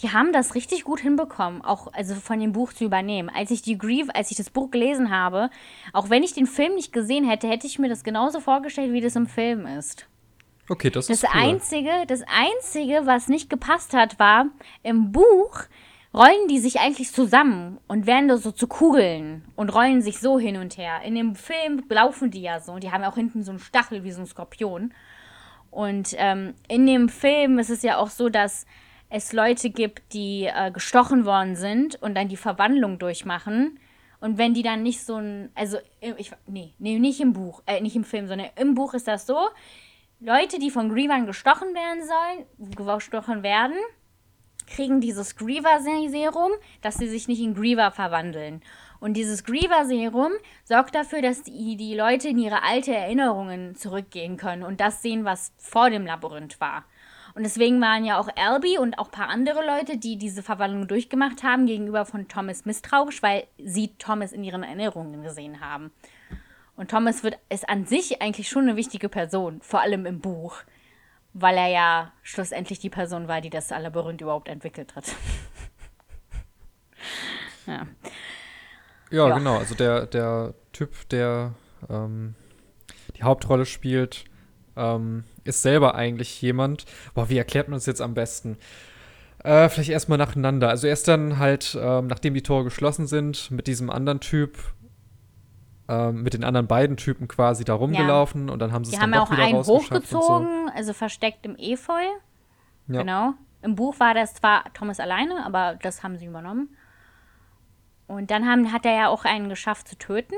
die 0.00 0.12
haben 0.12 0.32
das 0.32 0.54
richtig 0.54 0.84
gut 0.84 1.00
hinbekommen, 1.00 1.62
auch 1.62 1.92
also 1.92 2.14
von 2.14 2.40
dem 2.40 2.52
Buch 2.52 2.72
zu 2.72 2.84
übernehmen. 2.84 3.30
Als 3.34 3.50
ich 3.50 3.60
die 3.62 3.76
Grieve, 3.76 4.14
als 4.14 4.30
ich 4.30 4.36
das 4.36 4.50
Buch 4.50 4.70
gelesen 4.70 5.10
habe, 5.10 5.50
auch 5.92 6.08
wenn 6.08 6.22
ich 6.22 6.32
den 6.32 6.46
Film 6.46 6.74
nicht 6.74 6.92
gesehen 6.92 7.28
hätte, 7.28 7.48
hätte 7.48 7.66
ich 7.66 7.78
mir 7.78 7.88
das 7.88 8.02
genauso 8.02 8.40
vorgestellt, 8.40 8.92
wie 8.92 9.00
das 9.00 9.16
im 9.16 9.26
Film 9.26 9.66
ist. 9.66 10.06
Okay, 10.68 10.90
das, 10.90 11.06
das 11.06 11.22
ist 11.22 11.28
cool. 11.32 11.40
einzige, 11.40 11.90
das 12.06 12.22
einzige, 12.22 13.02
was 13.04 13.28
nicht 13.28 13.50
gepasst 13.50 13.92
hat, 13.92 14.18
war 14.18 14.46
im 14.82 15.12
Buch 15.12 15.60
rollen 16.16 16.48
die 16.48 16.58
sich 16.58 16.80
eigentlich 16.80 17.12
zusammen 17.12 17.78
und 17.88 18.06
werden 18.06 18.28
da 18.28 18.38
so 18.38 18.50
zu 18.50 18.66
Kugeln 18.66 19.44
und 19.54 19.68
rollen 19.68 20.00
sich 20.00 20.18
so 20.18 20.38
hin 20.38 20.56
und 20.56 20.78
her. 20.78 21.02
In 21.04 21.14
dem 21.14 21.34
Film 21.34 21.84
laufen 21.90 22.30
die 22.30 22.40
ja 22.40 22.58
so. 22.58 22.78
Die 22.78 22.90
haben 22.90 23.02
ja 23.02 23.10
auch 23.10 23.16
hinten 23.16 23.42
so 23.42 23.50
einen 23.50 23.60
Stachel 23.60 24.02
wie 24.02 24.12
so 24.12 24.22
ein 24.22 24.26
Skorpion. 24.26 24.94
Und 25.70 26.14
ähm, 26.16 26.54
in 26.68 26.86
dem 26.86 27.10
Film 27.10 27.58
ist 27.58 27.68
es 27.68 27.82
ja 27.82 27.98
auch 27.98 28.08
so, 28.08 28.30
dass 28.30 28.64
es 29.10 29.34
Leute 29.34 29.68
gibt, 29.68 30.14
die 30.14 30.46
äh, 30.46 30.70
gestochen 30.70 31.26
worden 31.26 31.54
sind 31.54 32.00
und 32.02 32.14
dann 32.14 32.28
die 32.28 32.38
Verwandlung 32.38 32.98
durchmachen. 32.98 33.78
Und 34.18 34.38
wenn 34.38 34.54
die 34.54 34.62
dann 34.62 34.82
nicht 34.82 35.04
so 35.04 35.16
ein, 35.16 35.50
also 35.54 35.76
ich, 36.00 36.32
nee, 36.46 36.72
nee, 36.78 36.98
nicht 36.98 37.20
im 37.20 37.34
Buch, 37.34 37.62
äh, 37.66 37.82
nicht 37.82 37.94
im 37.94 38.04
Film, 38.04 38.26
sondern 38.26 38.48
im 38.56 38.74
Buch 38.74 38.94
ist 38.94 39.06
das 39.06 39.26
so, 39.26 39.36
Leute, 40.18 40.58
die 40.58 40.70
von 40.70 40.88
Grievern 40.88 41.26
gestochen 41.26 41.74
werden 41.74 42.02
sollen, 42.02 42.96
gestochen 42.96 43.42
werden, 43.42 43.76
kriegen 44.66 45.00
dieses 45.00 45.36
Griever-Serum, 45.36 46.52
dass 46.82 46.96
sie 46.96 47.08
sich 47.08 47.28
nicht 47.28 47.40
in 47.40 47.54
Griever 47.54 47.90
verwandeln. 47.90 48.62
Und 49.00 49.14
dieses 49.14 49.44
Griever-Serum 49.44 50.32
sorgt 50.64 50.94
dafür, 50.94 51.22
dass 51.22 51.42
die, 51.42 51.76
die 51.76 51.94
Leute 51.94 52.28
in 52.28 52.38
ihre 52.38 52.62
alte 52.62 52.94
Erinnerungen 52.94 53.74
zurückgehen 53.76 54.36
können 54.36 54.62
und 54.62 54.80
das 54.80 55.02
sehen, 55.02 55.24
was 55.24 55.52
vor 55.58 55.90
dem 55.90 56.06
Labyrinth 56.06 56.60
war. 56.60 56.84
Und 57.34 57.42
deswegen 57.42 57.82
waren 57.82 58.06
ja 58.06 58.18
auch 58.18 58.30
Albi 58.34 58.78
und 58.78 58.98
auch 58.98 59.08
ein 59.08 59.10
paar 59.10 59.28
andere 59.28 59.64
Leute, 59.64 59.98
die 59.98 60.16
diese 60.16 60.42
Verwandlung 60.42 60.88
durchgemacht 60.88 61.42
haben, 61.42 61.66
gegenüber 61.66 62.06
von 62.06 62.28
Thomas 62.28 62.64
misstrauisch, 62.64 63.22
weil 63.22 63.46
sie 63.62 63.88
Thomas 63.98 64.32
in 64.32 64.42
ihren 64.42 64.62
Erinnerungen 64.62 65.22
gesehen 65.22 65.60
haben. 65.60 65.90
Und 66.76 66.90
Thomas 66.90 67.22
wird, 67.22 67.38
ist 67.50 67.68
an 67.68 67.84
sich 67.84 68.22
eigentlich 68.22 68.48
schon 68.48 68.62
eine 68.62 68.76
wichtige 68.76 69.10
Person, 69.10 69.60
vor 69.60 69.82
allem 69.82 70.06
im 70.06 70.20
Buch, 70.20 70.62
weil 71.38 71.58
er 71.58 71.68
ja 71.68 72.12
schlussendlich 72.22 72.78
die 72.78 72.88
Person 72.88 73.28
war, 73.28 73.42
die 73.42 73.50
das 73.50 73.68
Labyrinth 73.68 74.22
überhaupt 74.22 74.48
entwickelt 74.48 74.96
hat. 74.96 75.04
ja. 77.66 77.74
ja. 77.74 77.86
Ja, 79.28 79.36
genau. 79.36 79.58
Also 79.58 79.74
der, 79.74 80.06
der 80.06 80.54
Typ, 80.72 81.08
der 81.10 81.54
ähm, 81.88 82.34
die 83.16 83.22
Hauptrolle 83.22 83.66
spielt, 83.66 84.24
ähm, 84.76 85.24
ist 85.44 85.62
selber 85.62 85.94
eigentlich 85.94 86.40
jemand. 86.42 86.86
Boah, 87.14 87.28
wie 87.28 87.38
erklärt 87.38 87.68
man 87.68 87.76
das 87.76 87.86
jetzt 87.86 88.00
am 88.00 88.14
besten? 88.14 88.56
Äh, 89.44 89.68
vielleicht 89.68 89.90
erstmal 89.90 90.18
nacheinander. 90.18 90.70
Also 90.70 90.86
er 90.86 90.94
ist 90.94 91.06
dann 91.06 91.38
halt, 91.38 91.78
ähm, 91.80 92.06
nachdem 92.08 92.34
die 92.34 92.42
Tore 92.42 92.64
geschlossen 92.64 93.06
sind, 93.06 93.50
mit 93.50 93.66
diesem 93.66 93.90
anderen 93.90 94.20
Typ 94.20 94.58
ähm, 95.88 96.22
mit 96.22 96.34
den 96.34 96.44
anderen 96.44 96.66
beiden 96.66 96.96
Typen 96.96 97.28
quasi 97.28 97.64
da 97.64 97.74
rumgelaufen 97.74 98.48
ja. 98.48 98.52
und 98.52 98.58
dann 98.58 98.72
haben 98.72 98.84
sie 98.84 98.92
es 98.92 98.98
dann 98.98 99.14
haben 99.14 99.24
doch 99.24 99.30
wieder 99.30 99.44
einen 99.44 99.64
hochgezogen, 99.64 100.66
so. 100.66 100.72
also 100.74 100.92
versteckt 100.92 101.46
im 101.46 101.56
Efeu. 101.56 102.02
Ja. 102.88 103.00
Genau. 103.00 103.34
Im 103.62 103.74
Buch 103.74 103.98
war 103.98 104.14
das 104.14 104.34
zwar 104.34 104.72
Thomas 104.74 105.00
alleine, 105.00 105.44
aber 105.44 105.78
das 105.82 106.02
haben 106.02 106.16
sie 106.18 106.26
übernommen. 106.26 106.76
Und 108.06 108.30
dann 108.30 108.46
haben, 108.46 108.72
hat 108.72 108.86
er 108.86 108.94
ja 108.94 109.08
auch 109.08 109.24
einen 109.24 109.48
geschafft 109.48 109.88
zu 109.88 109.96
töten. 109.96 110.34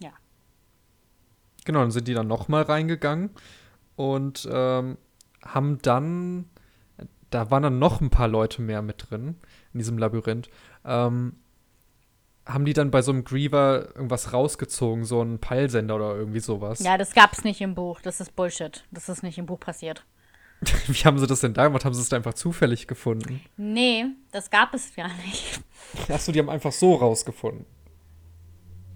Ja. 0.00 0.12
Genau, 1.64 1.80
dann 1.80 1.90
sind 1.90 2.08
die 2.08 2.14
dann 2.14 2.28
noch 2.28 2.48
mal 2.48 2.62
reingegangen 2.62 3.30
und 3.96 4.48
ähm, 4.50 4.98
haben 5.44 5.78
dann, 5.82 6.50
da 7.30 7.50
waren 7.50 7.62
dann 7.62 7.78
noch 7.78 8.00
ein 8.00 8.10
paar 8.10 8.28
Leute 8.28 8.60
mehr 8.60 8.82
mit 8.82 9.10
drin 9.10 9.36
in 9.72 9.78
diesem 9.78 9.96
Labyrinth. 9.98 10.50
Ähm, 10.84 11.36
haben 12.46 12.64
die 12.64 12.72
dann 12.72 12.90
bei 12.90 13.02
so 13.02 13.12
einem 13.12 13.24
Griever 13.24 13.94
irgendwas 13.94 14.32
rausgezogen, 14.32 15.04
so 15.04 15.20
einen 15.20 15.38
Peilsender 15.38 15.96
oder 15.96 16.16
irgendwie 16.16 16.40
sowas? 16.40 16.80
Ja, 16.80 16.98
das 16.98 17.14
gab's 17.14 17.44
nicht 17.44 17.60
im 17.60 17.74
Buch. 17.74 18.00
Das 18.00 18.20
ist 18.20 18.34
Bullshit. 18.34 18.84
Das 18.90 19.08
ist 19.08 19.22
nicht 19.22 19.38
im 19.38 19.46
Buch 19.46 19.60
passiert. 19.60 20.04
Wie 20.86 21.04
haben 21.04 21.18
sie 21.18 21.26
das 21.26 21.40
denn 21.40 21.54
da 21.54 21.64
gemacht? 21.64 21.84
Haben 21.84 21.94
sie 21.94 22.00
es 22.00 22.08
da 22.08 22.16
einfach 22.16 22.34
zufällig 22.34 22.86
gefunden? 22.86 23.40
Nee, 23.56 24.06
das 24.30 24.50
gab 24.50 24.74
es 24.74 24.94
gar 24.94 25.10
nicht. 25.26 25.60
Achso, 26.08 26.32
die 26.32 26.38
haben 26.38 26.50
einfach 26.50 26.72
so 26.72 26.94
rausgefunden. 26.94 27.66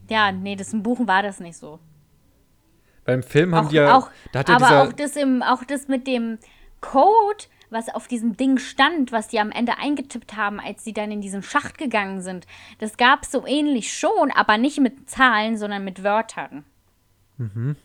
Ja, 0.09 0.31
nee, 0.31 0.55
das 0.55 0.73
im 0.73 0.83
Buch 0.83 1.07
war 1.07 1.23
das 1.23 1.41
nicht 1.41 1.57
so. 1.57 1.81
Beim 3.05 3.23
Film 3.23 3.55
haben 3.55 3.67
auch, 3.67 3.71
die 3.71 3.77
ja. 3.77 3.97
Auch, 3.97 4.11
da 4.33 4.41
hat 4.41 4.49
ja 4.49 4.57
aber 4.57 4.83
auch 4.83 4.93
das, 4.93 5.17
im, 5.17 5.43
auch 5.43 5.65
das 5.65 5.89
mit 5.89 6.07
dem 6.07 6.39
Code 6.81 7.45
was 7.71 7.89
auf 7.95 8.09
diesem 8.09 8.37
Ding 8.37 8.59
stand, 8.59 9.13
was 9.13 9.29
die 9.29 9.41
am 9.41 9.51
Ende 9.51 9.79
eingetippt 9.79 10.37
haben, 10.37 10.61
als 10.61 10.85
sie 10.85 10.93
dann 10.93 11.11
in 11.11 11.21
diesen 11.21 11.43
Schacht 11.43 11.79
gegangen 11.79 12.21
sind. 12.21 12.47
Das 12.79 12.97
gab 12.97 13.23
es 13.23 13.33
so 13.33 13.47
ähnlich 13.47 13.93
schon, 13.93 14.31
aber 14.33 14.59
nicht 14.59 14.81
mit 14.81 15.09
Zahlen, 15.09 15.57
sondern 15.57 15.85
mit 15.85 16.03
Wörtern. 16.03 16.65
Mhm. 17.39 17.77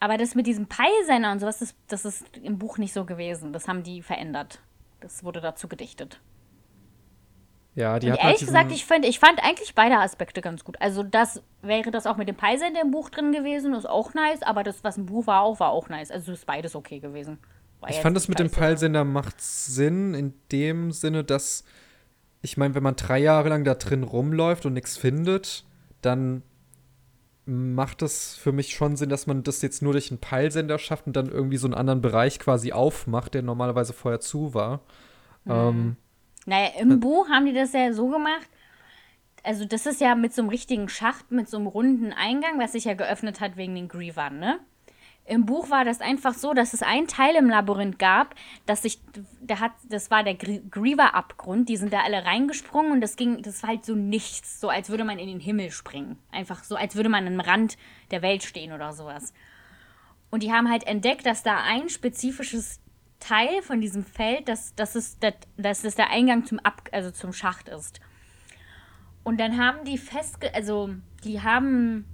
Aber 0.00 0.18
das 0.18 0.34
mit 0.34 0.46
diesem 0.46 0.66
Peilsender 0.66 1.32
und 1.32 1.40
sowas, 1.40 1.58
das, 1.58 1.74
das 1.88 2.04
ist 2.04 2.36
im 2.38 2.58
Buch 2.58 2.78
nicht 2.78 2.92
so 2.92 3.04
gewesen. 3.04 3.52
Das 3.52 3.66
haben 3.66 3.82
die 3.82 4.02
verändert. 4.02 4.60
Das 5.00 5.24
wurde 5.24 5.40
dazu 5.40 5.68
gedichtet. 5.68 6.20
Ja, 7.74 7.98
die 7.98 8.06
und 8.06 8.14
hat 8.14 8.20
ehrlich 8.20 8.40
halt 8.40 8.46
gesagt, 8.46 8.72
ich, 8.72 8.86
find, 8.86 9.04
ich 9.04 9.18
fand 9.18 9.42
eigentlich 9.44 9.74
beide 9.74 9.98
Aspekte 9.98 10.40
ganz 10.40 10.64
gut. 10.64 10.80
Also 10.80 11.02
das 11.02 11.42
wäre 11.60 11.90
das 11.90 12.06
auch 12.06 12.16
mit 12.16 12.26
dem 12.26 12.34
Peilsender 12.34 12.80
im 12.80 12.90
Buch 12.90 13.10
drin 13.10 13.32
gewesen, 13.32 13.74
ist 13.74 13.88
auch 13.88 14.14
nice, 14.14 14.42
aber 14.42 14.62
das, 14.64 14.82
was 14.82 14.96
im 14.96 15.04
Buch 15.04 15.26
war, 15.26 15.42
auch 15.42 15.60
war 15.60 15.70
auch 15.70 15.90
nice. 15.90 16.10
Also 16.10 16.32
ist 16.32 16.46
beides 16.46 16.74
okay 16.74 17.00
gewesen. 17.00 17.38
Ich 17.88 18.00
fand 18.00 18.16
das 18.16 18.28
mit 18.28 18.38
dem 18.38 18.50
Peilsender 18.50 19.04
macht 19.04 19.40
Sinn 19.40 20.14
in 20.14 20.34
dem 20.50 20.90
Sinne, 20.90 21.24
dass 21.24 21.64
ich 22.42 22.56
meine, 22.56 22.74
wenn 22.74 22.82
man 22.82 22.96
drei 22.96 23.18
Jahre 23.18 23.48
lang 23.48 23.64
da 23.64 23.74
drin 23.74 24.02
rumläuft 24.02 24.66
und 24.66 24.72
nichts 24.72 24.96
findet, 24.96 25.64
dann 26.00 26.42
macht 27.44 28.02
das 28.02 28.34
für 28.34 28.52
mich 28.52 28.74
schon 28.74 28.96
Sinn, 28.96 29.08
dass 29.08 29.26
man 29.26 29.42
das 29.42 29.62
jetzt 29.62 29.82
nur 29.82 29.92
durch 29.92 30.10
einen 30.10 30.20
Peilsender 30.20 30.78
schafft 30.78 31.06
und 31.06 31.14
dann 31.14 31.28
irgendwie 31.28 31.56
so 31.56 31.66
einen 31.66 31.74
anderen 31.74 32.00
Bereich 32.00 32.38
quasi 32.38 32.72
aufmacht, 32.72 33.34
der 33.34 33.42
normalerweise 33.42 33.92
vorher 33.92 34.20
zu 34.20 34.52
war. 34.52 34.80
Mhm. 35.44 35.52
Ähm, 35.52 35.96
naja, 36.44 36.70
im 36.80 36.92
äh, 36.92 36.96
Buch 36.96 37.28
haben 37.28 37.46
die 37.46 37.52
das 37.52 37.72
ja 37.72 37.92
so 37.92 38.08
gemacht. 38.08 38.48
Also, 39.44 39.64
das 39.64 39.86
ist 39.86 40.00
ja 40.00 40.16
mit 40.16 40.34
so 40.34 40.42
einem 40.42 40.48
richtigen 40.48 40.88
Schacht, 40.88 41.30
mit 41.30 41.48
so 41.48 41.56
einem 41.56 41.68
runden 41.68 42.12
Eingang, 42.12 42.58
was 42.58 42.72
sich 42.72 42.84
ja 42.84 42.94
geöffnet 42.94 43.40
hat 43.40 43.56
wegen 43.56 43.76
den 43.76 43.86
Grievern, 43.86 44.40
ne? 44.40 44.58
Im 45.26 45.44
Buch 45.44 45.70
war 45.70 45.84
das 45.84 46.00
einfach 46.00 46.34
so, 46.34 46.54
dass 46.54 46.72
es 46.72 46.82
einen 46.82 47.08
Teil 47.08 47.34
im 47.34 47.50
Labyrinth 47.50 47.98
gab, 47.98 48.36
dass 48.64 48.82
sich, 48.82 49.00
der 49.40 49.58
hat, 49.58 49.72
das 49.88 50.10
war 50.10 50.22
der 50.22 50.34
Griever-Abgrund, 50.34 51.68
die 51.68 51.76
sind 51.76 51.92
da 51.92 52.02
alle 52.02 52.24
reingesprungen 52.24 52.92
und 52.92 53.00
das 53.00 53.16
ging, 53.16 53.42
das 53.42 53.62
war 53.62 53.70
halt 53.70 53.84
so 53.84 53.96
nichts, 53.96 54.60
so 54.60 54.68
als 54.68 54.88
würde 54.88 55.04
man 55.04 55.18
in 55.18 55.26
den 55.26 55.40
Himmel 55.40 55.72
springen. 55.72 56.16
Einfach 56.30 56.62
so, 56.62 56.76
als 56.76 56.94
würde 56.94 57.08
man 57.08 57.26
am 57.26 57.40
Rand 57.40 57.76
der 58.12 58.22
Welt 58.22 58.44
stehen 58.44 58.72
oder 58.72 58.92
sowas. 58.92 59.34
Und 60.30 60.44
die 60.44 60.52
haben 60.52 60.70
halt 60.70 60.86
entdeckt, 60.86 61.26
dass 61.26 61.42
da 61.42 61.62
ein 61.64 61.88
spezifisches 61.88 62.80
Teil 63.18 63.62
von 63.62 63.80
diesem 63.80 64.04
Feld, 64.04 64.48
dass, 64.48 64.76
dass, 64.76 64.94
es, 64.94 65.18
dass, 65.56 65.84
es 65.84 65.94
der 65.96 66.10
Eingang 66.10 66.44
zum, 66.44 66.60
Ab, 66.60 66.88
also 66.92 67.10
zum 67.10 67.32
Schacht 67.32 67.68
ist. 67.68 68.00
Und 69.24 69.40
dann 69.40 69.58
haben 69.58 69.84
die 69.84 69.98
festge... 69.98 70.54
Also, 70.54 70.90
die 71.24 71.42
haben 71.42 72.04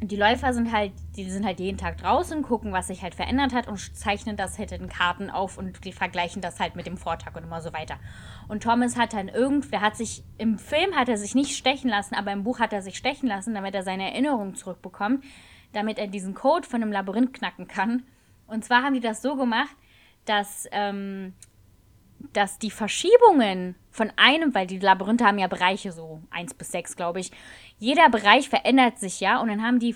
die 0.00 0.16
Läufer 0.16 0.52
sind 0.52 0.72
halt, 0.72 0.92
die 1.16 1.30
sind 1.30 1.46
halt 1.46 1.58
jeden 1.58 1.78
Tag 1.78 1.96
draußen, 1.98 2.42
gucken, 2.42 2.72
was 2.72 2.88
sich 2.88 3.02
halt 3.02 3.14
verändert 3.14 3.54
hat 3.54 3.66
und 3.66 3.78
zeichnen 3.96 4.36
das 4.36 4.58
halt 4.58 4.72
in 4.72 4.88
Karten 4.88 5.30
auf 5.30 5.56
und 5.56 5.84
die 5.84 5.92
vergleichen 5.92 6.42
das 6.42 6.60
halt 6.60 6.76
mit 6.76 6.86
dem 6.86 6.98
Vortag 6.98 7.34
und 7.34 7.44
immer 7.44 7.62
so 7.62 7.72
weiter. 7.72 7.98
Und 8.46 8.62
Thomas 8.62 8.96
hat 8.96 9.14
dann 9.14 9.28
irgendwer 9.28 9.80
hat 9.80 9.96
sich, 9.96 10.22
im 10.36 10.58
Film 10.58 10.94
hat 10.94 11.08
er 11.08 11.16
sich 11.16 11.34
nicht 11.34 11.56
stechen 11.56 11.88
lassen, 11.88 12.14
aber 12.14 12.32
im 12.32 12.44
Buch 12.44 12.58
hat 12.58 12.72
er 12.72 12.82
sich 12.82 12.98
stechen 12.98 13.28
lassen, 13.28 13.54
damit 13.54 13.74
er 13.74 13.82
seine 13.82 14.10
Erinnerungen 14.10 14.54
zurückbekommt, 14.54 15.24
damit 15.72 15.98
er 15.98 16.08
diesen 16.08 16.34
Code 16.34 16.68
von 16.68 16.82
einem 16.82 16.92
Labyrinth 16.92 17.32
knacken 17.32 17.66
kann. 17.66 18.02
Und 18.46 18.64
zwar 18.64 18.82
haben 18.82 18.94
die 18.94 19.00
das 19.00 19.22
so 19.22 19.34
gemacht, 19.34 19.76
dass 20.26 20.68
ähm, 20.72 21.32
dass 22.32 22.58
die 22.58 22.70
Verschiebungen 22.70 23.74
von 23.90 24.12
einem, 24.16 24.54
weil 24.54 24.66
die 24.66 24.78
Labyrinthe 24.78 25.24
haben 25.24 25.38
ja 25.38 25.46
Bereiche 25.46 25.92
so, 25.92 26.22
eins 26.30 26.54
bis 26.54 26.70
sechs, 26.70 26.96
glaube 26.96 27.20
ich. 27.20 27.30
Jeder 27.78 28.08
Bereich 28.10 28.48
verändert 28.48 28.98
sich 28.98 29.20
ja 29.20 29.40
und 29.40 29.48
dann 29.48 29.62
haben 29.62 29.78
die 29.78 29.94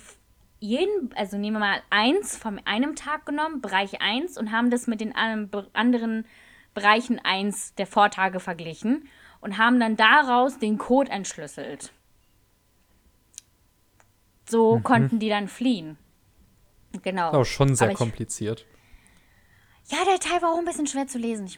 jeden, 0.59 1.11
also 1.15 1.37
nehmen 1.37 1.55
wir 1.55 1.59
mal 1.59 1.81
eins 1.89 2.37
von 2.37 2.59
einem 2.65 2.95
Tag 2.95 3.25
genommen, 3.25 3.61
Bereich 3.61 4.01
eins 4.01 4.37
und 4.37 4.51
haben 4.51 4.69
das 4.69 4.87
mit 4.87 5.01
den 5.01 5.15
anderen 5.15 6.25
Bereichen 6.73 7.19
eins 7.19 7.73
der 7.75 7.87
Vortage 7.87 8.39
verglichen 8.39 9.07
und 9.41 9.57
haben 9.57 9.79
dann 9.79 9.97
daraus 9.97 10.59
den 10.59 10.77
Code 10.77 11.11
entschlüsselt. 11.11 11.91
So 14.47 14.77
mhm. 14.77 14.83
konnten 14.83 15.19
die 15.19 15.29
dann 15.29 15.47
fliehen. 15.47 15.97
Genau. 17.01 17.31
Auch 17.31 17.45
schon 17.45 17.75
sehr 17.75 17.93
kompliziert. 17.93 18.65
Ja, 19.87 19.97
der 20.05 20.19
Teil 20.19 20.41
war 20.41 20.53
auch 20.53 20.59
ein 20.59 20.65
bisschen 20.65 20.87
schwer 20.87 21.07
zu 21.07 21.17
lesen. 21.17 21.47
Ich, 21.47 21.57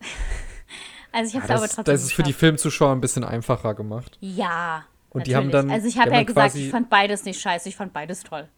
also 1.12 1.28
ich 1.28 1.34
habe 1.34 1.44
es 1.44 1.50
ja, 1.50 1.56
aber 1.56 1.66
trotzdem. 1.66 1.84
Das 1.84 2.02
ist 2.02 2.12
für 2.12 2.22
die 2.22 2.32
Filmzuschauer 2.32 2.92
ein 2.92 3.00
bisschen 3.00 3.24
einfacher 3.24 3.74
gemacht. 3.74 4.18
Ja. 4.20 4.84
Und 5.10 5.20
natürlich. 5.20 5.28
die 5.28 5.36
haben 5.36 5.50
dann. 5.50 5.70
Also 5.70 5.88
ich 5.88 5.98
habe 5.98 6.10
ja 6.10 6.22
gesagt, 6.22 6.54
ich 6.54 6.70
fand 6.70 6.90
beides 6.90 7.24
nicht 7.24 7.40
scheiße, 7.40 7.68
ich 7.68 7.76
fand 7.76 7.92
beides 7.92 8.22
toll. 8.22 8.48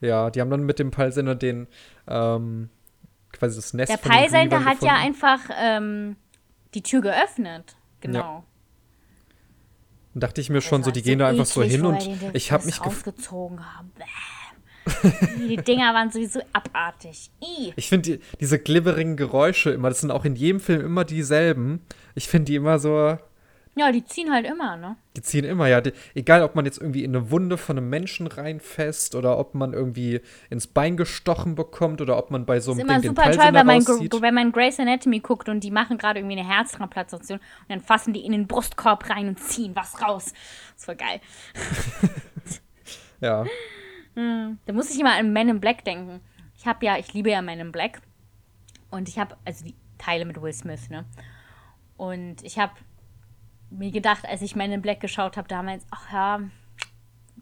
Ja, 0.00 0.30
die 0.30 0.40
haben 0.40 0.50
dann 0.50 0.64
mit 0.64 0.78
dem 0.78 0.90
Peilsender 0.90 1.34
den 1.34 1.66
ähm, 2.06 2.70
quasi 3.32 3.56
das 3.56 3.72
Nest. 3.74 3.90
Der 3.90 3.96
Peilsender 3.96 4.64
hat 4.64 4.80
gefunden. 4.80 4.86
ja 4.86 4.94
einfach 4.96 5.40
ähm, 5.58 6.16
die 6.74 6.82
Tür 6.82 7.00
geöffnet. 7.00 7.76
Genau. 8.00 8.18
Ja. 8.18 8.44
Dachte 10.14 10.40
ich 10.40 10.48
mir 10.48 10.62
schon, 10.62 10.82
so 10.82 10.90
die 10.90 11.02
gehen 11.02 11.18
da 11.18 11.28
einfach 11.28 11.44
so 11.44 11.62
hin 11.62 11.84
und 11.84 12.08
ich 12.32 12.50
habe 12.50 12.64
mich 12.64 12.80
ausgezogen 12.80 13.60
haben. 13.74 13.92
Die 15.48 15.56
Dinger 15.56 15.92
waren 15.94 16.10
sowieso 16.10 16.40
abartig. 16.52 17.30
I. 17.42 17.72
Ich 17.76 17.88
finde 17.88 18.18
die, 18.18 18.20
diese 18.40 18.58
glibberigen 18.58 19.16
Geräusche 19.16 19.70
immer, 19.70 19.88
das 19.88 20.00
sind 20.00 20.10
auch 20.10 20.24
in 20.24 20.36
jedem 20.36 20.60
Film 20.60 20.80
immer 20.80 21.04
dieselben. 21.04 21.80
Ich 22.14 22.28
finde 22.28 22.46
die 22.46 22.56
immer 22.56 22.78
so, 22.78 23.18
ja, 23.78 23.92
die 23.92 24.02
ziehen 24.04 24.32
halt 24.32 24.46
immer, 24.46 24.78
ne? 24.78 24.96
Die 25.18 25.20
ziehen 25.20 25.44
immer, 25.44 25.66
ja. 25.66 25.82
Die, 25.82 25.92
egal, 26.14 26.42
ob 26.42 26.54
man 26.54 26.64
jetzt 26.64 26.78
irgendwie 26.78 27.04
in 27.04 27.14
eine 27.14 27.30
Wunde 27.30 27.58
von 27.58 27.76
einem 27.76 27.90
Menschen 27.90 28.26
reinfasst 28.26 29.14
oder 29.14 29.36
ob 29.38 29.54
man 29.54 29.74
irgendwie 29.74 30.22
ins 30.48 30.66
Bein 30.66 30.96
gestochen 30.96 31.54
bekommt 31.56 32.00
oder 32.00 32.16
ob 32.16 32.30
man 32.30 32.46
bei 32.46 32.58
so 32.58 32.72
einem 32.72 32.88
Ding 32.88 33.02
den 33.02 33.14
Pfeil 33.14 33.36
toll, 33.36 33.52
wenn 33.52 33.66
man, 33.66 33.86
wenn 33.86 34.34
man 34.34 34.52
Grey's 34.52 34.80
Anatomy 34.80 35.20
guckt 35.20 35.50
und 35.50 35.60
die 35.60 35.70
machen 35.70 35.98
gerade 35.98 36.20
irgendwie 36.20 36.38
eine 36.38 36.48
Herztransplantation 36.48 37.38
und 37.38 37.68
dann 37.68 37.80
fassen 37.80 38.14
die 38.14 38.24
in 38.24 38.32
den 38.32 38.46
Brustkorb 38.46 39.10
rein 39.10 39.28
und 39.28 39.38
ziehen 39.40 39.76
was 39.76 40.00
raus. 40.00 40.32
Das 40.74 40.88
war 40.88 40.94
geil. 40.94 41.20
ja. 43.20 43.44
Hm, 44.16 44.58
da 44.64 44.72
muss 44.72 44.90
ich 44.90 44.98
immer 44.98 45.14
an 45.14 45.32
Men 45.32 45.48
in 45.48 45.60
Black 45.60 45.84
denken. 45.84 46.20
Ich 46.56 46.66
habe 46.66 46.84
ja, 46.84 46.96
ich 46.96 47.12
liebe 47.12 47.30
ja 47.30 47.42
Men 47.42 47.60
in 47.60 47.72
Black. 47.72 48.00
Und 48.90 49.08
ich 49.08 49.18
habe, 49.18 49.36
also 49.44 49.64
die 49.64 49.74
Teile 49.98 50.24
mit 50.24 50.40
Will 50.40 50.52
Smith, 50.52 50.88
ne? 50.88 51.04
Und 51.96 52.42
ich 52.42 52.58
habe 52.58 52.72
mir 53.70 53.90
gedacht, 53.90 54.26
als 54.26 54.42
ich 54.42 54.56
Men 54.56 54.72
in 54.72 54.82
Black 54.82 55.00
geschaut 55.00 55.36
habe 55.36 55.48
damals, 55.48 55.84
ach 55.90 56.12
ja, 56.12 56.40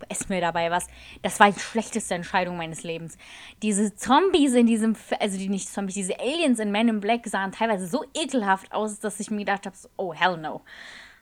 ess 0.09 0.29
mir 0.29 0.41
dabei 0.41 0.71
was. 0.71 0.89
Das 1.23 1.39
war 1.39 1.51
die 1.51 1.61
schlechteste 1.61 2.15
Entscheidung 2.15 2.57
meines 2.57 2.83
Lebens. 2.83 3.17
Diese 3.63 3.95
Zombies 3.95 4.55
in 4.55 4.67
diesem, 4.67 4.97
also 5.21 5.39
die 5.39 5.49
nicht 5.49 5.69
Zombies, 5.69 5.95
diese 5.95 6.19
Aliens 6.19 6.59
in 6.59 6.73
Men 6.73 6.89
in 6.89 7.01
Black 7.01 7.27
sahen 7.27 7.53
teilweise 7.53 7.87
so 7.87 8.05
ekelhaft 8.15 8.73
aus, 8.73 8.99
dass 8.99 9.21
ich 9.21 9.31
mir 9.31 9.39
gedacht 9.39 9.67
habe, 9.67 9.77
so, 9.77 9.89
oh 9.97 10.13
hell 10.13 10.37
no. 10.37 10.63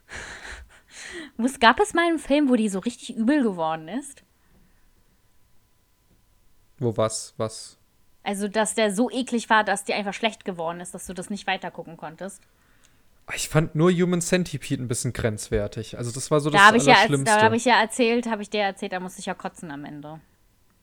Was 1.36 1.60
gab 1.60 1.80
es 1.80 1.94
mal 1.94 2.06
einen 2.06 2.18
Film, 2.18 2.48
wo 2.48 2.56
die 2.56 2.68
so 2.68 2.78
richtig 2.78 3.16
übel 3.16 3.42
geworden 3.42 3.88
ist? 3.88 4.22
Wo 6.82 6.96
was, 6.96 7.34
was? 7.36 7.78
Also, 8.24 8.48
dass 8.48 8.74
der 8.74 8.94
so 8.94 9.10
eklig 9.10 9.50
war, 9.50 9.64
dass 9.64 9.84
dir 9.84 9.96
einfach 9.96 10.14
schlecht 10.14 10.44
geworden 10.44 10.80
ist, 10.80 10.94
dass 10.94 11.06
du 11.06 11.14
das 11.14 11.30
nicht 11.30 11.46
weitergucken 11.46 11.96
konntest. 11.96 12.42
Ich 13.34 13.48
fand 13.48 13.74
nur 13.74 13.90
Human 13.90 14.20
Centipede 14.20 14.82
ein 14.82 14.88
bisschen 14.88 15.12
grenzwertig. 15.12 15.96
Also 15.96 16.10
das 16.10 16.30
war 16.30 16.40
so 16.40 16.50
da 16.50 16.72
das 16.72 16.86
Allerschlimmste. 16.86 17.30
Ja, 17.30 17.38
da 17.38 17.44
habe 17.44 17.56
ich 17.56 17.64
ja 17.64 17.80
erzählt, 17.80 18.26
habe 18.26 18.42
ich 18.42 18.50
dir 18.50 18.62
erzählt, 18.62 18.92
da 18.92 19.00
musste 19.00 19.20
ich 19.20 19.26
ja 19.26 19.34
kotzen 19.34 19.70
am 19.70 19.84
Ende. 19.84 20.20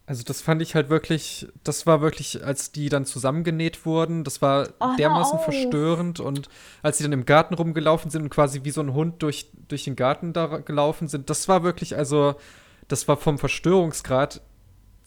Also 0.09 0.23
das 0.23 0.41
fand 0.41 0.61
ich 0.63 0.73
halt 0.73 0.89
wirklich, 0.89 1.47
das 1.63 1.85
war 1.85 2.01
wirklich, 2.01 2.43
als 2.43 2.71
die 2.71 2.89
dann 2.89 3.05
zusammengenäht 3.05 3.85
wurden, 3.85 4.23
das 4.23 4.41
war 4.41 4.69
oh, 4.79 4.95
dermaßen 4.97 5.37
verstörend 5.37 6.19
und 6.19 6.49
als 6.81 6.97
sie 6.97 7.03
dann 7.03 7.11
im 7.11 7.25
Garten 7.25 7.53
rumgelaufen 7.53 8.09
sind 8.09 8.23
und 8.23 8.29
quasi 8.31 8.63
wie 8.63 8.71
so 8.71 8.81
ein 8.81 8.93
Hund 8.95 9.21
durch, 9.21 9.51
durch 9.67 9.83
den 9.83 9.95
Garten 9.95 10.33
da 10.33 10.47
gelaufen 10.47 11.07
sind, 11.07 11.29
das 11.29 11.47
war 11.47 11.61
wirklich, 11.61 11.95
also 11.95 12.33
das 12.87 13.07
war 13.07 13.17
vom 13.17 13.37
Verstörungsgrad 13.37 14.41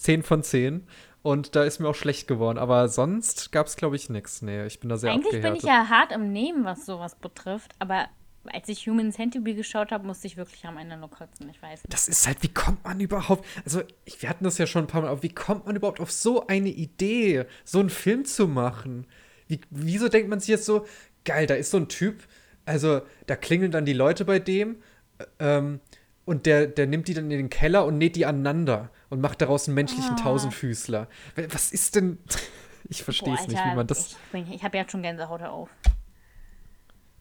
10 0.03 0.23
von 0.23 0.43
10 0.43 0.87
und 1.23 1.55
da 1.55 1.63
ist 1.63 1.79
mir 1.79 1.89
auch 1.89 1.95
schlecht 1.95 2.27
geworden. 2.27 2.59
Aber 2.59 2.89
sonst 2.89 3.53
gab 3.53 3.67
es, 3.67 3.77
glaube 3.77 3.97
ich, 3.97 4.11
nichts. 4.11 4.43
Nee, 4.43 4.67
ich 4.67 4.81
bin 4.81 4.89
da 4.89 4.97
sehr 4.97 5.13
Eigentlich 5.13 5.41
bin 5.41 5.55
ich 5.55 5.63
ja 5.63 5.89
hart 5.89 6.13
im 6.13 6.33
Nehmen, 6.33 6.65
was 6.65 6.85
sowas 6.85 7.15
betrifft. 7.15 7.73
Aber 7.79 8.09
als 8.47 8.69
ich 8.69 8.89
Human 8.89 9.13
Centipede 9.13 9.57
geschaut 9.57 9.93
habe, 9.93 10.05
musste 10.05 10.27
ich 10.27 10.37
wirklich 10.37 10.65
am 10.65 10.77
Ende 10.77 10.97
nur 10.97 11.11
kotzen. 11.11 11.49
Ich 11.49 11.63
weiß 11.63 11.85
nicht. 11.85 11.93
Das 11.93 12.09
ist 12.09 12.27
halt, 12.27 12.43
wie 12.43 12.53
kommt 12.53 12.85
man 12.85 12.99
überhaupt. 12.99 13.47
Also, 13.65 13.83
ich, 14.05 14.21
wir 14.21 14.29
hatten 14.29 14.45
das 14.45 14.59
ja 14.59 14.67
schon 14.67 14.85
ein 14.85 14.89
paar 14.89 15.03
Mal, 15.03 15.11
aber 15.11 15.23
wie 15.23 15.33
kommt 15.33 15.67
man 15.67 15.77
überhaupt 15.77 16.01
auf 16.01 16.11
so 16.11 16.47
eine 16.49 16.71
Idee, 16.71 17.45
so 17.65 17.79
einen 17.79 17.91
Film 17.91 18.25
zu 18.25 18.49
machen? 18.49 19.07
Wie, 19.47 19.61
wieso 19.71 20.09
denkt 20.09 20.29
man 20.29 20.41
sich 20.41 20.49
jetzt 20.49 20.65
so, 20.65 20.87
geil, 21.25 21.47
da 21.47 21.55
ist 21.55 21.71
so 21.71 21.77
ein 21.77 21.89
Typ, 21.89 22.25
also 22.65 23.03
da 23.27 23.37
klingeln 23.37 23.71
dann 23.71 23.85
die 23.85 23.93
Leute 23.93 24.25
bei 24.25 24.41
dem, 24.41 24.77
ähm, 25.39 25.81
und 26.25 26.47
der, 26.47 26.67
der 26.67 26.87
nimmt 26.87 27.09
die 27.09 27.15
dann 27.15 27.25
in 27.25 27.39
den 27.39 27.51
Keller 27.51 27.85
und 27.85 27.99
näht 27.99 28.17
die 28.17 28.27
aneinander 28.27 28.91
und 29.11 29.21
macht 29.21 29.41
daraus 29.41 29.67
einen 29.67 29.75
menschlichen 29.75 30.15
ah. 30.15 30.23
Tausendfüßler. 30.23 31.09
Was 31.49 31.73
ist 31.73 31.97
denn. 31.97 32.19
Ich 32.89 33.05
verstehe 33.05 33.33
es 33.33 33.47
nicht, 33.47 33.65
wie 33.65 33.75
man 33.77 33.87
das. 33.87 34.17
Ich, 34.35 34.55
ich 34.55 34.65
habe 34.65 34.77
jetzt 34.77 34.91
schon 34.91 35.03
Gänsehaut 35.03 35.41
auf. 35.41 35.71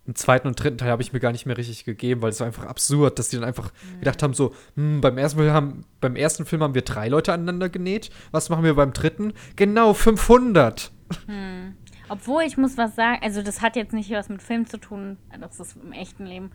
Im 0.05 0.15
zweiten 0.15 0.47
und 0.47 0.61
dritten 0.61 0.79
Teil 0.79 0.89
habe 0.89 1.01
ich 1.01 1.13
mir 1.13 1.19
gar 1.19 1.31
nicht 1.31 1.45
mehr 1.45 1.55
richtig 1.55 1.85
gegeben, 1.85 2.21
weil 2.21 2.31
es 2.31 2.39
war 2.41 2.47
einfach 2.47 2.65
absurd, 2.65 3.19
dass 3.19 3.29
die 3.29 3.37
dann 3.37 3.45
einfach 3.45 3.71
mhm. 3.71 3.99
gedacht 3.99 4.21
haben: 4.21 4.33
so, 4.33 4.53
hm, 4.75 4.99
beim, 4.99 5.17
ersten 5.17 5.39
Film 5.39 5.53
haben, 5.53 5.85
beim 6.01 6.15
ersten 6.17 6.45
Film 6.45 6.63
haben 6.63 6.73
wir 6.73 6.81
drei 6.81 7.07
Leute 7.07 7.31
aneinander 7.31 7.69
genäht. 7.69 8.09
Was 8.31 8.49
machen 8.49 8.63
wir 8.63 8.73
beim 8.73 8.91
dritten? 8.91 9.33
Genau, 9.55 9.93
500. 9.93 10.91
Hm. 11.27 11.77
Obwohl, 12.09 12.43
ich 12.43 12.57
muss 12.57 12.75
was 12.75 12.95
sagen, 12.95 13.19
also 13.23 13.41
das 13.41 13.61
hat 13.61 13.77
jetzt 13.77 13.93
nicht 13.93 14.09
was 14.11 14.27
mit 14.27 14.41
Film 14.41 14.65
zu 14.65 14.77
tun, 14.77 15.17
das 15.39 15.59
ist 15.59 15.77
im 15.77 15.93
echten 15.93 16.25
Leben 16.25 16.51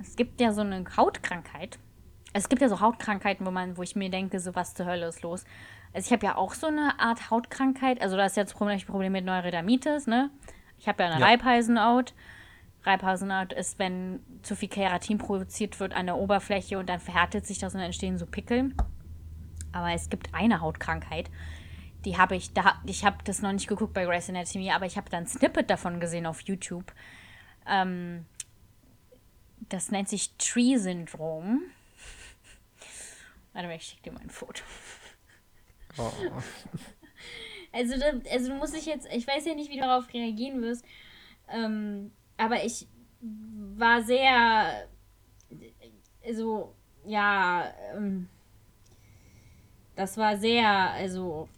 es 0.00 0.16
gibt 0.16 0.40
ja 0.40 0.52
so 0.52 0.60
eine 0.60 0.84
Hautkrankheit. 0.96 1.78
Es 2.32 2.48
gibt 2.48 2.60
ja 2.60 2.68
so 2.68 2.80
Hautkrankheiten, 2.80 3.46
wo 3.46 3.50
man, 3.50 3.76
wo 3.76 3.82
ich 3.82 3.96
mir 3.96 4.10
denke, 4.10 4.40
so 4.40 4.54
was 4.54 4.74
zur 4.74 4.86
Hölle 4.86 5.06
ist 5.06 5.22
los. 5.22 5.44
Also 5.92 6.06
ich 6.06 6.12
habe 6.12 6.26
ja 6.26 6.36
auch 6.36 6.52
so 6.52 6.66
eine 6.66 7.00
Art 7.00 7.30
Hautkrankheit. 7.30 8.02
Also 8.02 8.16
da 8.16 8.26
ist 8.26 8.36
jetzt 8.36 8.52
das 8.60 8.84
Problem 8.84 9.12
mit 9.12 9.24
Neurodermitis, 9.24 10.06
ne? 10.06 10.30
Ich 10.78 10.88
habe 10.88 11.02
ja 11.02 11.10
eine 11.10 11.20
ja. 11.20 11.26
Reibeisenhaut. 11.26 12.12
Reibeisenhaut 12.84 13.52
ist, 13.52 13.78
wenn 13.78 14.20
zu 14.42 14.54
viel 14.54 14.68
Keratin 14.68 15.18
produziert 15.18 15.80
wird 15.80 15.94
an 15.94 16.06
der 16.06 16.16
Oberfläche 16.16 16.78
und 16.78 16.88
dann 16.88 17.00
verhärtet 17.00 17.46
sich 17.46 17.58
das 17.58 17.74
und 17.74 17.78
dann 17.78 17.86
entstehen 17.86 18.18
so 18.18 18.26
Pickel. 18.26 18.72
Aber 19.72 19.90
es 19.92 20.08
gibt 20.08 20.34
eine 20.34 20.60
Hautkrankheit, 20.60 21.30
die 22.04 22.16
habe 22.16 22.36
ich, 22.36 22.52
da, 22.52 22.80
ich 22.86 23.04
habe 23.04 23.16
das 23.24 23.42
noch 23.42 23.52
nicht 23.52 23.66
geguckt 23.66 23.92
bei 23.92 24.04
Grey's 24.04 24.30
Anatomy, 24.30 24.70
aber 24.70 24.86
ich 24.86 24.96
habe 24.96 25.10
dann 25.10 25.24
ein 25.24 25.26
Snippet 25.26 25.68
davon 25.68 25.98
gesehen 25.98 26.24
auf 26.24 26.40
YouTube. 26.42 26.92
Ähm, 27.66 28.26
das 29.60 29.90
nennt 29.90 30.08
sich 30.08 30.36
Tree-Syndrom. 30.36 31.62
Warte 33.52 33.68
mal, 33.68 33.76
ich 33.76 33.84
schicke 33.84 34.02
dir 34.04 34.12
mal 34.12 34.20
ein 34.20 34.30
Foto. 34.30 34.62
Oh. 35.98 36.12
Also, 37.72 37.98
da, 37.98 38.06
also 38.30 38.48
du 38.48 38.54
musst 38.54 38.74
dich 38.74 38.86
jetzt, 38.86 39.06
ich 39.12 39.26
weiß 39.26 39.44
ja 39.44 39.54
nicht, 39.54 39.70
wie 39.70 39.76
du 39.76 39.82
darauf 39.82 40.12
reagieren 40.12 40.62
wirst, 40.62 40.84
ähm, 41.48 42.10
aber 42.38 42.64
ich 42.64 42.86
war 43.20 44.02
sehr, 44.02 44.88
also, 46.24 46.74
ja, 47.04 47.72
ähm, 47.94 48.28
das 49.94 50.16
war 50.16 50.36
sehr, 50.38 50.70
also, 50.70 51.48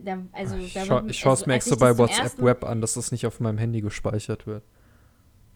da, 0.00 0.22
also, 0.32 0.56
ich, 0.56 0.72
scha 0.72 1.04
ich 1.06 1.18
schaue 1.18 1.32
es 1.32 1.40
also, 1.40 1.46
mir 1.46 1.54
extra 1.54 1.76
bei 1.76 1.98
WhatsApp 1.98 2.38
Web 2.40 2.64
an, 2.64 2.80
dass 2.80 2.94
das 2.94 3.10
nicht 3.12 3.26
auf 3.26 3.40
meinem 3.40 3.58
Handy 3.58 3.80
gespeichert 3.80 4.46
wird. 4.46 4.62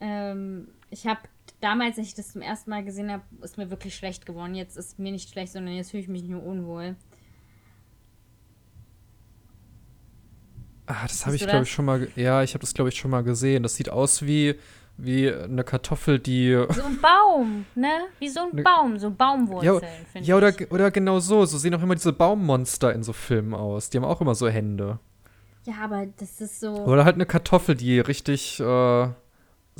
Ähm, 0.00 0.68
ich 0.90 1.06
habe 1.06 1.20
damals, 1.60 1.98
als 1.98 2.08
ich 2.08 2.14
das 2.14 2.32
zum 2.32 2.42
ersten 2.42 2.70
Mal 2.70 2.84
gesehen 2.84 3.10
habe, 3.10 3.22
ist 3.42 3.58
mir 3.58 3.70
wirklich 3.70 3.94
schlecht 3.94 4.26
geworden. 4.26 4.54
Jetzt 4.54 4.76
ist 4.76 4.98
mir 4.98 5.12
nicht 5.12 5.30
schlecht, 5.30 5.52
sondern 5.52 5.74
jetzt 5.74 5.90
fühle 5.90 6.02
ich 6.02 6.08
mich 6.08 6.24
nur 6.24 6.42
unwohl. 6.42 6.96
Ah, 10.86 11.06
das 11.06 11.24
habe 11.24 11.36
ich, 11.36 11.46
glaube 11.46 11.62
ich, 11.62 11.70
schon 11.70 11.84
mal. 11.84 12.08
Ja, 12.16 12.42
ich 12.42 12.54
habe 12.54 12.62
das, 12.62 12.74
glaube 12.74 12.88
ich, 12.88 12.96
schon 12.96 13.12
mal 13.12 13.22
gesehen. 13.22 13.62
Das 13.62 13.76
sieht 13.76 13.90
aus 13.90 14.22
wie, 14.22 14.56
wie 14.96 15.32
eine 15.32 15.62
Kartoffel, 15.62 16.18
die. 16.18 16.52
So 16.70 16.82
ein 16.82 17.00
Baum, 17.00 17.66
ne? 17.76 18.06
Wie 18.18 18.28
so 18.28 18.40
ein 18.40 18.56
ne, 18.56 18.62
Baum, 18.62 18.98
so 18.98 19.10
Baumwurzeln, 19.10 19.82
ja, 19.82 19.88
finde 20.10 20.28
ja, 20.28 20.36
oder, 20.36 20.48
ich. 20.48 20.70
oder 20.72 20.90
genau 20.90 21.20
so. 21.20 21.44
So 21.44 21.58
sehen 21.58 21.74
auch 21.74 21.82
immer 21.82 21.94
diese 21.94 22.12
Baummonster 22.12 22.92
in 22.92 23.04
so 23.04 23.12
Filmen 23.12 23.54
aus. 23.54 23.90
Die 23.90 23.98
haben 23.98 24.04
auch 24.04 24.20
immer 24.20 24.34
so 24.34 24.48
Hände. 24.48 24.98
Ja, 25.64 25.74
aber 25.84 26.06
das 26.18 26.40
ist 26.40 26.58
so. 26.58 26.72
Oder 26.72 27.04
halt 27.04 27.14
eine 27.14 27.26
Kartoffel, 27.26 27.76
die 27.76 28.00
richtig. 28.00 28.58
Äh, 28.58 29.08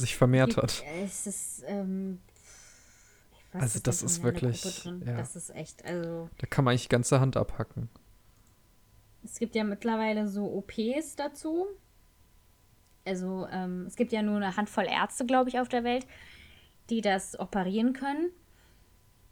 sich 0.01 0.17
vermehrt 0.17 0.57
hat. 0.57 0.85
Es 1.05 1.27
ist, 1.27 1.65
ähm, 1.67 2.21
also 3.53 3.81
das 3.81 4.03
ist 4.03 4.23
wirklich, 4.23 4.85
ja. 4.85 5.17
Das 5.17 5.37
ist 5.37 5.51
echt, 5.51 5.85
also. 5.85 6.29
Da 6.39 6.47
kann 6.47 6.65
man 6.65 6.73
eigentlich 6.73 6.89
ganze 6.89 7.21
Hand 7.21 7.37
abhacken. 7.37 7.89
es 9.25 9.39
gibt 9.39 9.55
ja 9.55 9.65
mittlerweile 9.65 10.29
so 10.29 10.45
OPs 10.45 11.17
dazu. 11.17 11.67
Also 13.05 13.47
ähm, 13.51 13.87
es 13.87 13.97
gibt 13.97 14.13
ja 14.13 14.23
nur 14.23 14.37
eine 14.37 14.57
Handvoll 14.57 14.87
Ärzte, 14.87 15.27
glaube 15.27 15.49
ich, 15.49 15.59
auf 15.59 15.69
der 15.69 15.85
Welt, 15.85 16.07
die 16.91 17.01
das 17.01 17.39
operieren 17.39 17.93
können. 17.93 18.31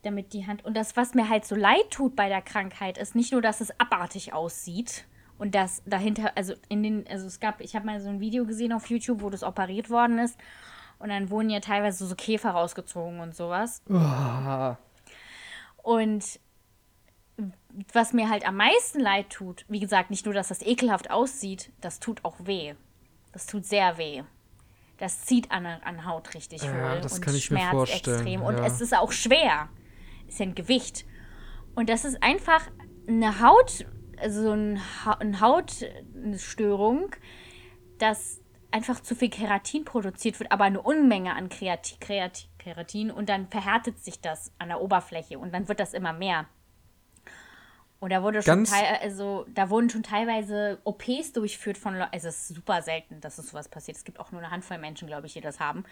Damit 0.02 0.32
die 0.32 0.46
Hand. 0.46 0.64
Und 0.64 0.76
das, 0.76 0.96
was 0.96 1.14
mir 1.14 1.28
halt 1.28 1.44
so 1.44 1.54
leid 1.54 1.90
tut 1.90 2.16
bei 2.16 2.28
der 2.28 2.40
Krankheit, 2.40 2.98
ist 2.98 3.14
nicht 3.14 3.32
nur, 3.32 3.42
dass 3.42 3.60
es 3.60 3.78
abartig 3.78 4.32
aussieht 4.32 5.04
und 5.38 5.54
dass 5.54 5.82
dahinter, 5.86 6.32
also 6.36 6.54
in 6.68 6.82
den, 6.82 7.06
also 7.08 7.26
es 7.26 7.40
gab, 7.40 7.60
ich 7.60 7.74
habe 7.76 7.86
mal 7.86 8.00
so 8.00 8.08
ein 8.08 8.20
Video 8.20 8.44
gesehen 8.44 8.72
auf 8.72 8.86
YouTube, 8.90 9.22
wo 9.22 9.30
das 9.30 9.42
operiert 9.42 9.88
worden 9.88 10.18
ist. 10.18 10.38
Und 10.98 11.10
dann 11.10 11.30
wurden 11.30 11.48
ja 11.48 11.60
teilweise 11.60 12.06
so 12.06 12.14
Käfer 12.16 12.50
rausgezogen 12.50 13.20
und 13.20 13.36
sowas. 13.36 13.82
Oh. 13.88 14.76
Und 15.82 16.40
was 17.92 18.12
mir 18.12 18.28
halt 18.28 18.46
am 18.46 18.56
meisten 18.56 18.98
leid 18.98 19.30
tut, 19.30 19.64
wie 19.68 19.78
gesagt, 19.78 20.10
nicht 20.10 20.24
nur, 20.24 20.34
dass 20.34 20.48
das 20.48 20.60
ekelhaft 20.62 21.10
aussieht, 21.10 21.72
das 21.80 22.00
tut 22.00 22.24
auch 22.24 22.36
weh. 22.40 22.74
Das 23.32 23.46
tut 23.46 23.64
sehr 23.64 23.96
weh. 23.96 24.24
Das 24.98 25.24
zieht 25.24 25.52
an, 25.52 25.64
an 25.64 26.04
Haut 26.04 26.34
richtig 26.34 26.62
Ja, 26.62 26.72
wohl 26.72 27.00
das 27.00 27.14
und 27.14 27.20
kann 27.20 27.36
ich 27.36 27.50
mir 27.52 27.58
schmerzt 27.58 27.70
vorstellen, 27.70 28.16
extrem. 28.16 28.42
Und 28.42 28.58
ja. 28.58 28.66
es 28.66 28.80
ist 28.80 28.96
auch 28.96 29.12
schwer. 29.12 29.68
Ist 30.26 30.40
ja 30.40 30.46
ein 30.46 30.56
Gewicht. 30.56 31.04
Und 31.76 31.88
das 31.88 32.04
ist 32.04 32.20
einfach 32.20 32.62
eine 33.06 33.40
Haut, 33.40 33.86
also 34.20 34.42
so 34.42 34.52
ein 34.52 34.80
ha 35.04 35.12
eine 35.12 35.40
Hautstörung, 35.40 37.10
dass 37.98 38.40
einfach 38.70 39.00
zu 39.00 39.14
viel 39.14 39.30
Keratin 39.30 39.84
produziert 39.84 40.38
wird, 40.38 40.52
aber 40.52 40.64
eine 40.64 40.82
Unmenge 40.82 41.34
an 41.34 41.48
Kreati 41.48 41.96
Kreati 42.00 42.48
Keratin 42.58 43.10
und 43.10 43.28
dann 43.28 43.48
verhärtet 43.48 43.98
sich 43.98 44.20
das 44.20 44.52
an 44.58 44.68
der 44.68 44.80
Oberfläche 44.80 45.38
und 45.38 45.52
dann 45.52 45.68
wird 45.68 45.80
das 45.80 45.94
immer 45.94 46.12
mehr. 46.12 46.46
Und 48.00 48.10
da 48.10 48.22
wurde 48.22 48.42
schon 48.42 48.66
also 49.00 49.44
da 49.48 49.70
wurden 49.70 49.90
schon 49.90 50.04
teilweise 50.04 50.78
OPs 50.84 51.32
durchgeführt 51.32 51.78
von 51.78 51.94
Leuten. 51.94 52.12
Also 52.12 52.28
es 52.28 52.42
ist 52.42 52.54
super 52.54 52.82
selten, 52.82 53.20
dass 53.20 53.38
es 53.38 53.48
sowas 53.48 53.68
passiert. 53.68 53.96
Es 53.96 54.04
gibt 54.04 54.20
auch 54.20 54.30
nur 54.30 54.40
eine 54.40 54.50
Handvoll 54.50 54.78
Menschen, 54.78 55.08
glaube 55.08 55.26
ich, 55.26 55.32
die 55.32 55.40
das 55.40 55.58
haben. 55.58 55.84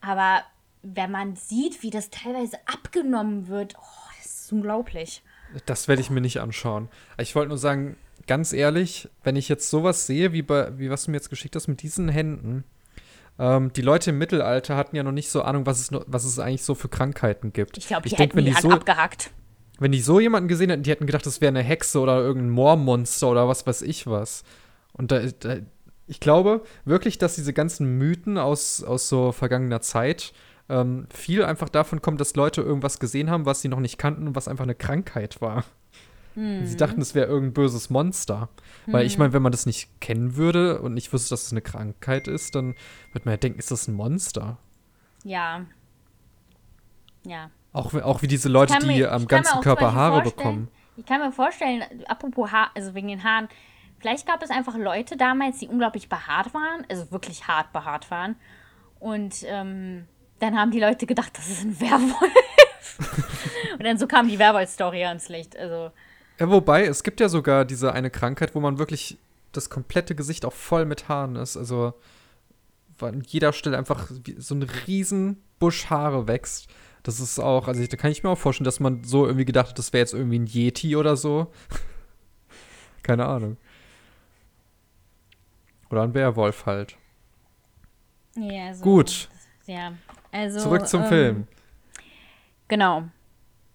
Aber 0.00 0.44
wenn 0.82 1.10
man 1.10 1.34
sieht, 1.34 1.82
wie 1.82 1.90
das 1.90 2.10
teilweise 2.10 2.58
abgenommen 2.66 3.48
wird, 3.48 3.74
oh, 3.76 4.10
das 4.18 4.42
ist 4.42 4.52
unglaublich. 4.52 5.22
Das 5.66 5.88
werde 5.88 6.02
ich 6.02 6.10
mir 6.10 6.20
nicht 6.20 6.40
anschauen. 6.40 6.88
Ich 7.18 7.34
wollte 7.34 7.48
nur 7.48 7.58
sagen, 7.58 7.96
ganz 8.26 8.52
ehrlich, 8.52 9.08
wenn 9.22 9.36
ich 9.36 9.48
jetzt 9.48 9.70
sowas 9.70 10.06
sehe, 10.06 10.32
wie, 10.32 10.42
bei, 10.42 10.78
wie 10.78 10.90
was 10.90 11.04
du 11.04 11.10
mir 11.10 11.16
jetzt 11.16 11.30
geschickt 11.30 11.56
hast 11.56 11.68
mit 11.68 11.82
diesen 11.82 12.08
Händen, 12.08 12.64
ähm, 13.38 13.72
die 13.72 13.82
Leute 13.82 14.10
im 14.10 14.18
Mittelalter 14.18 14.76
hatten 14.76 14.96
ja 14.96 15.02
noch 15.02 15.12
nicht 15.12 15.30
so 15.30 15.42
Ahnung, 15.42 15.66
was 15.66 15.80
es, 15.80 15.90
was 16.06 16.24
es 16.24 16.38
eigentlich 16.38 16.64
so 16.64 16.74
für 16.74 16.88
Krankheiten 16.88 17.52
gibt. 17.52 17.78
Ich 17.78 17.88
glaube, 17.88 18.08
die 18.08 18.14
denk, 18.14 18.32
hätten 18.32 18.44
die 18.44 18.54
Hand 18.54 18.62
so, 18.62 18.70
abgehackt. 18.70 19.30
wenn 19.78 19.92
die 19.92 20.00
so 20.00 20.20
jemanden 20.20 20.48
gesehen 20.48 20.70
hätten, 20.70 20.82
die 20.82 20.90
hätten 20.90 21.06
gedacht, 21.06 21.26
das 21.26 21.40
wäre 21.40 21.50
eine 21.50 21.62
Hexe 21.62 22.00
oder 22.00 22.18
irgendein 22.18 22.50
Moormonster 22.50 23.28
oder 23.28 23.48
was 23.48 23.66
weiß 23.66 23.82
ich 23.82 24.06
was. 24.06 24.42
Und 24.92 25.12
da, 25.12 25.20
da, 25.20 25.56
ich 26.06 26.20
glaube 26.20 26.62
wirklich, 26.84 27.18
dass 27.18 27.34
diese 27.34 27.52
ganzen 27.52 27.98
Mythen 27.98 28.38
aus, 28.38 28.82
aus 28.82 29.08
so 29.08 29.32
vergangener 29.32 29.82
Zeit 29.82 30.32
ähm, 30.68 31.06
viel 31.12 31.44
einfach 31.44 31.68
davon 31.68 32.02
kommt, 32.02 32.20
dass 32.20 32.34
Leute 32.36 32.60
irgendwas 32.62 32.98
gesehen 32.98 33.30
haben, 33.30 33.46
was 33.46 33.60
sie 33.60 33.68
noch 33.68 33.80
nicht 33.80 33.98
kannten 33.98 34.26
und 34.28 34.34
was 34.36 34.48
einfach 34.48 34.64
eine 34.64 34.74
Krankheit 34.74 35.40
war. 35.40 35.64
Mhm. 36.34 36.66
Sie 36.66 36.76
dachten, 36.76 37.00
es 37.00 37.14
wäre 37.14 37.26
irgendein 37.28 37.54
böses 37.54 37.88
Monster. 37.88 38.48
Weil 38.86 39.06
ich 39.06 39.16
meine, 39.18 39.32
wenn 39.32 39.42
man 39.42 39.52
das 39.52 39.64
nicht 39.66 40.00
kennen 40.00 40.36
würde 40.36 40.80
und 40.82 40.92
nicht 40.94 41.12
wüsste, 41.12 41.30
dass 41.30 41.44
es 41.46 41.52
eine 41.52 41.62
Krankheit 41.62 42.28
ist, 42.28 42.54
dann 42.54 42.74
würde 43.12 43.24
man 43.24 43.32
ja 43.32 43.36
denken, 43.38 43.58
ist 43.58 43.70
das 43.70 43.88
ein 43.88 43.94
Monster? 43.94 44.58
Ja. 45.24 45.64
Ja. 47.24 47.50
Auch, 47.72 47.92
wie- 47.94 48.02
auch 48.02 48.22
wie 48.22 48.28
diese 48.28 48.48
Leute, 48.48 48.72
kann 48.74 48.82
die 48.82 48.88
mir- 48.88 49.12
am 49.12 49.22
mir 49.22 49.28
ganzen 49.28 49.60
Körper 49.60 49.94
Haare 49.94 50.22
bekommen. 50.22 50.68
Ich 50.96 51.04
kann 51.06 51.20
mir 51.20 51.32
vorstellen, 51.32 51.82
apropos 52.06 52.50
Haar, 52.52 52.70
also 52.74 52.94
wegen 52.94 53.08
den 53.08 53.22
Haaren, 53.24 53.48
vielleicht 53.98 54.26
gab 54.26 54.42
es 54.42 54.50
einfach 54.50 54.76
Leute 54.78 55.16
damals, 55.16 55.58
die 55.58 55.68
unglaublich 55.68 56.08
behaart 56.08 56.54
waren, 56.54 56.86
also 56.88 57.10
wirklich 57.10 57.46
hart 57.48 57.72
behaart 57.72 58.10
waren. 58.10 58.36
Und 58.98 59.44
ähm, 59.46 60.06
dann 60.38 60.56
haben 60.56 60.70
die 60.70 60.80
Leute 60.80 61.06
gedacht, 61.06 61.36
das 61.36 61.48
ist 61.48 61.62
ein 61.62 61.80
Werwolf. 61.80 62.32
Und 63.78 63.84
dann 63.84 63.98
so 63.98 64.06
kam 64.06 64.28
die 64.28 64.38
Werwolf-Story 64.38 65.04
ans 65.04 65.28
Licht. 65.28 65.56
Also, 65.56 65.90
Ja, 66.38 66.48
wobei, 66.48 66.86
es 66.86 67.02
gibt 67.02 67.20
ja 67.20 67.28
sogar 67.28 67.64
diese 67.64 67.92
eine 67.92 68.10
Krankheit, 68.10 68.54
wo 68.54 68.60
man 68.60 68.78
wirklich 68.78 69.18
das 69.52 69.70
komplette 69.70 70.14
Gesicht 70.14 70.44
auch 70.44 70.52
voll 70.52 70.84
mit 70.84 71.08
Haaren 71.08 71.36
ist. 71.36 71.56
Also 71.56 71.94
an 73.00 73.22
jeder 73.26 73.52
Stelle 73.52 73.76
einfach 73.76 74.10
so 74.38 74.54
ein 74.54 74.62
riesen 74.62 75.42
Busch 75.58 75.90
Haare 75.90 76.28
wächst. 76.28 76.68
Das 77.02 77.20
ist 77.20 77.38
auch, 77.38 77.68
also 77.68 77.84
da 77.86 77.96
kann 77.96 78.10
ich 78.10 78.22
mir 78.22 78.30
auch 78.30 78.38
vorstellen, 78.38 78.64
dass 78.64 78.80
man 78.80 79.04
so 79.04 79.26
irgendwie 79.26 79.44
gedacht 79.44 79.70
hat, 79.70 79.78
das 79.78 79.92
wäre 79.92 80.00
jetzt 80.00 80.14
irgendwie 80.14 80.38
ein 80.38 80.46
Yeti 80.46 80.96
oder 80.96 81.16
so. 81.16 81.52
Keine 83.02 83.26
Ahnung. 83.26 83.56
Oder 85.90 86.02
ein 86.02 86.14
Werwolf 86.14 86.66
halt. 86.66 86.96
ja, 88.34 88.74
so, 88.74 88.82
Gut, 88.82 89.28
Ja, 89.66 89.92
also. 90.36 90.60
zurück 90.60 90.86
zum 90.86 91.02
ähm, 91.02 91.08
Film. 91.08 91.48
Genau. 92.68 93.04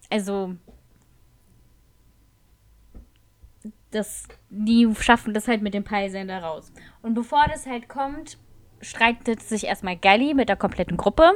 Also. 0.09 0.55
Das, 3.91 4.23
die 4.49 4.87
schaffen 4.97 5.33
das 5.33 5.49
halt 5.49 5.61
mit 5.61 5.73
dem 5.73 5.83
Peilsender 5.83 6.41
raus. 6.41 6.71
Und 7.01 7.13
bevor 7.13 7.45
das 7.51 7.65
halt 7.65 7.89
kommt, 7.89 8.37
streitet 8.79 9.41
sich 9.41 9.65
erstmal 9.65 9.97
Gally 9.97 10.33
mit 10.33 10.47
der 10.47 10.55
kompletten 10.55 10.95
Gruppe. 10.95 11.33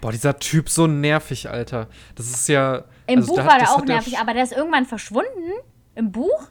Boah, 0.00 0.12
dieser 0.12 0.38
Typ 0.38 0.68
so 0.68 0.86
nervig, 0.86 1.48
Alter. 1.48 1.88
Das 2.14 2.28
ist 2.28 2.48
ja. 2.48 2.84
Im 3.06 3.20
also 3.20 3.32
Buch 3.32 3.38
da- 3.38 3.46
war 3.46 3.58
der 3.58 3.70
auch 3.70 3.78
hat 3.78 3.88
der 3.88 3.96
nervig, 3.96 4.18
aber 4.18 4.34
der 4.34 4.44
ist 4.44 4.52
irgendwann 4.52 4.84
verschwunden 4.84 5.52
im 5.94 6.12
Buch. 6.12 6.48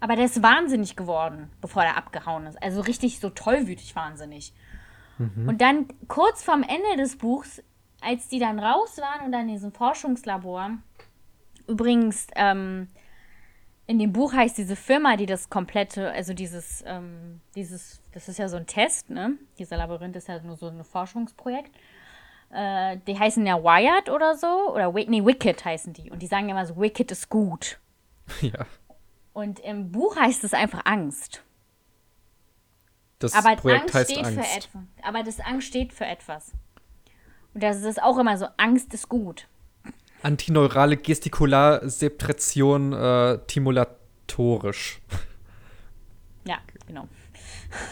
Aber 0.00 0.14
der 0.16 0.26
ist 0.26 0.42
wahnsinnig 0.42 0.94
geworden, 0.96 1.50
bevor 1.60 1.82
er 1.82 1.96
abgehauen 1.96 2.46
ist. 2.46 2.62
Also 2.62 2.80
richtig 2.82 3.18
so 3.18 3.30
tollwütig 3.30 3.96
wahnsinnig. 3.96 4.52
Mhm. 5.18 5.48
Und 5.48 5.60
dann 5.60 5.86
kurz 6.08 6.42
vorm 6.42 6.62
Ende 6.62 7.02
des 7.02 7.16
Buchs, 7.16 7.62
als 8.00 8.28
die 8.28 8.38
dann 8.38 8.58
raus 8.58 8.98
waren 8.98 9.26
und 9.26 9.32
dann 9.32 9.42
in 9.42 9.54
diesem 9.54 9.72
Forschungslabor, 9.72 10.72
übrigens, 11.66 12.26
ähm, 12.36 12.88
in 13.86 13.98
dem 13.98 14.12
Buch 14.12 14.32
heißt 14.32 14.58
diese 14.58 14.74
Firma, 14.74 15.16
die 15.16 15.26
das 15.26 15.48
komplette, 15.48 16.10
also 16.10 16.34
dieses, 16.34 16.82
ähm, 16.86 17.40
dieses, 17.54 18.00
das 18.12 18.28
ist 18.28 18.38
ja 18.38 18.48
so 18.48 18.56
ein 18.56 18.66
Test, 18.66 19.10
ne? 19.10 19.38
Dieser 19.58 19.76
Labyrinth 19.76 20.16
ist 20.16 20.28
ja 20.28 20.40
nur 20.42 20.56
so 20.56 20.66
ein 20.66 20.82
Forschungsprojekt. 20.82 21.70
Äh, 22.50 22.98
die 23.06 23.18
heißen 23.18 23.46
ja 23.46 23.62
Wired 23.62 24.08
oder 24.08 24.36
so, 24.36 24.72
oder 24.72 24.92
nee, 24.92 25.24
Wicked 25.24 25.64
heißen 25.64 25.92
die. 25.92 26.10
Und 26.10 26.20
die 26.20 26.26
sagen 26.26 26.48
ja 26.48 26.54
immer 26.54 26.66
so, 26.66 26.76
Wicked 26.76 27.10
ist 27.10 27.28
gut. 27.28 27.78
Ja. 28.40 28.66
Und 29.32 29.60
im 29.60 29.92
Buch 29.92 30.16
heißt 30.16 30.42
es 30.42 30.54
einfach 30.54 30.80
Angst. 30.86 31.44
Das 33.18 33.34
Aber 33.34 33.56
Projekt 33.56 33.82
Angst 33.82 33.94
heißt 33.94 34.10
steht 34.10 34.24
Angst. 34.24 34.38
für 34.38 34.56
etwas. 34.56 34.82
Aber 35.02 35.22
das 35.22 35.40
Angst 35.40 35.66
steht 35.68 35.92
für 35.92 36.04
etwas. 36.06 36.52
Und 37.54 37.62
das 37.62 37.82
ist 37.82 38.02
auch 38.02 38.18
immer 38.18 38.36
so, 38.36 38.46
Angst 38.58 38.92
ist 38.92 39.08
gut. 39.08 39.48
Antineurale 40.22 40.96
Gestikular-Septration 40.96 42.92
äh, 42.92 43.38
timulatorisch. 43.46 45.00
Ja, 46.46 46.58
genau. 46.86 47.08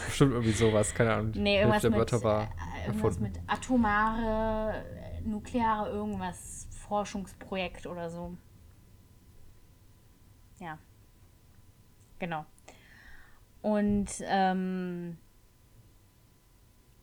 Bestimmt 0.05 0.33
irgendwie 0.33 0.51
sowas, 0.51 0.93
keine 0.93 1.13
Ahnung. 1.13 1.31
Nee, 1.35 1.59
irgendwas 1.59 1.83
mit, 1.83 1.93
Wörter 1.93 2.23
war 2.23 2.43
äh, 2.43 2.87
irgendwas 2.87 3.19
mit 3.19 3.39
atomare, 3.47 4.83
äh, 4.83 5.21
nukleare 5.27 5.89
irgendwas, 5.89 6.67
Forschungsprojekt 6.87 7.87
oder 7.87 8.09
so. 8.09 8.37
Ja. 10.59 10.77
Genau. 12.19 12.45
Und, 13.65 14.07
ähm, 14.27 15.17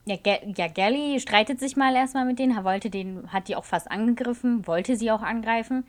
ja, 0.05 0.17
Ga- 0.17 0.47
ja, 0.57 0.69
Gally 0.69 1.19
streitet 1.19 1.59
sich 1.59 1.77
mal 1.77 1.93
erstmal 1.97 2.25
mit 2.25 2.39
denen, 2.39 2.63
wollte 2.63 2.89
den, 2.89 3.33
hat 3.33 3.49
die 3.49 3.57
auch 3.57 3.65
fast 3.65 3.91
angegriffen, 3.91 4.65
wollte 4.69 4.95
sie 4.95 5.11
auch 5.11 5.23
angreifen. 5.23 5.85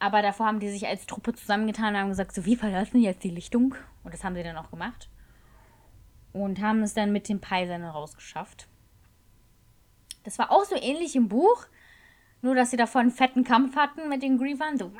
Aber 0.00 0.20
davor 0.20 0.48
haben 0.48 0.60
die 0.60 0.68
sich 0.68 0.86
als 0.86 1.06
Truppe 1.06 1.32
zusammengetan 1.32 1.94
und 1.94 2.00
haben 2.00 2.08
gesagt, 2.10 2.34
so, 2.34 2.44
wir 2.44 2.58
verlassen 2.58 3.00
jetzt 3.00 3.24
die 3.24 3.30
Lichtung. 3.30 3.74
Und 4.02 4.12
das 4.12 4.22
haben 4.22 4.34
sie 4.34 4.42
dann 4.42 4.58
auch 4.58 4.70
gemacht. 4.70 5.08
Und 6.34 6.60
haben 6.60 6.82
es 6.82 6.92
dann 6.92 7.10
mit 7.10 7.30
den 7.30 7.40
Peisern 7.40 7.84
rausgeschafft. 7.86 8.68
Das 10.24 10.38
war 10.38 10.50
auch 10.52 10.64
so 10.64 10.76
ähnlich 10.76 11.16
im 11.16 11.28
Buch. 11.28 11.64
Nur, 12.42 12.54
dass 12.54 12.70
sie 12.70 12.76
davor 12.76 13.00
einen 13.00 13.12
fetten 13.12 13.44
Kampf 13.44 13.76
hatten 13.76 14.10
mit 14.10 14.22
den 14.22 14.36
Grievern. 14.36 14.76
So. 14.76 14.92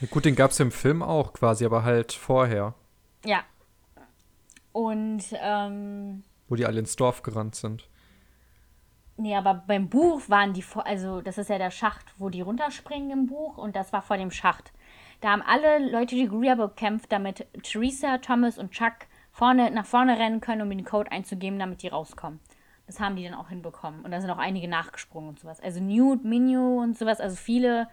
Ja, 0.00 0.06
gut, 0.10 0.24
den 0.24 0.34
gab 0.34 0.52
es 0.52 0.60
im 0.60 0.72
Film 0.72 1.02
auch 1.02 1.34
quasi, 1.34 1.66
aber 1.66 1.84
halt 1.84 2.12
vorher, 2.12 2.72
Ja. 3.24 3.44
Und, 4.72 5.24
ähm, 5.32 6.22
wo 6.48 6.54
die 6.54 6.66
alle 6.66 6.80
ins 6.80 6.96
Dorf 6.96 7.22
gerannt 7.22 7.54
sind. 7.54 7.88
Nee, 9.16 9.34
aber 9.34 9.54
beim 9.66 9.88
Buch 9.88 10.22
waren 10.28 10.52
die 10.52 10.62
vor, 10.62 10.86
also 10.86 11.20
das 11.20 11.38
ist 11.38 11.50
ja 11.50 11.58
der 11.58 11.72
Schacht, 11.72 12.06
wo 12.18 12.28
die 12.28 12.40
runterspringen 12.40 13.10
im 13.10 13.26
Buch 13.26 13.58
und 13.58 13.74
das 13.74 13.92
war 13.92 14.00
vor 14.00 14.16
dem 14.16 14.30
Schacht. 14.30 14.72
Da 15.20 15.30
haben 15.30 15.42
alle 15.42 15.90
Leute 15.90 16.14
die 16.14 16.28
Greer 16.28 16.54
bekämpft, 16.54 17.10
damit 17.10 17.46
Theresa, 17.64 18.18
Thomas 18.18 18.58
und 18.58 18.70
Chuck 18.70 18.94
vorne, 19.32 19.72
nach 19.72 19.86
vorne 19.86 20.18
rennen 20.18 20.40
können, 20.40 20.62
um 20.62 20.70
den 20.70 20.84
Code 20.84 21.10
einzugeben, 21.10 21.58
damit 21.58 21.82
die 21.82 21.88
rauskommen. 21.88 22.38
Das 22.86 23.00
haben 23.00 23.16
die 23.16 23.24
dann 23.24 23.34
auch 23.34 23.48
hinbekommen. 23.48 24.04
Und 24.04 24.12
da 24.12 24.20
sind 24.20 24.30
auch 24.30 24.38
einige 24.38 24.68
nachgesprungen 24.68 25.30
und 25.30 25.40
sowas. 25.40 25.60
Also 25.60 25.80
Newt, 25.80 26.24
Minyu 26.24 26.80
und 26.80 26.96
sowas, 26.96 27.20
also 27.20 27.34
viele. 27.34 27.88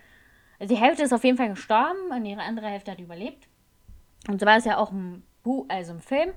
Also 0.59 0.73
die 0.73 0.79
Hälfte 0.79 1.03
ist 1.03 1.11
auf 1.11 1.23
jeden 1.23 1.37
Fall 1.37 1.49
gestorben 1.49 2.11
und 2.11 2.25
ihre 2.25 2.41
andere 2.41 2.67
Hälfte 2.67 2.91
hat 2.91 2.99
überlebt. 2.99 3.47
Und 4.27 4.39
so 4.39 4.45
war 4.45 4.57
es 4.57 4.65
ja 4.65 4.77
auch 4.77 4.91
im 4.91 5.23
Buch, 5.43 5.65
also 5.69 5.93
im 5.93 5.99
Film. 5.99 6.33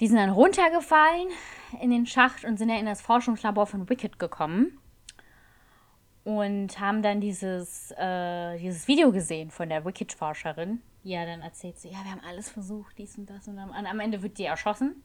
Die 0.00 0.08
sind 0.08 0.16
dann 0.16 0.30
runtergefallen 0.30 1.28
in 1.80 1.90
den 1.90 2.06
Schacht 2.06 2.44
und 2.44 2.58
sind 2.58 2.68
ja 2.68 2.76
in 2.76 2.86
das 2.86 3.00
Forschungslabor 3.00 3.66
von 3.66 3.88
Wicked 3.88 4.18
gekommen. 4.18 4.78
Und 6.24 6.78
haben 6.78 7.02
dann 7.02 7.20
dieses, 7.20 7.92
äh, 7.96 8.58
dieses 8.58 8.86
Video 8.86 9.10
gesehen 9.10 9.50
von 9.50 9.68
der 9.68 9.84
Wicked-Forscherin. 9.84 10.80
Die 11.02 11.10
ja 11.10 11.26
dann 11.26 11.40
erzählt 11.40 11.80
so, 11.80 11.88
ja, 11.88 12.04
wir 12.04 12.12
haben 12.12 12.22
alles 12.24 12.48
versucht, 12.48 12.96
dies 12.98 13.18
und 13.18 13.28
das. 13.28 13.48
Und 13.48 13.58
am, 13.58 13.72
am 13.72 14.00
Ende 14.00 14.22
wird 14.22 14.38
die 14.38 14.44
erschossen. 14.44 15.02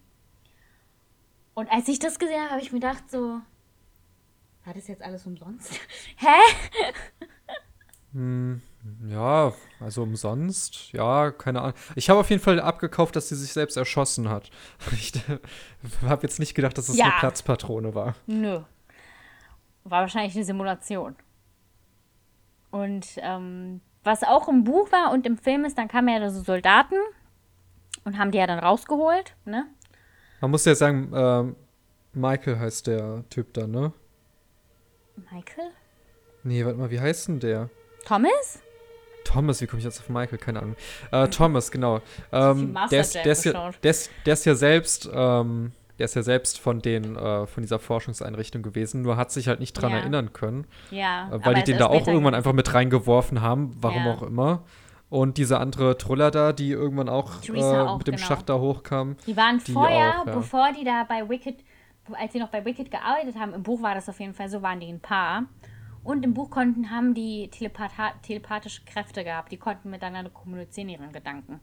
Und 1.55 1.71
als 1.71 1.87
ich 1.87 1.97
das 1.97 2.19
gesehen 2.19 2.39
habe, 2.39 2.51
habe 2.51 2.61
ich 2.61 2.71
mir 2.71 2.79
gedacht 2.79 3.09
so, 3.09 3.41
war 4.63 4.73
das 4.75 4.87
jetzt 4.87 5.01
alles 5.01 5.25
umsonst? 5.25 5.79
Hä? 6.17 6.37
Hm, 8.17 8.61
ja, 9.05 9.53
also 9.79 10.01
umsonst. 10.01 10.91
Ja, 10.91 11.29
keine 11.29 11.61
Ahnung. 11.61 11.73
Ich 11.95 12.09
habe 12.09 12.19
auf 12.19 12.31
jeden 12.31 12.41
Fall 12.41 12.59
abgekauft, 12.59 13.15
dass 13.15 13.29
sie 13.29 13.35
sich 13.35 13.53
selbst 13.53 13.77
erschossen 13.77 14.27
hat. 14.29 14.49
Ich 14.91 15.13
habe 16.01 16.23
jetzt 16.23 16.39
nicht 16.39 16.55
gedacht, 16.55 16.75
dass 16.79 16.89
es 16.89 16.97
Ja. 16.97 17.05
eine 17.05 17.13
Platzpatrone 17.19 17.93
war. 17.93 18.15
Nö. 18.25 18.61
War 19.83 20.01
wahrscheinlich 20.01 20.35
eine 20.35 20.45
Simulation. 20.45 21.15
Und 22.71 23.05
ähm, 23.17 23.81
was 24.03 24.23
auch 24.23 24.47
im 24.47 24.63
Buch 24.63 24.91
war 24.91 25.11
und 25.11 25.27
im 25.27 25.37
Film 25.37 25.63
ist, 25.63 25.77
dann 25.77 25.87
kamen 25.87 26.09
ja 26.09 26.29
so 26.31 26.41
Soldaten 26.41 26.95
und 28.03 28.17
haben 28.17 28.31
die 28.31 28.39
ja 28.39 28.47
dann 28.47 28.59
rausgeholt, 28.59 29.35
ne? 29.45 29.67
Man 30.41 30.49
muss 30.51 30.65
ja 30.65 30.73
sagen, 30.73 31.11
ähm, 31.13 31.55
Michael 32.13 32.57
heißt 32.57 32.87
der 32.87 33.23
Typ 33.29 33.53
da, 33.53 33.67
ne? 33.67 33.93
Michael? 35.31 35.69
Nee, 36.43 36.65
warte 36.65 36.79
mal, 36.79 36.89
wie 36.89 36.99
heißt 36.99 37.27
denn 37.27 37.39
der? 37.39 37.69
Thomas? 38.07 38.61
Thomas, 39.25 39.59
wie 39.61 39.67
komme 39.67 39.79
ich 39.79 39.85
jetzt 39.85 39.99
auf 39.99 40.07
Michael? 40.07 40.37
Keine 40.37 40.61
Ahnung. 40.61 40.75
Äh, 41.11 41.27
Thomas, 41.27 41.69
genau. 41.71 41.99
Ähm, 42.31 42.77
der, 42.89 43.01
ist, 43.01 43.15
der, 43.15 43.25
ist 43.25 43.43
ja, 43.43 43.71
der, 43.83 43.91
ist, 43.91 44.09
der 44.25 44.33
ist 44.33 44.45
ja 44.45 44.55
selbst, 44.55 45.09
ähm, 45.13 45.73
der 45.99 46.05
ist 46.05 46.15
ja 46.15 46.21
selbst 46.23 46.59
von 46.59 46.79
den, 46.81 47.17
äh, 47.17 47.45
von 47.47 47.63
dieser 47.63 47.79
Forschungseinrichtung 47.79 48.61
gewesen, 48.61 49.01
nur 49.01 49.17
hat 49.17 49.31
sich 49.31 49.49
halt 49.49 49.59
nicht 49.59 49.73
dran 49.73 49.91
Ja. 49.91 49.97
erinnern 49.97 50.31
können, 50.31 50.65
Ja. 50.91 51.29
äh, 51.33 51.45
weil 51.45 51.55
die 51.55 51.63
den 51.63 51.77
da 51.77 51.87
auch 51.87 52.07
irgendwann 52.07 52.33
einfach 52.35 52.53
mit 52.53 52.73
reingeworfen 52.73 53.41
haben, 53.41 53.75
warum 53.81 54.05
Ja. 54.05 54.13
auch 54.13 54.21
immer. 54.23 54.63
Und 55.09 55.37
diese 55.37 55.59
andere 55.59 55.97
Truller 55.97 56.31
da, 56.31 56.53
die 56.53 56.71
irgendwann 56.71 57.09
auch, 57.09 57.43
äh, 57.43 57.61
auch, 57.61 57.97
mit 57.97 58.07
dem 58.07 58.15
genau. 58.15 58.27
Schacht 58.27 58.47
da 58.49 58.55
hochkam. 58.55 59.17
Die 59.25 59.35
waren 59.35 59.59
Die 59.65 59.71
vorher, 59.73 60.21
auch, 60.21 60.25
bevor 60.25 60.71
die 60.71 60.83
da 60.85 61.03
bei 61.07 61.27
Wicked, 61.27 61.55
als 62.13 62.31
sie 62.33 62.39
noch 62.39 62.49
bei 62.49 62.63
Wicked 62.63 62.89
gearbeitet 62.91 63.35
haben, 63.37 63.53
im 63.53 63.63
Buch 63.63 63.81
war 63.81 63.95
das 63.95 64.07
auf 64.07 64.19
jeden 64.21 64.33
Fall 64.33 64.49
so, 64.49 64.61
waren 64.61 64.79
die 64.79 64.87
ein 64.89 64.99
Paar. 65.01 65.43
Und 66.07 66.23
im 66.23 66.33
Buch 66.33 66.49
konnten, 66.49 66.89
haben 66.89 67.13
die 67.13 67.49
telepatha 67.49 68.13
telepathische 68.23 68.85
Kräfte 68.85 69.25
gehabt. 69.25 69.51
Die 69.51 69.57
konnten 69.57 69.89
miteinander 69.89 70.31
kommunizieren, 70.31 70.87
ihren 70.87 71.11
Gedanken. 71.11 71.59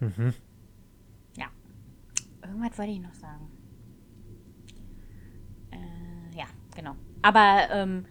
Mhm. 0.00 0.32
Ja. 1.36 1.48
Irgendwas 2.42 2.78
wollte 2.78 2.92
ich 2.92 3.00
noch 3.00 3.12
sagen. 3.12 3.50
Äh, 5.72 6.38
ja, 6.38 6.46
genau. 6.74 6.96
Aber 7.20 7.68
ähm, 7.70 8.06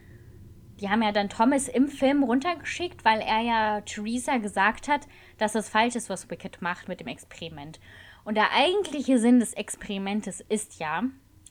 die 0.79 0.87
haben 0.87 1.01
ja 1.01 1.11
dann 1.11 1.29
Thomas 1.29 1.67
im 1.67 1.87
Film 1.87 2.21
runtergeschickt, 2.21 3.03
weil 3.03 3.19
er 3.19 3.39
ja 3.39 3.81
Theresa 3.81 4.37
gesagt 4.37 4.87
hat, 4.87 5.07
dass 5.39 5.53
das 5.53 5.67
falsch 5.67 5.95
ist, 5.95 6.11
was 6.11 6.29
Wicked 6.29 6.61
macht 6.61 6.89
mit 6.89 6.99
dem 6.99 7.07
Experiment. 7.07 7.79
Und 8.23 8.35
der 8.35 8.51
eigentliche 8.53 9.17
Sinn 9.17 9.39
des 9.39 9.53
Experimentes 9.53 10.41
ist 10.41 10.79
ja, 10.79 11.05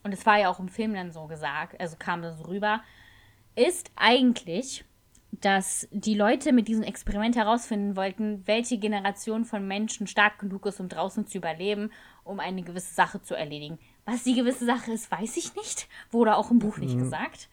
und 0.04 0.12
es 0.12 0.24
war 0.24 0.38
ja 0.38 0.50
auch 0.50 0.60
im 0.60 0.68
Film 0.68 0.94
dann 0.94 1.10
so 1.10 1.26
gesagt, 1.26 1.80
also 1.80 1.96
kam 1.98 2.22
das 2.22 2.38
so 2.38 2.44
rüber, 2.44 2.80
ist 3.55 3.90
eigentlich, 3.96 4.84
dass 5.32 5.88
die 5.90 6.14
Leute 6.14 6.53
mit 6.53 6.68
diesem 6.68 6.82
Experiment 6.82 7.36
herausfinden 7.36 7.96
wollten, 7.96 8.46
welche 8.46 8.78
Generation 8.78 9.44
von 9.44 9.66
Menschen 9.66 10.07
stark 10.07 10.38
genug 10.38 10.66
ist, 10.66 10.80
um 10.80 10.88
draußen 10.88 11.26
zu 11.26 11.38
überleben, 11.38 11.90
um 12.24 12.40
eine 12.40 12.62
gewisse 12.62 12.94
Sache 12.94 13.22
zu 13.22 13.34
erledigen. 13.34 13.78
Was 14.05 14.24
die 14.24 14.34
gewisse 14.34 14.66
Sache 14.66 14.92
ist, 14.92 15.11
weiß 15.11 15.36
ich 15.36 15.55
nicht. 15.55 15.88
Wurde 16.11 16.36
auch 16.36 16.51
im 16.51 16.59
Buch 16.59 16.78
nicht 16.78 16.94
Mhm. 16.96 17.01
gesagt. 17.01 17.48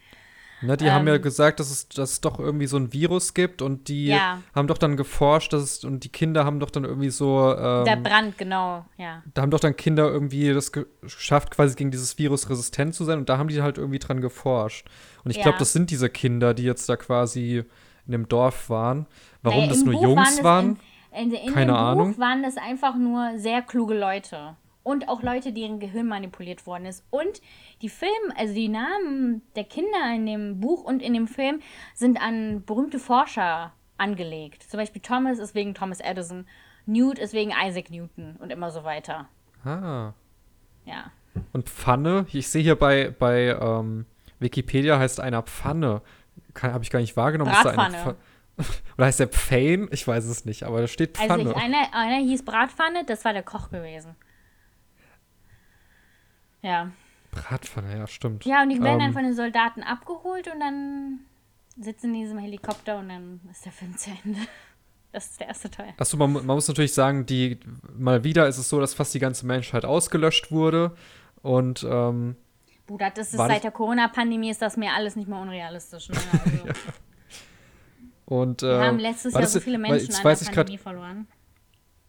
Ne, 0.61 0.75
die 0.75 0.89
haben 0.89 1.07
ja 1.07 1.15
Ähm, 1.15 1.21
gesagt, 1.21 1.59
dass 1.59 1.69
es, 1.69 1.87
dass 1.89 2.13
es 2.13 2.21
doch 2.21 2.39
irgendwie 2.39 2.65
so 2.65 2.77
ein 2.77 2.91
Virus 2.91 3.35
gibt 3.35 3.61
und 3.61 3.89
die 3.89 4.07
Ja. 4.07 4.39
haben 4.55 4.67
doch 4.67 4.79
dann 4.79 4.97
geforscht, 4.97 5.53
dass 5.53 5.61
es, 5.61 5.83
und 5.83 6.03
die 6.03 6.09
Kinder 6.09 6.45
haben 6.45 6.59
doch 6.59 6.71
dann 6.71 6.83
irgendwie 6.83 7.11
so, 7.11 7.55
ähm, 7.55 7.85
Der 7.85 7.95
Brand, 7.97 8.37
genau, 8.39 8.83
ja. 8.97 9.21
da 9.35 9.43
haben 9.43 9.51
doch 9.51 9.59
dann 9.59 9.75
Kinder 9.75 10.09
irgendwie 10.09 10.51
das 10.53 10.71
ge- 10.71 10.87
geschafft, 11.01 11.51
quasi 11.51 11.75
gegen 11.75 11.91
dieses 11.91 12.17
Virus 12.17 12.49
resistent 12.49 12.95
zu 12.95 13.03
sein 13.03 13.19
und 13.19 13.29
da 13.29 13.37
haben 13.37 13.49
die 13.49 13.61
halt 13.61 13.77
irgendwie 13.77 13.99
dran 13.99 14.19
geforscht. 14.19 14.87
Und 15.23 15.29
ich 15.31 15.37
Ja. 15.37 15.43
glaube, 15.43 15.59
das 15.59 15.73
sind 15.73 15.91
diese 15.91 16.09
Kinder, 16.09 16.55
die 16.55 16.63
jetzt 16.63 16.89
da 16.89 16.95
quasi 16.95 17.63
in 18.07 18.11
dem 18.11 18.27
Dorf 18.27 18.69
waren. 18.71 19.05
Warum 19.43 19.59
Naja, 19.59 19.69
das 19.69 19.83
nur 19.83 19.93
Buch 19.93 20.01
Jungs 20.03 20.37
das 20.37 20.43
waren? 20.43 20.79
In, 21.15 21.31
in, 21.31 21.33
in 21.33 21.53
Keine 21.53 21.73
dem 21.73 21.75
Ahnung. 21.75 22.11
Buch 22.13 22.19
waren 22.19 22.41
das 22.41 22.57
einfach 22.57 22.95
nur 22.95 23.37
sehr 23.37 23.61
kluge 23.61 23.93
Leute. 23.93 24.55
Und 24.87 25.09
auch 25.09 25.21
Leute, 25.21 25.51
deren 25.51 25.81
Gehirn 25.81 26.07
manipuliert 26.07 26.65
worden 26.65 26.85
ist. 26.85 27.03
Und 27.09 27.41
die 27.81 27.89
Film, 27.89 28.09
also 28.37 28.53
die 28.53 28.69
Namen 28.69 29.41
der 29.57 29.65
Kinder 29.65 30.15
in 30.15 30.25
dem 30.25 30.61
Buch 30.61 30.85
und 30.85 31.01
in 31.01 31.13
dem 31.13 31.27
Film 31.27 31.59
sind 31.93 32.21
an 32.21 32.63
berühmte 32.65 32.97
Forscher 32.97 33.73
angelegt. 33.97 34.63
Zum 34.63 34.79
Beispiel 34.79 35.01
Thomas 35.01 35.39
ist 35.39 35.55
wegen 35.55 35.73
Thomas 35.73 35.99
Edison, 35.99 36.47
Newt 36.85 37.19
ist 37.19 37.33
wegen 37.33 37.51
Isaac 37.51 37.89
Newton 37.91 38.37
und 38.37 38.49
immer 38.49 38.71
so 38.71 38.85
weiter. 38.85 39.27
Ah. 39.65 40.13
Ja. 40.85 41.11
Und 41.51 41.67
Pfanne, 41.67 42.25
ich 42.31 42.47
sehe 42.47 42.63
hier 42.63 42.77
bei, 42.77 43.09
bei 43.09 43.57
ähm, 43.59 44.05
Wikipedia 44.39 44.99
heißt 44.99 45.19
einer 45.19 45.41
Pfanne. 45.41 46.01
Habe 46.61 46.85
ich 46.85 46.91
gar 46.91 46.99
nicht 46.99 47.17
wahrgenommen. 47.17 47.51
Ist 47.51 47.65
da 47.65 47.71
eine 47.71 47.77
Bratpfanne. 47.77 48.15
Oder 48.97 49.05
heißt 49.05 49.19
der 49.19 49.27
Pfane? 49.27 49.89
Ich 49.91 50.07
weiß 50.07 50.27
es 50.27 50.45
nicht, 50.45 50.63
aber 50.63 50.79
da 50.79 50.87
steht 50.87 51.17
Pfanne. 51.17 51.33
Also 51.33 51.51
ich, 51.51 51.57
einer, 51.57 51.93
einer 51.93 52.25
hieß 52.25 52.45
Bratpfanne, 52.45 53.03
das 53.03 53.25
war 53.25 53.33
der 53.33 53.43
Koch 53.43 53.69
gewesen. 53.69 54.15
Ja. 56.67 56.91
Bratpfanne, 57.31 57.97
ja, 57.97 58.07
stimmt. 58.07 58.45
Ja, 58.45 58.63
und 58.63 58.69
die 58.69 58.81
werden 58.81 58.99
dann 58.99 59.09
Ähm, 59.09 59.13
von 59.13 59.23
den 59.23 59.35
Soldaten 59.35 59.83
abgeholt 59.83 60.47
und 60.53 60.59
dann 60.59 61.19
sitzen 61.79 62.13
die 62.13 62.19
in 62.19 62.25
diesem 62.25 62.39
Helikopter 62.39 62.97
und 62.99 63.09
dann 63.09 63.39
ist 63.51 63.65
der 63.65 63.71
Film 63.71 63.97
zu 63.97 64.11
Ende. 64.23 64.39
Das 65.13 65.27
ist 65.27 65.39
der 65.39 65.47
erste 65.47 65.71
Teil. 65.71 65.93
Achso, 65.97 66.17
man, 66.17 66.31
man 66.33 66.45
muss 66.45 66.67
natürlich 66.67 66.93
sagen, 66.93 67.25
die 67.25 67.57
mal 67.97 68.25
wieder 68.25 68.45
ist 68.47 68.57
es 68.57 68.67
so, 68.67 68.79
dass 68.81 68.93
fast 68.93 69.13
die 69.13 69.19
ganze 69.19 69.45
Menschheit 69.47 69.85
ausgelöscht 69.85 70.51
wurde. 70.51 70.95
Und 71.41 71.83
ähm, 71.89 72.35
Bruder, 72.85 73.09
das 73.09 73.29
ist 73.29 73.37
seit 73.37 73.63
der 73.63 73.71
Corona-Pandemie 73.71 74.49
ist 74.49 74.61
das 74.61 74.75
mir 74.75 74.91
alles 74.91 75.15
nicht 75.15 75.29
mehr 75.29 75.39
unrealistisch. 75.39 76.09
Ne? 76.09 76.17
Also, 76.43 76.63
und 78.25 78.61
äh, 78.61 78.67
Wir 78.67 78.85
haben 78.87 78.99
letztes 78.99 79.33
war 79.33 79.39
Jahr 79.39 79.45
das 79.45 79.53
so 79.53 79.59
viele 79.61 79.77
Menschen 79.77 80.13
an 80.13 80.23
weiß 80.23 80.39
der 80.39 80.49
ich 80.49 80.53
grad, 80.53 80.65
Pandemie 80.67 80.77
verloren. 80.77 81.27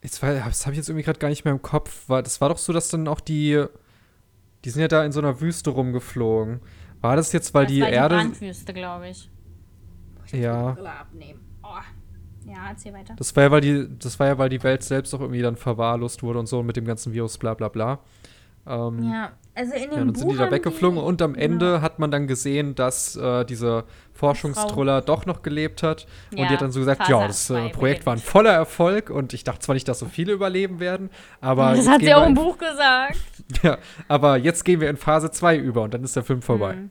jetzt 0.03 0.21
das 0.21 0.67
habe 0.67 0.73
ich 0.75 0.79
jetzt 0.79 0.89
irgendwie 0.89 1.05
gerade 1.05 1.21
gar 1.21 1.29
nicht 1.29 1.45
mehr 1.45 1.55
im 1.55 1.63
Kopf. 1.63 2.09
War, 2.09 2.25
das 2.25 2.41
war 2.41 2.49
doch 2.49 2.59
so, 2.59 2.73
dass 2.73 2.89
dann 2.89 3.07
auch 3.07 3.21
die, 3.21 3.65
die 4.65 4.71
sind 4.71 4.83
ja 4.83 4.89
da 4.89 5.05
in 5.05 5.13
so 5.13 5.21
einer 5.21 5.41
Wüste 5.41 5.71
rumgeflogen. 5.71 6.61
War 7.01 7.17
das 7.17 7.33
jetzt, 7.33 7.55
weil 7.55 7.65
das 7.67 7.73
die 7.73 7.81
war 7.81 7.89
Erde, 7.91 8.17
die 8.17 8.23
Brandwüste, 8.25 8.75
glaube 8.75 9.09
ich. 9.09 9.31
ja, 10.33 10.73
Brille 10.73 10.91
abnehmen. 10.93 11.41
Oh. 11.63 11.69
Ja, 12.51 12.71
erzähl 12.71 12.95
weiter. 12.95 13.15
das 13.17 13.37
war 13.37 13.43
ja, 13.45 13.51
weil 13.51 13.61
die, 13.61 13.87
das 13.99 14.19
war 14.19 14.27
ja, 14.27 14.39
weil 14.39 14.49
die 14.49 14.63
Welt 14.63 14.83
selbst 14.83 15.15
auch 15.15 15.21
irgendwie 15.21 15.43
dann 15.43 15.57
verwahrlost 15.57 16.23
wurde 16.23 16.39
und 16.39 16.47
so 16.47 16.63
mit 16.63 16.77
dem 16.77 16.87
ganzen 16.87 17.13
Virus, 17.13 17.37
bla 17.37 17.55
bla 17.55 17.69
bla. 17.69 17.99
Ähm, 18.67 19.03
Ja, 19.03 19.33
also 19.55 19.75
in 19.75 19.83
dem 19.83 19.91
Ja, 19.91 19.97
dann 19.99 20.13
Buch 20.13 20.21
sind 20.21 20.33
die 20.33 20.37
da 20.39 20.51
weggeflogen 20.51 20.99
und 20.99 21.21
am 21.21 21.35
Ende 21.35 21.67
genau. 21.67 21.81
hat 21.83 21.99
man 21.99 22.11
dann 22.11 22.27
gesehen, 22.27 22.75
dass 22.75 23.17
äh, 23.17 23.45
diese 23.45 23.85
Forschungstruller 24.19 25.01
doch 25.01 25.27
noch 25.27 25.43
gelebt 25.43 25.85
hat. 25.85 26.07
und 26.33 26.39
die 26.39 26.43
Ja, 26.43 26.51
hat 26.51 26.61
dann 26.61 26.73
so 26.73 26.81
gesagt, 26.81 27.09
ja, 27.09 27.27
das 27.27 27.49
äh, 27.51 27.69
Projekt 27.69 28.05
war 28.05 28.15
ein 28.15 28.19
voller 28.19 28.53
Erfolg 28.53 29.11
und 29.11 29.33
ich 29.33 29.45
dachte 29.45 29.61
zwar 29.61 29.75
nicht, 29.75 29.87
dass 29.87 30.01
so 30.01 30.07
viele 30.07 30.33
überleben 30.33 30.81
werden, 30.81 31.09
aber, 31.41 31.75
Das 31.75 31.89
hat 31.89 32.01
sie 32.01 32.13
auch 32.13 32.27
im 32.27 32.35
Buch 32.35 32.59
gesagt. 32.59 33.19
ja, 33.63 33.79
aber 34.09 34.37
jetzt 34.37 34.65
gehen 34.65 34.81
wir 34.81 34.91
in 34.91 34.97
Phase 34.97 35.31
2 35.31 35.57
über 35.59 35.83
und 35.83 35.95
dann 35.95 36.03
ist 36.03 36.17
der 36.17 36.25
Film 36.25 36.43
vorbei. 36.43 36.75
Mhm. 36.75 36.91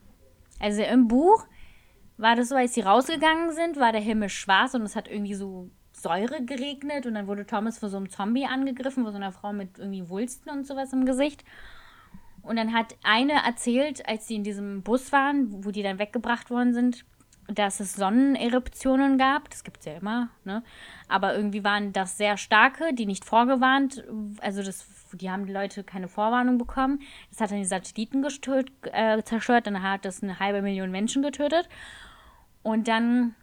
Also 0.59 0.81
im 0.83 1.07
Buch 1.09 1.45
war 2.15 2.35
das 2.35 2.49
so, 2.49 2.55
als 2.55 2.73
sie 2.73 2.81
rausgegangen 2.81 3.53
sind, 3.53 3.77
war 3.77 3.91
der 3.91 4.01
Himmel 4.01 4.29
schwarz 4.29 4.73
und 4.73 4.83
es 4.83 4.95
hat 4.95 5.09
irgendwie 5.09 5.35
so 5.35 5.69
Säure 5.91 6.45
geregnet 6.45 7.05
und 7.05 7.15
dann 7.15 7.27
wurde 7.27 7.45
Thomas 7.45 7.77
von 7.77 7.89
so 7.89 7.97
einem 7.97 8.09
Zombie 8.09 8.45
angegriffen, 8.45 9.03
von 9.03 9.11
so 9.11 9.17
einer 9.17 9.33
Frau 9.33 9.51
mit 9.51 9.77
irgendwie 9.77 10.07
Wulsten 10.09 10.49
und 10.49 10.65
sowas 10.65 10.93
im 10.93 11.05
Gesicht. 11.05 11.43
Und 12.41 12.55
dann 12.55 12.73
hat 12.73 12.95
eine 13.03 13.33
erzählt, 13.45 14.07
als 14.07 14.27
sie 14.27 14.35
in 14.35 14.43
diesem 14.43 14.81
Bus 14.81 15.11
waren, 15.11 15.65
wo 15.65 15.71
die 15.71 15.83
dann 15.83 15.99
weggebracht 15.99 16.49
worden 16.49 16.73
sind, 16.73 17.03
dass 17.47 17.79
es 17.79 17.93
Sonneneruptionen 17.93 19.17
gab. 19.17 19.49
Das 19.49 19.63
gibt 19.63 19.79
es 19.79 19.85
ja 19.85 19.93
immer, 19.93 20.29
ne? 20.43 20.63
Aber 21.07 21.35
irgendwie 21.35 21.63
waren 21.63 21.93
das 21.93 22.17
sehr 22.17 22.37
starke, 22.37 22.93
die 22.93 23.05
nicht 23.05 23.23
vorgewarnt, 23.23 24.03
also 24.41 24.61
das, 24.61 24.85
die 25.13 25.29
haben 25.29 25.45
die 25.45 25.53
Leute 25.53 25.83
keine 25.83 26.07
Vorwarnung 26.07 26.57
bekommen. 26.57 27.01
Das 27.29 27.39
hat 27.39 27.51
dann 27.51 27.59
die 27.59 27.65
Satelliten 27.65 28.21
gestört, 28.21 28.71
äh, 28.91 29.21
zerstört, 29.23 29.67
dann 29.67 29.81
hat 29.81 30.03
das 30.03 30.21
eine 30.21 30.39
halbe 30.39 30.61
Million 30.61 30.91
Menschen 30.91 31.21
getötet. 31.21 31.69
Und 32.63 32.87
dann 32.87 33.35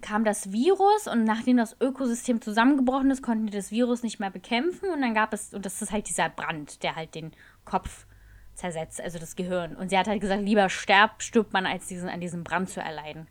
kam 0.00 0.24
das 0.24 0.52
Virus 0.52 1.06
und 1.06 1.24
nachdem 1.24 1.56
das 1.56 1.76
Ökosystem 1.80 2.40
zusammengebrochen 2.40 3.10
ist, 3.10 3.22
konnten 3.22 3.46
die 3.46 3.52
das 3.52 3.70
Virus 3.70 4.02
nicht 4.02 4.20
mehr 4.20 4.30
bekämpfen 4.30 4.90
und 4.90 5.00
dann 5.00 5.14
gab 5.14 5.32
es, 5.32 5.54
und 5.54 5.64
das 5.64 5.80
ist 5.80 5.92
halt 5.92 6.08
dieser 6.08 6.28
Brand, 6.28 6.82
der 6.82 6.96
halt 6.96 7.14
den 7.14 7.32
Kopf 7.64 8.06
zersetzt, 8.58 9.00
also 9.00 9.18
das 9.18 9.36
Gehirn. 9.36 9.76
Und 9.76 9.88
sie 9.90 9.98
hat 9.98 10.08
halt 10.08 10.20
gesagt, 10.20 10.42
lieber 10.42 10.68
sterb, 10.68 11.22
stirbt 11.22 11.52
man, 11.52 11.64
als 11.64 11.86
diesen, 11.86 12.08
an 12.08 12.20
diesem 12.20 12.44
Brand 12.44 12.68
zu 12.68 12.80
erleiden. 12.80 13.28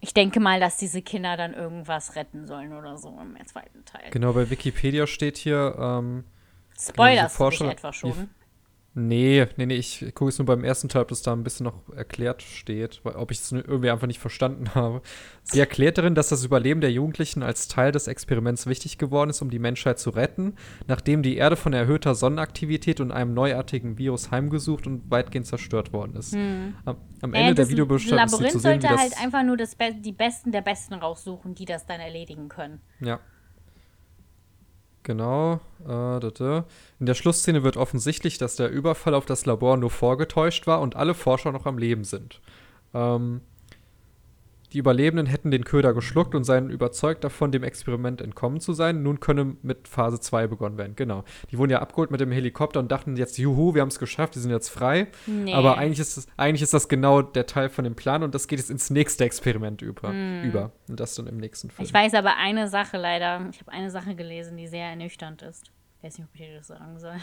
ich 0.00 0.14
denke 0.14 0.40
mal, 0.40 0.60
dass 0.60 0.76
diese 0.76 1.02
Kinder 1.02 1.36
dann 1.36 1.54
irgendwas 1.54 2.14
retten 2.14 2.46
sollen 2.46 2.72
oder 2.72 2.96
so 2.98 3.08
im 3.20 3.36
zweiten 3.46 3.84
Teil. 3.84 4.10
Genau, 4.10 4.32
bei 4.32 4.48
Wikipedia 4.50 5.06
steht 5.06 5.36
hier, 5.36 5.74
ähm, 5.78 6.24
Spoilers 6.78 7.36
Genau, 7.36 7.50
du 7.60 7.64
etwa 7.64 7.92
schon. 7.92 8.30
Nee, 8.98 9.46
nee, 9.58 9.66
nee, 9.66 9.74
ich 9.74 10.06
gucke 10.14 10.30
es 10.30 10.38
nur 10.38 10.46
beim 10.46 10.64
ersten 10.64 10.88
Teil, 10.88 11.02
ob 11.02 11.08
das 11.08 11.20
da 11.20 11.34
ein 11.34 11.44
bisschen 11.44 11.64
noch 11.64 11.86
erklärt 11.94 12.40
steht, 12.40 13.00
weil, 13.02 13.14
ob 13.16 13.30
ich 13.30 13.40
es 13.40 13.52
irgendwie 13.52 13.90
einfach 13.90 14.06
nicht 14.06 14.20
verstanden 14.20 14.74
habe. 14.74 15.02
Sie 15.42 15.60
erklärt 15.60 15.98
darin, 15.98 16.14
dass 16.14 16.30
das 16.30 16.46
Überleben 16.46 16.80
der 16.80 16.90
Jugendlichen 16.90 17.42
als 17.42 17.68
Teil 17.68 17.92
des 17.92 18.06
Experiments 18.06 18.66
wichtig 18.66 18.96
geworden 18.96 19.28
ist, 19.28 19.42
um 19.42 19.50
die 19.50 19.58
Menschheit 19.58 19.98
zu 19.98 20.08
retten, 20.08 20.54
nachdem 20.86 21.22
die 21.22 21.36
Erde 21.36 21.56
von 21.56 21.74
erhöhter 21.74 22.14
Sonnenaktivität 22.14 23.00
und 23.00 23.12
einem 23.12 23.34
neuartigen 23.34 23.98
Virus 23.98 24.30
heimgesucht 24.30 24.86
und 24.86 25.10
weitgehend 25.10 25.46
zerstört 25.46 25.92
worden 25.92 26.16
ist. 26.16 26.34
Am, 26.34 26.96
am 27.20 27.34
Ende 27.34 27.38
Äh, 27.38 27.54
der 27.54 27.54
das 27.54 27.68
Videobeschreibung 27.68 28.40
ist 28.40 28.52
zu 28.52 28.58
sehen, 28.60 28.80
sollte 28.80 28.88
halt 28.88 29.12
einfach 29.22 29.42
nur 29.42 29.58
das 29.58 29.74
Be 29.74 29.94
die 29.94 30.12
Besten 30.12 30.52
der 30.52 30.62
Besten 30.62 30.94
raussuchen, 30.94 31.54
die 31.54 31.66
das 31.66 31.84
dann 31.84 32.00
erledigen 32.00 32.48
können. 32.48 32.80
Ja. 33.00 33.20
Genau. 35.06 35.60
Äh. 35.86 36.62
In 36.98 37.06
der 37.06 37.14
Schlussszene 37.14 37.62
wird 37.62 37.76
offensichtlich, 37.76 38.38
dass 38.38 38.56
der 38.56 38.70
Überfall 38.70 39.14
auf 39.14 39.24
das 39.24 39.46
Labor 39.46 39.76
nur 39.76 39.90
vorgetäuscht 39.90 40.66
war 40.66 40.80
und 40.80 40.96
alle 40.96 41.14
Forscher 41.14 41.52
noch 41.52 41.64
am 41.64 41.78
Leben 41.78 42.02
sind. 42.02 42.40
Ähm, 42.92 43.40
die 44.72 44.78
Überlebenden 44.78 45.26
hätten 45.26 45.50
den 45.50 45.64
Köder 45.64 45.94
geschluckt 45.94 46.34
und 46.34 46.44
seien 46.44 46.70
überzeugt 46.70 47.24
davon, 47.24 47.52
dem 47.52 47.62
Experiment 47.62 48.20
entkommen 48.20 48.60
zu 48.60 48.72
sein. 48.72 49.02
Nun 49.02 49.20
könne 49.20 49.56
mit 49.62 49.88
Phase 49.88 50.20
2 50.20 50.46
begonnen 50.46 50.78
werden. 50.78 50.96
Genau. 50.96 51.24
Die 51.50 51.58
wurden 51.58 51.70
ja 51.70 51.80
abgeholt 51.80 52.10
mit 52.10 52.20
dem 52.20 52.32
Helikopter 52.32 52.80
und 52.80 52.90
dachten 52.90 53.16
jetzt, 53.16 53.38
juhu, 53.38 53.74
wir 53.74 53.82
haben 53.82 53.88
es 53.88 53.98
geschafft, 53.98 54.34
die 54.34 54.40
sind 54.40 54.50
jetzt 54.50 54.68
frei. 54.68 55.08
Nee. 55.26 55.54
Aber 55.54 55.78
eigentlich 55.78 56.00
ist, 56.00 56.16
das, 56.16 56.26
eigentlich 56.36 56.62
ist 56.62 56.74
das 56.74 56.88
genau 56.88 57.22
der 57.22 57.46
Teil 57.46 57.68
von 57.68 57.84
dem 57.84 57.94
Plan 57.94 58.22
und 58.22 58.34
das 58.34 58.48
geht 58.48 58.58
jetzt 58.58 58.70
ins 58.70 58.90
nächste 58.90 59.24
Experiment 59.24 59.82
über. 59.82 60.12
über. 60.44 60.72
Und 60.88 61.00
das 61.00 61.14
dann 61.14 61.26
im 61.26 61.36
nächsten 61.36 61.70
Film. 61.70 61.86
Ich 61.86 61.94
weiß 61.94 62.14
aber 62.14 62.36
eine 62.36 62.68
Sache 62.68 62.96
leider. 62.96 63.48
Ich 63.50 63.60
habe 63.60 63.72
eine 63.72 63.90
Sache 63.90 64.14
gelesen, 64.14 64.56
die 64.56 64.66
sehr 64.66 64.86
ernüchternd 64.86 65.42
ist. 65.42 65.70
Ich 65.98 66.04
weiß 66.04 66.18
nicht, 66.18 66.28
ob 66.28 66.34
ich 66.34 66.46
dir 66.46 66.56
das 66.56 66.66
sagen 66.66 66.98
soll. 66.98 67.16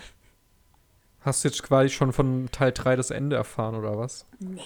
Hast 1.21 1.43
du 1.43 1.47
jetzt 1.47 1.63
quasi 1.63 1.89
schon 1.89 2.11
von 2.11 2.49
Teil 2.51 2.71
3 2.73 2.97
das 2.97 3.09
Ende 3.09 3.37
erfahren, 3.37 3.75
oder 3.75 3.97
was? 3.97 4.27
Nee. 4.39 4.59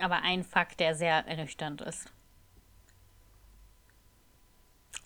Aber 0.00 0.22
ein 0.22 0.44
Fakt, 0.44 0.80
der 0.80 0.94
sehr 0.94 1.26
ernüchternd 1.26 1.80
ist. 1.82 2.10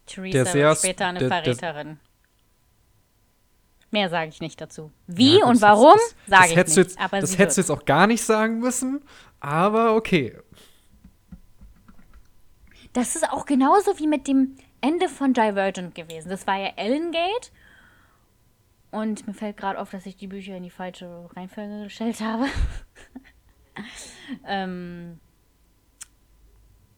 Theresa 0.07 0.33
Der 0.33 0.47
sehr 0.47 0.69
wird 0.69 0.77
sp- 0.79 0.87
später 0.87 1.07
eine 1.07 1.19
der- 1.19 1.29
der- 1.29 1.43
Verräterin. 1.43 2.01
Mehr 3.91 4.09
sage 4.11 4.29
ich 4.29 4.41
nicht 4.41 4.61
dazu. 4.61 4.91
Wie 5.07 5.39
Ja, 5.39 5.47
und 5.47 5.61
warum, 5.63 5.95
das- 5.95 6.15
sage 6.27 6.49
ich 6.51 6.57
hättest 6.57 6.77
nicht. 6.77 6.87
Du 6.89 6.91
jetzt, 6.95 7.01
aber 7.01 7.21
das 7.21 7.39
hättest 7.39 7.57
du 7.59 7.61
jetzt 7.63 7.71
auch 7.71 7.85
gar 7.85 8.07
nicht 8.07 8.23
sagen 8.23 8.59
müssen, 8.59 9.03
aber 9.41 9.95
okay. 9.95 10.37
Das 12.93 13.17
ist 13.17 13.29
auch 13.31 13.47
genauso 13.47 13.99
wie 13.99 14.07
mit 14.07 14.27
dem 14.29 14.57
Ende 14.81 15.09
von 15.09 15.33
Divergent 15.33 15.95
gewesen. 15.95 16.29
Das 16.29 16.47
war 16.47 16.57
ja 16.59 16.73
Ellen 16.77 17.11
Gate. 17.13 17.53
Und 18.91 19.27
mir 19.27 19.35
fällt 19.35 19.57
gerade 19.57 19.81
auf, 19.81 19.91
dass 19.91 20.07
ich 20.07 20.17
die 20.17 20.29
Bücher 20.29 20.57
in 20.57 20.63
die 20.63 20.71
falsche 20.71 21.29
Reihenfolge 21.35 21.85
gestellt 21.85 22.21
habe. 22.21 22.47
ähm, 24.47 25.19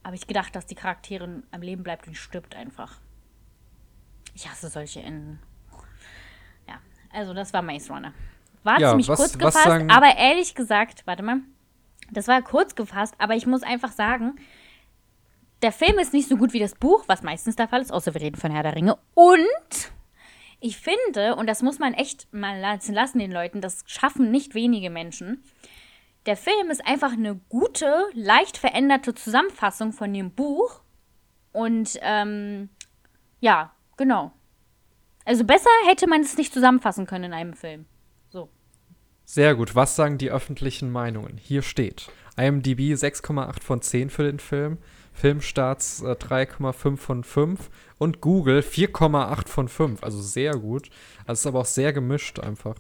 habe 0.04 0.16
ich 0.16 0.26
gedacht, 0.26 0.54
dass 0.54 0.66
die 0.66 0.74
Charakterin 0.74 1.42
am 1.50 1.62
Leben 1.62 1.82
bleibt 1.82 2.06
und 2.06 2.16
stirbt 2.16 2.54
einfach. 2.54 2.98
Ich 4.34 4.48
hasse 4.48 4.68
solche 4.68 5.00
Enden. 5.00 5.40
Ja, 6.68 6.78
also 7.12 7.34
das 7.34 7.52
war 7.52 7.62
Maze 7.62 7.92
Runner. 7.92 8.12
War 8.62 8.78
Ja, 8.80 8.90
ziemlich 8.90 9.08
was- 9.08 9.18
kurz 9.18 9.32
was 9.34 9.38
gefasst, 9.54 9.64
sagen- 9.64 9.90
aber 9.90 10.16
ehrlich 10.16 10.54
gesagt, 10.54 11.06
warte 11.06 11.22
mal, 11.22 11.38
das 12.10 12.28
war 12.28 12.40
kurz 12.42 12.74
gefasst, 12.74 13.14
aber 13.18 13.34
ich 13.34 13.46
muss 13.46 13.62
einfach 13.62 13.92
sagen, 13.92 14.36
der 15.62 15.72
Film 15.72 15.98
ist 15.98 16.12
nicht 16.12 16.28
so 16.28 16.36
gut 16.36 16.52
wie 16.52 16.58
das 16.60 16.74
Buch, 16.74 17.04
was 17.08 17.22
meistens 17.22 17.56
der 17.56 17.66
Fall 17.66 17.80
ist, 17.80 17.92
außer 17.92 18.12
wir 18.14 18.20
reden 18.20 18.36
von 18.36 18.50
Herr 18.52 18.62
der 18.62 18.76
Ringe. 18.76 18.98
Und 19.14 19.92
ich 20.60 20.76
finde, 20.78 21.34
und 21.36 21.46
das 21.48 21.62
muss 21.62 21.78
man 21.78 21.94
echt 21.94 22.32
mal 22.32 22.60
lassen 22.60 22.94
lassen 22.94 23.18
den 23.18 23.32
Leuten, 23.32 23.60
das 23.60 23.82
schaffen 23.86 24.30
nicht 24.30 24.54
wenige 24.54 24.90
Menschen. 24.90 25.42
Der 26.26 26.36
Film 26.36 26.70
ist 26.70 26.84
einfach 26.84 27.12
eine 27.12 27.36
gute, 27.48 27.86
leicht 28.12 28.58
veränderte 28.58 29.14
Zusammenfassung 29.14 29.92
von 29.92 30.12
dem 30.12 30.32
Buch. 30.32 30.80
Und 31.52 31.98
ähm, 32.02 32.68
ja, 33.40 33.72
genau. 33.96 34.32
Also 35.24 35.44
besser 35.44 35.70
hätte 35.86 36.08
man 36.08 36.20
es 36.22 36.36
nicht 36.36 36.52
zusammenfassen 36.52 37.06
können 37.06 37.26
in 37.26 37.32
einem 37.32 37.54
Film. 37.54 37.86
So. 38.28 38.48
Sehr 39.24 39.54
gut. 39.54 39.74
Was 39.76 39.94
sagen 39.94 40.18
die 40.18 40.30
öffentlichen 40.30 40.90
Meinungen? 40.90 41.38
Hier 41.38 41.62
steht 41.62 42.08
IMDb 42.36 42.92
6,8 42.92 43.62
von 43.62 43.80
10 43.80 44.10
für 44.10 44.24
den 44.24 44.40
Film, 44.40 44.78
Filmstarts 45.12 46.02
äh, 46.02 46.12
3,5 46.12 46.96
von 46.96 47.24
5 47.24 47.70
und 47.98 48.20
Google 48.20 48.60
4,8 48.60 49.48
von 49.48 49.68
5. 49.68 50.02
Also 50.02 50.20
sehr 50.20 50.52
gut. 50.52 50.90
Also 51.20 51.32
es 51.32 51.40
ist 51.40 51.46
aber 51.46 51.60
auch 51.60 51.66
sehr 51.66 51.92
gemischt 51.92 52.40
einfach. 52.40 52.74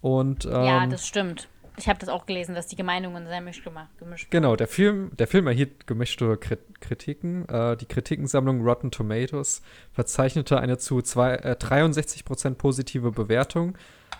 Und 0.00 0.44
ähm, 0.46 0.50
ja, 0.50 0.86
das 0.86 1.06
stimmt. 1.06 1.48
Ich 1.78 1.88
habe 1.88 1.98
das 1.98 2.08
auch 2.08 2.26
gelesen, 2.26 2.54
dass 2.54 2.66
die 2.66 2.82
Meinungen 2.82 3.26
sehr 3.26 3.40
misch 3.40 3.62
gemacht, 3.62 3.88
gemischt 3.98 4.30
Genau, 4.30 4.56
der 4.56 4.68
Film, 4.68 5.12
der 5.16 5.26
Film 5.26 5.46
erhielt 5.46 5.86
gemischte 5.86 6.36
Krit 6.36 6.60
Kritiken. 6.80 7.48
Äh, 7.48 7.76
die 7.76 7.86
Kritikensammlung 7.86 8.62
Rotten 8.62 8.90
Tomatoes 8.90 9.62
verzeichnete 9.92 10.58
eine 10.60 10.78
zu 10.78 11.02
zwei, 11.02 11.34
äh, 11.34 11.56
63% 11.58 12.54
positive 12.54 13.12
Bewertung, 13.12 13.76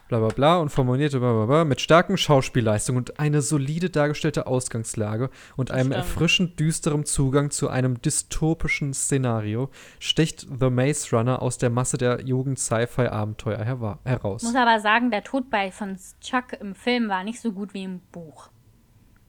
bla 0.09 0.19
bla 0.21 0.29
bla, 0.29 0.57
und 0.59 0.71
formulierte 0.71 1.19
bla 1.21 1.33
bla 1.35 1.47
bla, 1.47 1.65
mit 1.65 1.81
starken 1.81 2.17
Schauspielleistungen 2.17 2.99
und 3.01 3.21
eine 3.21 3.43
solide 3.43 3.91
dargestellte 3.91 4.47
Ausgangslage 4.47 5.29
und 5.57 5.71
einem 5.71 5.93
stimmt. 5.93 5.97
erfrischend 5.97 6.61
düsterem 6.61 7.05
Zugang 7.05 7.51
zu 7.51 7.69
einem 7.69 8.01
dystopischen 8.01 8.95
Szenario 8.95 9.71
sticht 9.99 10.47
The 10.61 10.71
Maze 10.71 11.15
Runner 11.15 11.43
aus 11.43 11.59
der 11.59 11.69
Masse 11.71 11.99
der 11.99 12.23
Jugend-Sci-Fi-Abenteuer 12.25 13.59
herwa- 13.61 13.99
heraus. 14.05 14.43
muss 14.45 14.55
aber 14.55 14.81
sagen, 14.81 15.11
der 15.11 15.25
Tod 15.25 15.51
bei 15.51 15.71
von 15.71 15.99
Chuck 16.21 16.55
im 16.59 16.75
Film 16.75 17.09
war 17.09 17.23
nicht 17.25 17.41
so 17.41 17.53
gut 17.53 17.75
wie 17.75 17.85
im 17.85 18.01
Buch. 18.13 18.49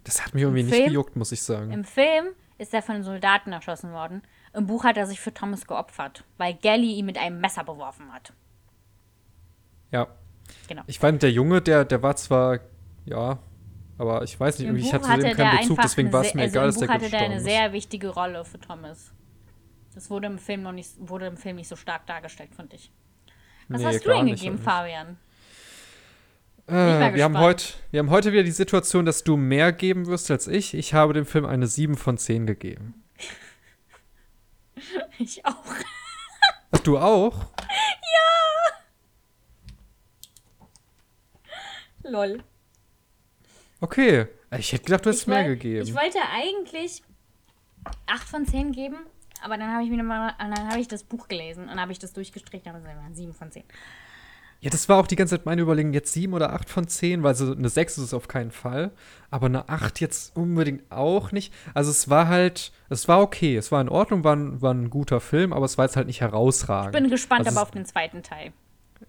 Das 0.06 0.26
hat 0.26 0.34
mich 0.34 0.44
irgendwie 0.44 0.62
Im 0.62 0.66
nicht 0.68 0.76
Film- 0.76 0.88
gejuckt, 0.88 1.16
muss 1.18 1.32
ich 1.34 1.44
sagen. 1.44 1.72
Im 1.72 1.84
Film 1.84 2.28
ist 2.58 2.74
er 2.74 2.82
von 2.82 3.04
Soldaten 3.04 3.52
erschossen 3.52 3.92
worden. 3.92 4.22
Im 4.54 4.66
Buch 4.66 4.84
hat 4.86 4.98
er 4.98 5.06
sich 5.06 5.20
für 5.20 5.34
Thomas 5.34 5.68
geopfert, 5.68 6.24
weil 6.38 6.54
Gally 6.56 6.94
ihn 6.94 7.06
mit 7.06 7.18
einem 7.18 7.40
Messer 7.42 7.64
beworfen 7.66 8.12
hat. 8.14 8.34
Ja. 9.92 10.08
Genau. 10.70 10.84
Ich 10.86 11.00
fand, 11.00 11.24
der 11.24 11.32
Junge, 11.32 11.64
der, 11.64 11.84
der 11.84 12.04
war 12.04 12.16
zwar, 12.16 12.60
ja, 13.04 13.40
aber 13.98 14.24
ich 14.24 14.40
weiß 14.40 14.60
nicht, 14.60 14.68
Im 14.68 14.76
irgendwie, 14.76 14.86
ich 14.88 15.02
Buch 15.02 15.10
hatte 15.10 15.22
zu 15.22 15.28
dem 15.28 15.36
keinen 15.36 15.58
Bezug, 15.58 15.80
deswegen 15.82 16.14
war 16.14 16.22
es 16.22 16.36
mir 16.36 16.44
also 16.44 16.54
egal, 16.54 16.66
dass 16.68 16.76
Buch 16.76 16.82
der 16.86 16.94
hatte 16.94 17.10
der 17.10 17.20
eine 17.22 17.38
ist. 17.38 17.44
sehr 17.44 17.74
wichtige 17.74 18.10
Rolle 18.10 18.46
für 18.46 18.60
Thomas. 18.60 19.12
Das 19.96 20.12
wurde 20.12 20.28
im 20.28 20.38
Film 20.38 20.62
noch 20.62 20.72
nicht, 20.72 20.92
wurde 21.00 21.26
im 21.26 21.38
Film 21.38 21.56
nicht 21.56 21.68
so 21.68 21.76
stark 21.76 22.06
dargestellt, 22.06 22.54
fand 22.56 22.76
ich. 22.76 22.92
Was 23.68 23.82
Nee, 23.82 23.88
hast 23.88 24.06
du 24.06 24.22
nicht, 24.22 24.36
gegeben. 24.44 24.60
Fabian? 24.60 25.18
Äh, 26.68 27.16
wir, 27.16 27.24
haben 27.24 27.40
heute, 27.40 27.66
wir 27.90 28.00
haben 28.00 28.12
heute 28.12 28.32
wieder 28.32 28.44
die 28.44 28.52
Situation, 28.52 29.08
dass 29.08 29.24
du 29.24 29.38
mehr 29.38 29.72
geben 29.74 30.06
wirst 30.06 30.30
als 30.30 30.48
ich. 30.48 30.76
Ich 30.76 30.94
habe 30.94 31.14
dem 31.14 31.26
Film 31.26 31.48
eine 31.48 31.66
7 31.66 31.98
von 31.98 32.18
10 32.20 32.46
gegeben. 32.46 32.94
Ich 35.18 35.46
auch. 35.46 35.66
Ach, 36.72 36.80
du 36.80 36.98
auch? 36.98 37.48
Lol. 42.10 42.44
Okay. 43.82 44.28
Ich 44.58 44.74
hätte 44.74 44.86
gedacht, 44.86 45.06
du 45.06 45.10
hättest 45.10 45.28
mehr 45.28 45.48
gegeben. 45.48 45.88
Ich 45.88 45.94
wollte 45.94 46.18
eigentlich 46.34 47.04
8 48.08 48.28
von 48.28 48.46
10 48.46 48.72
geben, 48.72 48.98
aber 49.44 49.58
dann 49.58 49.72
habe 49.72 49.84
ich 49.84 49.90
mir 49.90 50.02
mal, 50.04 50.34
dann 50.40 50.70
habe 50.70 50.80
ich 50.80 50.88
das 50.88 51.04
Buch 51.04 51.28
gelesen 51.28 51.70
und 51.70 51.80
habe 51.80 51.92
ich 51.92 52.00
das 52.00 52.14
durchgestrichen, 52.14 52.70
aber 52.70 52.80
es 52.80 52.86
waren 52.86 53.14
7 53.14 53.34
von 53.34 53.52
10. 53.52 53.64
Ja, 54.62 54.70
das 54.70 54.90
war 54.90 54.98
auch 54.98 55.08
die 55.08 55.16
ganze 55.16 55.38
Zeit 55.38 55.46
meine 55.46 55.62
Überlegung, 55.62 55.94
jetzt 55.94 56.12
7 56.12 56.34
oder 56.34 56.52
8 56.52 56.70
von 56.70 56.88
10, 56.88 57.24
weil 57.24 57.34
so 57.34 57.54
eine 57.54 57.70
6 57.70 57.98
ist 57.98 58.04
es 58.06 58.14
auf 58.14 58.28
keinen 58.28 58.52
Fall. 58.52 58.92
Aber 59.30 59.46
eine 59.46 59.70
8 59.70 60.02
jetzt 60.02 60.36
unbedingt 60.36 60.92
auch 60.92 61.32
nicht. 61.32 61.54
Also 61.74 61.92
es 61.92 62.10
war 62.10 62.28
halt, 62.28 62.74
es 62.90 63.08
war 63.08 63.22
okay, 63.22 63.56
es 63.56 63.72
war 63.72 63.80
in 63.80 63.88
Ordnung, 63.88 64.26
war 64.26 64.36
ein, 64.36 64.62
war 64.62 64.74
ein 64.74 64.90
guter 64.90 65.22
Film, 65.22 65.54
aber 65.54 65.66
es 65.66 65.78
war 65.78 65.86
jetzt 65.86 65.96
halt 65.96 66.08
nicht 66.08 66.20
herausragend. 66.20 66.94
Ich 66.94 67.02
bin 67.02 67.10
gespannt 67.10 67.46
Also 67.48 67.58
aber 67.58 67.64
auf 67.64 67.72
den 67.72 67.86
zweiten 67.86 68.22
Teil. 68.22 68.52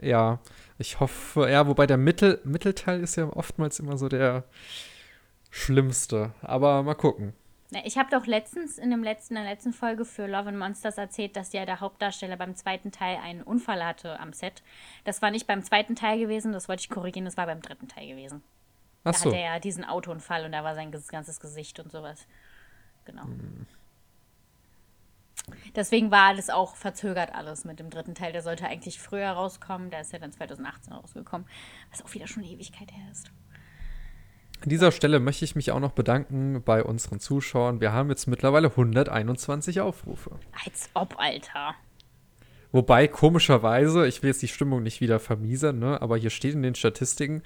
Ja, 0.01 0.39
ich 0.79 1.01
hoffe, 1.01 1.51
ja, 1.51 1.67
wobei 1.67 1.87
der 1.87 1.97
Mittel, 1.97 2.41
Mittelteil 2.45 3.01
ist 3.01 3.17
ja 3.17 3.29
oftmals 3.29 3.81
immer 3.81 3.97
so 3.99 4.09
der 4.09 4.45
schlimmste. 5.51 6.33
Aber 6.43 6.83
mal 6.83 6.95
gucken. 6.95 7.35
Ich 7.85 7.99
habe 7.99 8.11
doch 8.11 8.27
letztens 8.27 8.79
in, 8.79 8.91
dem 8.91 9.05
letzten, 9.05 9.37
in 9.37 9.43
der 9.43 9.51
letzten 9.53 9.73
Folge 9.73 10.05
für 10.05 10.27
Love 10.27 10.49
and 10.49 10.59
Monsters 10.59 10.99
erzählt, 10.99 11.37
dass 11.37 11.53
ja 11.53 11.65
der 11.65 11.81
Hauptdarsteller 11.81 12.37
beim 12.37 12.57
zweiten 12.57 12.91
Teil 12.91 13.19
einen 13.23 13.43
Unfall 13.43 13.85
hatte 13.85 14.19
am 14.19 14.33
Set. 14.33 14.63
Das 15.05 15.23
war 15.23 15.31
nicht 15.31 15.47
beim 15.47 15.63
zweiten 15.63 15.95
Teil 15.95 16.19
gewesen, 16.19 16.53
das 16.53 16.69
wollte 16.69 16.81
ich 16.81 16.91
korrigieren, 16.91 17.27
das 17.27 17.37
war 17.37 17.47
beim 17.47 17.63
dritten 17.63 17.87
Teil 17.87 18.09
gewesen. 18.09 18.43
Ach 19.05 19.13
Da 19.13 19.19
so. 19.19 19.27
hatte 19.27 19.37
er 19.37 19.55
ja 19.55 19.59
diesen 19.61 19.85
Autounfall 19.85 20.45
und 20.45 20.53
da 20.53 20.65
war 20.65 20.75
sein 20.75 20.91
ganzes 20.91 21.39
Gesicht 21.39 21.79
und 21.79 21.93
sowas. 21.93 22.27
Genau. 23.05 23.23
Deswegen 25.75 26.11
war 26.11 26.35
das 26.35 26.51
auch 26.51 26.77
verzögert 26.77 27.35
alles 27.35 27.65
mit 27.65 27.79
dem 27.79 27.91
dritten 27.91 28.15
Teil. 28.15 28.33
Der 28.33 28.43
sollte 28.43 28.67
eigentlich 28.67 29.01
früher 29.01 29.31
rauskommen. 29.31 29.91
Der 29.91 30.01
ist 30.01 30.13
ja 30.13 30.19
dann 30.19 30.33
2018 30.33 30.93
rausgekommen. 30.93 31.47
Was 31.91 32.05
auch 32.05 32.13
wieder 32.15 32.27
schon 32.27 32.43
eine 32.43 32.53
Ewigkeit 32.53 32.91
her 32.93 33.11
ist. 33.11 33.31
An 34.63 34.69
dieser 34.69 34.93
Stelle 34.93 35.21
möchte 35.21 35.45
ich 35.45 35.57
mich 35.57 35.71
auch 35.71 35.81
noch 35.81 35.93
bedanken 35.93 36.63
bei 36.63 36.85
unseren 36.85 37.19
Zuschauern. 37.19 37.81
Wir 37.81 37.93
haben 37.93 38.11
jetzt 38.11 38.27
mittlerweile 38.27 38.69
121 38.69 39.81
Aufrufe. 39.81 40.39
Als 40.65 40.91
ob, 40.93 41.19
Alter. 41.19 41.75
Wobei, 42.71 43.09
komischerweise, 43.09 44.07
ich 44.07 44.23
will 44.23 44.29
jetzt 44.29 44.43
die 44.43 44.49
Stimmung 44.49 44.83
nicht 44.83 45.01
wieder 45.01 45.19
vermiesen, 45.19 45.79
ne, 45.79 46.01
aber 46.01 46.19
hier 46.19 46.31
steht 46.31 46.55
in 46.55 46.63
den 46.63 46.75
Statistiken 46.75 47.43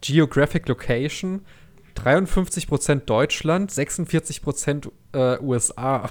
Geographic 0.00 0.68
Location 0.68 1.46
53% 1.94 3.04
Deutschland, 3.04 3.70
46% 3.70 4.90
äh, 5.12 5.38
USA. 5.40 6.10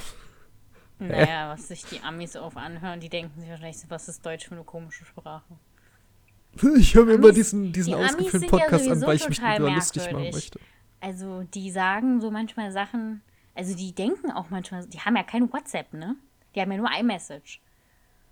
Naja, 1.08 1.50
was 1.54 1.68
sich 1.68 1.84
die 1.86 2.00
Amis 2.02 2.36
auf 2.36 2.58
anhören, 2.58 3.00
die 3.00 3.10
denken 3.10 3.40
sich 3.40 3.50
wahrscheinlich, 3.50 3.78
was 3.90 4.08
ist 4.08 4.26
Deutsch 4.26 4.48
für 4.48 4.56
eine 4.56 4.64
komische 4.64 5.06
Sprache. 5.06 5.58
Ich 6.78 6.96
höre 6.96 7.06
mir 7.06 7.14
immer 7.14 7.32
diesen, 7.32 7.72
diesen 7.72 7.92
die 7.92 7.96
Amis 7.96 8.12
ausgefüllten 8.12 8.40
sind 8.40 8.52
ja 8.52 8.58
Podcast 8.58 8.90
an, 8.90 9.02
weil 9.02 9.16
ich 9.16 9.30
mich 9.30 9.38
total 9.38 9.58
darüber 9.58 9.76
lustig 9.76 10.12
machen 10.12 10.32
möchte. 10.32 10.60
Also, 11.00 11.44
die 11.44 11.72
sagen 11.72 12.22
so 12.22 12.30
manchmal 12.30 12.72
Sachen, 12.72 13.22
also 13.56 13.76
die 13.76 13.94
denken 13.94 14.32
auch 14.32 14.50
manchmal, 14.50 14.86
die 14.86 15.00
haben 15.00 15.16
ja 15.16 15.24
kein 15.24 15.52
WhatsApp, 15.52 15.94
ne? 15.94 16.16
Die 16.54 16.62
haben 16.62 16.72
ja 16.72 16.78
nur 16.78 16.90
iMessage. 16.92 17.62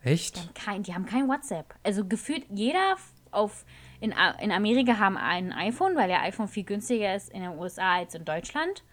Die 0.03 0.09
Echt? 0.09 0.37
haben 0.37 0.53
kein, 0.53 0.83
die 0.83 0.93
haben 0.93 1.05
kein 1.05 1.27
WhatsApp. 1.27 1.75
Also 1.83 2.05
gefühlt 2.05 2.45
jeder 2.49 2.97
auf, 3.31 3.65
in, 3.99 4.13
in 4.41 4.51
Amerika 4.51 4.97
haben 4.97 5.17
ein 5.17 5.51
iPhone, 5.53 5.95
weil 5.95 6.07
der 6.07 6.21
iPhone 6.23 6.47
viel 6.47 6.63
günstiger 6.63 7.15
ist 7.15 7.29
in 7.29 7.41
den 7.41 7.57
USA 7.57 7.95
als 7.97 8.15
in 8.15 8.25
Deutschland. 8.25 8.83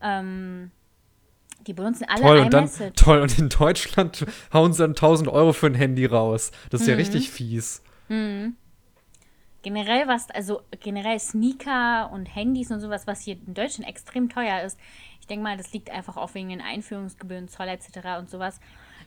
Ähm, 0.00 0.70
die 1.66 1.72
benutzen 1.72 2.06
alle 2.08 2.20
Toll, 2.22 2.38
und 2.40 2.52
dann, 2.52 2.70
toll, 2.94 3.20
und 3.20 3.38
in 3.38 3.48
Deutschland 3.48 4.24
hauen 4.52 4.72
sie 4.72 4.82
dann 4.82 4.90
1000 4.90 5.28
Euro 5.28 5.52
für 5.52 5.66
ein 5.66 5.74
Handy 5.74 6.06
raus. 6.06 6.50
Das 6.70 6.80
Mhm. 6.80 6.84
ist 6.84 6.88
ja 6.90 6.94
richtig 6.96 7.30
fies. 7.30 7.82
Generell 9.62 10.06
was, 10.06 10.30
also 10.30 10.62
generell 10.78 11.18
Sneaker 11.18 12.10
und 12.12 12.26
Handys 12.26 12.70
und 12.70 12.80
sowas, 12.80 13.06
was 13.08 13.22
hier 13.22 13.36
in 13.46 13.54
Deutschland 13.54 13.88
extrem 13.88 14.28
teuer 14.28 14.62
ist. 14.62 14.78
Ich 15.20 15.26
denke 15.26 15.42
mal, 15.42 15.56
das 15.56 15.72
liegt 15.72 15.90
einfach 15.90 16.16
auch 16.16 16.34
wegen 16.34 16.50
den 16.50 16.60
Einführungsgebühren, 16.60 17.48
Zoll 17.48 17.66
etc. 17.66 18.18
und 18.20 18.30
sowas. 18.30 18.60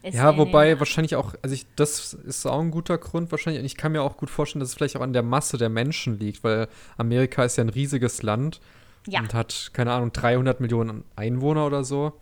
Ist 0.03 0.15
Ja, 0.15 0.37
wobei 0.37 0.77
wahrscheinlich 0.79 1.15
auch, 1.15 1.33
also 1.41 1.53
ich, 1.55 1.65
das 1.77 2.13
ist 2.13 2.45
auch 2.45 2.59
ein 2.59 2.71
guter 2.71 2.97
Grund 2.97 3.31
wahrscheinlich. 3.31 3.61
Und 3.61 3.65
ich 3.65 3.77
kann 3.77 3.93
mir 3.93 4.01
auch 4.01 4.17
gut 4.17 4.29
vorstellen, 4.29 4.59
dass 4.59 4.69
es 4.69 4.75
vielleicht 4.75 4.97
auch 4.97 5.01
an 5.01 5.13
der 5.13 5.23
Masse 5.23 5.57
der 5.57 5.69
Menschen 5.69 6.19
liegt, 6.19 6.43
weil 6.43 6.67
Amerika 6.97 7.45
ist 7.45 7.55
ja 7.57 7.63
ein 7.63 7.69
riesiges 7.69 8.21
Land 8.21 8.59
Ja, 9.07 9.21
und 9.21 9.33
hat, 9.33 9.69
keine 9.71 9.93
Ahnung, 9.93 10.11
300 10.11 10.59
Millionen 10.59 11.05
Einwohner 11.15 11.65
oder 11.65 11.85
so. 11.85 12.13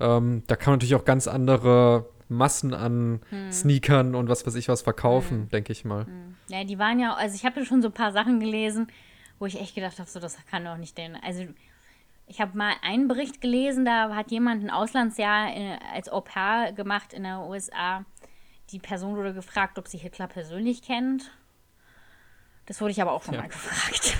Ähm, 0.00 0.42
da 0.46 0.56
kann 0.56 0.72
man 0.72 0.78
natürlich 0.78 0.94
auch 0.94 1.04
ganz 1.04 1.26
andere 1.28 2.06
Massen 2.28 2.74
an 2.74 3.20
Hm. 3.30 3.52
Sneakern 3.52 4.14
und 4.14 4.28
was 4.28 4.46
weiß 4.46 4.54
ich 4.56 4.68
was 4.68 4.82
verkaufen, 4.82 5.48
denke 5.50 5.72
ich 5.72 5.84
mal. 5.84 6.06
ja, 6.48 6.64
die 6.64 6.78
waren 6.78 6.98
ja, 6.98 7.14
also 7.14 7.34
ich 7.34 7.44
habe 7.44 7.60
ja 7.60 7.66
schon 7.66 7.82
so 7.82 7.88
ein 7.88 7.94
paar 7.94 8.12
Sachen 8.12 8.40
gelesen, 8.40 8.88
wo 9.38 9.46
ich 9.46 9.60
echt 9.60 9.74
gedacht 9.74 9.98
habe, 9.98 10.08
so 10.10 10.18
das 10.20 10.36
kann 10.50 10.64
doch 10.64 10.76
nicht 10.76 10.98
denn. 10.98 11.16
Also 11.16 11.44
ich 12.26 12.40
habe 12.40 12.58
mal 12.58 12.72
einen 12.82 13.06
Bericht 13.06 13.40
gelesen, 13.40 13.84
da 13.84 14.14
hat 14.14 14.30
jemand 14.32 14.64
ein 14.64 14.70
Auslandsjahr 14.70 15.54
in, 15.54 15.78
als 15.94 16.08
Au 16.08 16.20
pair 16.20 16.72
gemacht 16.72 17.12
in 17.12 17.22
der 17.22 17.40
USA. 17.46 18.04
Die 18.70 18.80
Person 18.80 19.14
wurde 19.16 19.32
gefragt, 19.32 19.78
ob 19.78 19.86
sie 19.86 19.98
Hitler 19.98 20.26
persönlich 20.26 20.82
kennt. 20.82 21.30
Das 22.66 22.80
wurde 22.80 22.90
ich 22.90 23.00
aber 23.00 23.12
auch 23.12 23.22
schon 23.22 23.34
Ja. 23.34 23.42
mal 23.42 23.48
gefragt. 23.50 24.15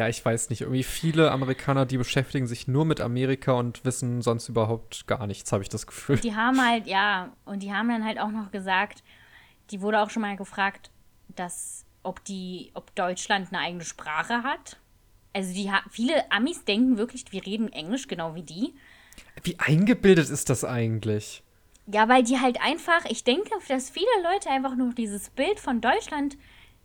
Ja, 0.00 0.08
ich 0.08 0.24
weiß 0.24 0.48
nicht. 0.48 0.62
Irgendwie 0.62 0.82
viele 0.82 1.30
Amerikaner, 1.30 1.84
die 1.84 1.98
beschäftigen 1.98 2.46
sich 2.46 2.66
nur 2.66 2.86
mit 2.86 3.02
Amerika 3.02 3.52
und 3.52 3.84
wissen 3.84 4.22
sonst 4.22 4.48
überhaupt 4.48 5.06
gar 5.06 5.26
nichts, 5.26 5.52
habe 5.52 5.62
ich 5.62 5.68
das 5.68 5.86
Gefühl. 5.86 6.16
Die 6.20 6.34
haben 6.34 6.58
halt, 6.66 6.86
ja, 6.86 7.36
und 7.44 7.62
die 7.62 7.70
haben 7.70 7.90
dann 7.90 8.02
halt 8.02 8.18
auch 8.18 8.30
noch 8.30 8.50
gesagt, 8.50 9.02
die 9.70 9.82
wurde 9.82 10.00
auch 10.00 10.08
schon 10.08 10.22
mal 10.22 10.38
gefragt, 10.38 10.90
dass, 11.36 11.84
ob 12.02 12.24
die, 12.24 12.70
ob 12.72 12.94
Deutschland 12.94 13.48
eine 13.52 13.62
eigene 13.62 13.84
Sprache 13.84 14.42
hat. 14.42 14.78
Also 15.34 15.52
die 15.52 15.70
viele 15.90 16.32
Amis 16.32 16.64
denken 16.64 16.96
wirklich, 16.96 17.26
wir 17.30 17.44
reden 17.44 17.70
Englisch, 17.70 18.08
genau 18.08 18.34
wie 18.34 18.42
die. 18.42 18.72
Wie 19.42 19.58
eingebildet 19.58 20.30
ist 20.30 20.48
das 20.48 20.64
eigentlich? 20.64 21.42
Ja, 21.88 22.08
weil 22.08 22.22
die 22.22 22.40
halt 22.40 22.58
einfach, 22.62 23.04
ich 23.04 23.22
denke, 23.22 23.50
dass 23.68 23.90
viele 23.90 24.06
Leute 24.32 24.48
einfach 24.48 24.76
nur 24.76 24.94
dieses 24.94 25.28
Bild 25.28 25.60
von 25.60 25.82
Deutschland 25.82 26.38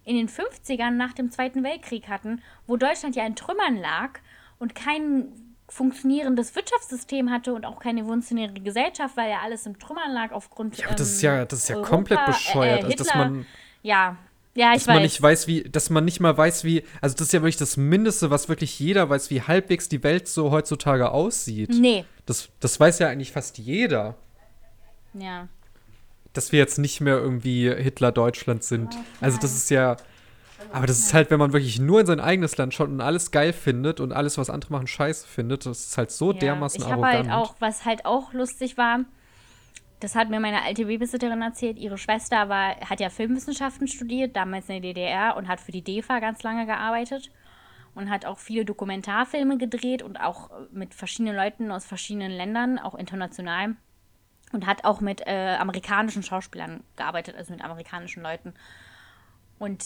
in 0.05 0.15
den 0.15 0.29
50ern 0.29 0.91
nach 0.91 1.13
dem 1.13 1.31
Zweiten 1.31 1.63
Weltkrieg 1.63 2.07
hatten, 2.07 2.41
wo 2.67 2.77
Deutschland 2.77 3.15
ja 3.15 3.25
in 3.25 3.35
Trümmern 3.35 3.75
lag 3.77 4.19
und 4.59 4.75
kein 4.75 5.25
funktionierendes 5.67 6.55
Wirtschaftssystem 6.55 7.31
hatte 7.31 7.53
und 7.53 7.65
auch 7.65 7.79
keine 7.79 8.05
funktionierende 8.05 8.61
Gesellschaft, 8.61 9.17
weil 9.17 9.31
ja 9.31 9.39
alles 9.43 9.65
im 9.65 9.79
Trümmern 9.79 10.11
lag 10.13 10.31
aufgrund 10.31 10.77
Ja, 10.77 10.85
aber 10.87 10.95
das 10.95 11.09
ist 11.09 11.23
ähm, 11.23 11.29
ja, 11.39 11.45
das 11.45 11.59
ist 11.59 11.69
ja 11.69 11.75
Europa- 11.77 11.89
komplett 11.89 12.19
äh, 12.19 12.25
bescheuert. 12.27 12.81
äh, 12.81 12.85
also, 12.85 12.97
dass 12.97 13.15
man, 13.15 13.45
Ja, 13.81 14.17
ja, 14.53 14.69
ich 14.73 14.77
dass 14.83 14.87
man 14.87 14.95
weiß. 14.97 15.03
nicht 15.03 15.21
weiß, 15.21 15.47
wie, 15.47 15.63
dass 15.63 15.89
man 15.89 16.05
nicht 16.05 16.19
mal 16.19 16.37
weiß, 16.37 16.63
wie, 16.65 16.83
also 17.01 17.15
das 17.15 17.27
ist 17.27 17.33
ja 17.33 17.41
wirklich 17.41 17.57
das 17.57 17.77
Mindeste, 17.77 18.29
was 18.29 18.47
wirklich 18.47 18.79
jeder 18.79 19.09
weiß, 19.09 19.31
wie 19.31 19.41
halbwegs 19.41 19.89
die 19.89 20.03
Welt 20.03 20.27
so 20.27 20.51
heutzutage 20.51 21.09
aussieht. 21.11 21.71
Nee, 21.73 22.05
Das, 22.27 22.49
das 22.59 22.79
weiß 22.79 22.99
ja 22.99 23.09
eigentlich 23.09 23.31
fast 23.31 23.57
jeder. 23.57 24.15
ja. 25.13 25.47
Dass 26.35 26.51
wir 26.51 26.59
jetzt 26.59 26.77
nicht 26.77 27.01
mehr 27.01 27.17
irgendwie 27.17 27.73
Hitler-Deutschland 27.73 28.63
sind. 28.63 28.95
Also 29.21 29.39
das 29.39 29.55
ist 29.55 29.69
ja. 29.71 29.97
Aber 30.71 30.87
das 30.87 30.99
ist 30.99 31.13
halt, 31.13 31.31
wenn 31.31 31.39
man 31.39 31.53
wirklich 31.53 31.79
nur 31.79 31.99
in 31.99 32.05
sein 32.05 32.19
eigenes 32.19 32.57
Land 32.57 32.73
schaut 32.73 32.89
und 32.89 33.01
alles 33.01 33.31
geil 33.31 33.53
findet 33.53 33.99
und 33.99 34.11
alles, 34.11 34.37
was 34.37 34.49
andere 34.49 34.71
machen, 34.73 34.87
scheiße 34.87 35.27
findet, 35.27 35.65
das 35.65 35.87
ist 35.87 35.97
halt 35.97 36.11
so 36.11 36.31
Ja, 36.31 36.39
dermaßen 36.39 36.81
ich 36.81 36.89
habe 36.89 37.05
arrogant. 37.05 37.29
halt 37.29 37.39
auch, 37.39 37.55
was 37.59 37.85
halt 37.85 38.05
auch 38.05 38.33
lustig 38.33 38.77
war, 38.77 39.01
das 39.99 40.15
hat 40.15 40.29
mir 40.29 40.39
meine 40.39 40.63
alte 40.63 40.85
Babysitterin 40.85 41.41
erzählt, 41.41 41.77
ihre 41.77 41.97
Schwester 41.97 42.49
war, 42.49 42.75
hat 42.81 42.99
ja 42.99 43.09
Filmwissenschaften 43.09 43.87
studiert, 43.87 44.35
damals 44.35 44.67
in 44.67 44.81
der 44.81 44.93
DDR 44.93 45.37
und 45.37 45.47
hat 45.47 45.59
für 45.61 45.71
die 45.71 45.83
DEFA 45.83 46.19
ganz 46.19 46.43
lange 46.43 46.65
gearbeitet 46.65 47.31
und 47.93 48.09
hat 48.09 48.25
auch 48.25 48.39
viele 48.39 48.65
Dokumentarfilme 48.65 49.57
gedreht 49.57 50.01
und 50.03 50.17
auch 50.17 50.49
mit 50.71 50.93
verschiedenen 50.93 51.35
Leuten 51.35 51.71
aus 51.71 51.85
verschiedenen 51.85 52.31
Ländern, 52.31 52.79
auch 52.79 52.95
international. 52.95 53.75
Und 54.55 54.65
hat 54.65 54.85
auch 54.85 55.01
mit 55.01 55.21
äh, 55.27 55.57
amerikanischen 55.59 56.23
Schauspielern 56.23 56.81
gearbeitet, 56.95 57.35
also 57.35 57.51
mit 57.51 57.61
amerikanischen 57.61 58.23
Leuten. 58.23 58.53
Und 59.59 59.83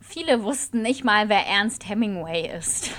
viele 0.00 0.42
wussten 0.44 0.80
nicht 0.80 1.04
mal, 1.04 1.28
wer 1.28 1.46
Ernst 1.46 1.86
Hemingway 1.86 2.48
ist. 2.56 2.90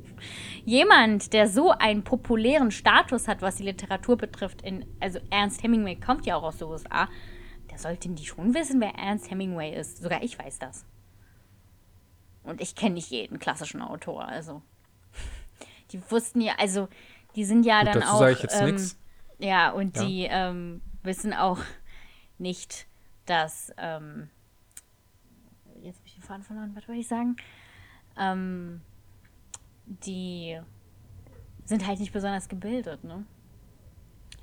Jemand, 0.64 1.34
der 1.34 1.46
so 1.46 1.72
einen 1.72 2.04
populären 2.04 2.70
Status 2.70 3.28
hat, 3.28 3.42
was 3.42 3.56
die 3.56 3.64
Literatur 3.64 4.16
betrifft, 4.16 4.62
in, 4.62 4.86
also 4.98 5.18
Ernst 5.28 5.62
Hemingway 5.62 5.96
kommt 5.96 6.24
ja 6.24 6.36
auch 6.36 6.42
aus 6.44 6.56
den 6.56 6.68
USA, 6.68 7.06
der 7.70 7.78
sollte 7.78 8.08
die 8.08 8.24
schon 8.24 8.54
wissen, 8.54 8.80
wer 8.80 8.94
Ernst 8.94 9.30
Hemingway 9.30 9.78
ist. 9.78 10.02
Sogar 10.02 10.22
ich 10.22 10.38
weiß 10.38 10.58
das. 10.58 10.86
Und 12.44 12.62
ich 12.62 12.74
kenne 12.74 12.94
nicht 12.94 13.10
jeden 13.10 13.38
klassischen 13.38 13.82
Autor, 13.82 14.26
also. 14.26 14.62
Die 15.92 16.00
wussten 16.10 16.40
ja, 16.40 16.54
also, 16.58 16.88
die 17.36 17.44
sind 17.44 17.66
ja 17.66 17.80
Gut, 17.80 17.88
dann 17.88 18.00
dazu 18.00 18.12
auch. 18.14 18.18
sage 18.20 18.32
ich 18.32 18.42
jetzt 18.42 18.58
ähm, 18.58 18.64
nichts. 18.64 18.96
Ja, 19.38 19.70
und 19.70 19.96
Ja. 19.96 20.04
die 20.04 20.26
ähm, 20.30 20.80
wissen 21.02 21.32
auch 21.34 21.58
nicht, 22.38 22.86
dass. 23.26 23.72
Ähm, 23.78 24.28
jetzt 25.82 25.98
habe 25.98 26.06
ich 26.08 26.14
den 26.14 26.22
Faden 26.22 26.42
verloren, 26.42 26.72
was 26.74 26.88
wollte 26.88 27.00
ich 27.00 27.08
sagen? 27.08 27.36
Ähm, 28.18 28.80
die 29.86 30.58
sind 31.64 31.86
halt 31.86 32.00
nicht 32.00 32.12
besonders 32.12 32.48
gebildet, 32.48 33.04
ne? 33.04 33.24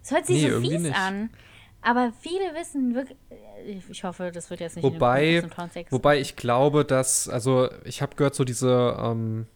Es 0.04 0.12
hört 0.12 0.26
sich 0.26 0.44
Nee, 0.44 0.50
so 0.52 0.60
fies 0.60 0.82
nicht. 0.82 0.98
an, 0.98 1.30
aber 1.82 2.12
viele 2.20 2.54
wissen 2.54 2.94
wirklich. 2.94 3.18
Ich 3.90 4.04
hoffe, 4.04 4.32
das 4.34 4.50
wird 4.50 4.60
jetzt 4.60 4.76
nicht 4.76 4.84
Wobei, 4.86 5.38
in 5.38 5.50
Kontext. 5.50 5.92
wobei 5.92 6.20
ich 6.20 6.36
glaube, 6.36 6.84
dass, 6.86 7.28
also 7.30 7.70
ich 7.86 8.02
habe 8.02 8.16
gehört, 8.16 8.36
so 8.36 8.44
diese, 8.44 8.98
ähm, 9.00 9.48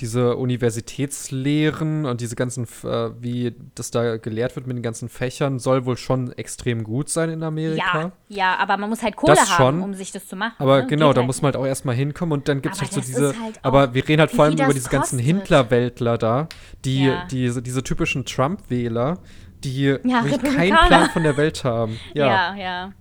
diese 0.00 0.36
Universitätslehren 0.36 2.06
und 2.06 2.20
diese 2.20 2.36
ganzen, 2.36 2.64
äh, 2.84 3.10
wie 3.20 3.54
das 3.74 3.90
da 3.90 4.16
gelehrt 4.16 4.54
wird 4.56 4.66
mit 4.66 4.76
den 4.76 4.82
ganzen 4.82 5.08
Fächern, 5.08 5.58
soll 5.58 5.84
wohl 5.86 5.96
schon 5.96 6.32
extrem 6.32 6.84
gut 6.84 7.08
sein 7.08 7.30
in 7.30 7.42
Amerika. 7.42 8.00
Ja, 8.00 8.12
ja, 8.28 8.56
aber 8.58 8.76
man 8.76 8.90
muss 8.90 9.02
halt 9.02 9.16
Kohle 9.16 9.34
Das 9.34 9.58
haben, 9.58 9.78
schon. 9.78 9.82
um 9.82 9.94
sich 9.94 10.12
das 10.12 10.28
zu 10.28 10.36
machen. 10.36 10.54
Aber 10.58 10.82
ne? 10.82 10.86
genau, 10.86 11.08
Geht 11.08 11.16
da 11.16 11.20
halt 11.20 11.26
muss 11.26 11.42
man 11.42 11.52
halt 11.52 11.56
auch 11.56 11.66
erstmal 11.66 11.94
hinkommen 11.96 12.32
und 12.32 12.48
dann 12.48 12.62
gibt 12.62 12.76
es 12.76 12.80
halt 12.80 12.92
so 12.92 13.00
diese. 13.00 13.28
halt 13.40 13.58
aber 13.62 13.94
wir 13.94 14.06
reden 14.06 14.20
halt 14.20 14.30
vor 14.30 14.44
allem 14.44 14.54
über 14.54 14.72
diese 14.72 14.88
ganzen. 14.88 15.18
Hintlerweltler 15.18 16.16
da, 16.18 16.48
die, 16.84 17.06
Ja. 17.06 17.24
diese, 17.30 17.60
diese 17.62 17.82
typischen 17.82 18.24
Trump-Wähler, 18.24 19.18
die 19.64 19.96
Ja, 20.04 20.24
wirklich 20.24 20.54
keinen. 20.54 20.76
Plan 20.86 21.10
von 21.10 21.22
der 21.24 21.36
Welt 21.36 21.64
haben. 21.64 21.98
Ja. 22.14 22.54
Ja, 22.54 22.56
ja. 22.56 22.92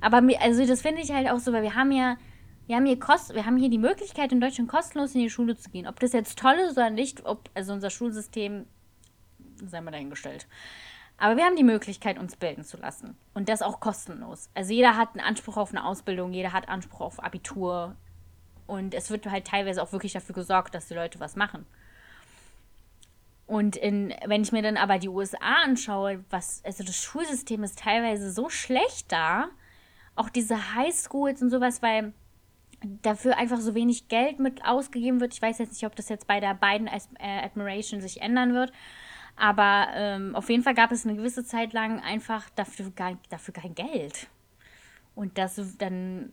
Aber 0.00 0.22
also 0.40 0.66
das 0.66 0.82
finde 0.82 1.00
ich 1.02 1.10
halt 1.10 1.28
auch 1.30 1.38
so, 1.38 1.52
weil 1.52 1.62
wir 1.62 1.74
haben 1.74 1.90
ja, 1.90 2.16
wir 2.66 2.76
haben 2.76 2.86
hier 2.86 2.98
kost, 2.98 3.34
wir 3.34 3.46
haben 3.46 3.56
hier 3.56 3.70
die 3.70 3.78
Möglichkeit 3.78 4.32
in 4.32 4.40
Deutschland 4.40 4.68
kostenlos 4.68 5.14
in 5.14 5.20
die 5.20 5.30
Schule 5.30 5.56
zu 5.56 5.70
gehen. 5.70 5.86
Ob 5.86 6.00
das 6.00 6.12
jetzt 6.12 6.38
toll 6.38 6.54
ist 6.68 6.72
oder 6.72 6.90
nicht, 6.90 7.24
ob 7.24 7.48
also 7.54 7.72
unser 7.72 7.90
Schulsystem 7.90 8.66
sei 9.64 9.80
mal 9.80 9.92
dahingestellt. 9.92 10.46
Aber 11.18 11.36
wir 11.36 11.44
haben 11.44 11.56
die 11.56 11.64
Möglichkeit, 11.64 12.18
uns 12.18 12.36
bilden 12.36 12.64
zu 12.64 12.76
lassen. 12.76 13.16
Und 13.34 13.48
das 13.48 13.62
auch 13.62 13.80
kostenlos. 13.80 14.50
Also 14.54 14.72
jeder 14.72 14.96
hat 14.96 15.10
einen 15.14 15.24
Anspruch 15.24 15.56
auf 15.56 15.70
eine 15.70 15.84
Ausbildung, 15.84 16.32
jeder 16.32 16.52
hat 16.52 16.68
Anspruch 16.68 17.00
auf 17.00 17.22
Abitur. 17.22 17.96
Und 18.66 18.94
es 18.94 19.10
wird 19.10 19.26
halt 19.26 19.46
teilweise 19.46 19.82
auch 19.82 19.92
wirklich 19.92 20.12
dafür 20.12 20.34
gesorgt, 20.34 20.74
dass 20.74 20.88
die 20.88 20.94
Leute 20.94 21.20
was 21.20 21.36
machen. 21.36 21.64
Und 23.46 23.76
in, 23.76 24.12
wenn 24.26 24.42
ich 24.42 24.50
mir 24.50 24.62
dann 24.62 24.76
aber 24.76 24.98
die 24.98 25.08
USA 25.08 25.38
anschaue, 25.64 26.24
was, 26.30 26.64
also 26.64 26.82
das 26.82 26.96
Schulsystem 26.96 27.62
ist 27.62 27.78
teilweise 27.78 28.32
so 28.32 28.48
schlecht 28.50 29.12
da, 29.12 29.48
auch 30.16 30.28
diese 30.28 30.74
Highschools 30.74 31.42
und 31.42 31.50
sowas, 31.50 31.80
weil 31.80 32.12
dafür 33.02 33.36
einfach 33.36 33.60
so 33.60 33.74
wenig 33.74 34.08
Geld 34.08 34.38
mit 34.38 34.64
ausgegeben 34.64 35.20
wird. 35.20 35.34
Ich 35.34 35.42
weiß 35.42 35.58
jetzt 35.58 35.72
nicht, 35.72 35.86
ob 35.86 35.96
das 35.96 36.08
jetzt 36.08 36.26
bei 36.26 36.40
der 36.40 36.54
beiden 36.54 36.86
äh, 36.86 37.44
Admiration 37.44 38.00
sich 38.00 38.20
ändern 38.20 38.54
wird. 38.54 38.72
Aber 39.36 39.88
ähm, 39.94 40.34
auf 40.34 40.48
jeden 40.48 40.62
Fall 40.62 40.74
gab 40.74 40.92
es 40.92 41.04
eine 41.04 41.16
gewisse 41.16 41.44
Zeit 41.44 41.72
lang 41.72 42.00
einfach 42.00 42.48
dafür, 42.50 42.90
gar, 42.90 43.18
dafür 43.28 43.52
kein 43.52 43.74
Geld. 43.74 44.28
Und 45.14 45.36
das, 45.38 45.60
dann 45.78 46.32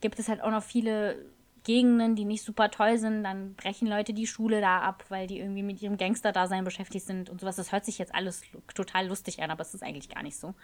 gibt 0.00 0.18
es 0.18 0.28
halt 0.28 0.42
auch 0.42 0.50
noch 0.50 0.62
viele 0.62 1.24
Gegenden, 1.62 2.14
die 2.14 2.26
nicht 2.26 2.42
super 2.44 2.70
toll 2.70 2.98
sind. 2.98 3.24
Dann 3.24 3.54
brechen 3.54 3.88
Leute 3.88 4.12
die 4.12 4.26
Schule 4.26 4.60
da 4.60 4.80
ab, 4.80 5.04
weil 5.08 5.26
die 5.26 5.38
irgendwie 5.38 5.62
mit 5.62 5.80
ihrem 5.80 5.96
Gangster-Dasein 5.96 6.64
beschäftigt 6.64 7.06
sind 7.06 7.30
und 7.30 7.40
sowas. 7.40 7.56
Das 7.56 7.72
hört 7.72 7.86
sich 7.86 7.98
jetzt 7.98 8.14
alles 8.14 8.42
total 8.74 9.06
lustig 9.06 9.42
an, 9.42 9.50
aber 9.50 9.62
es 9.62 9.74
ist 9.74 9.82
eigentlich 9.82 10.10
gar 10.10 10.22
nicht 10.22 10.36
so. 10.36 10.54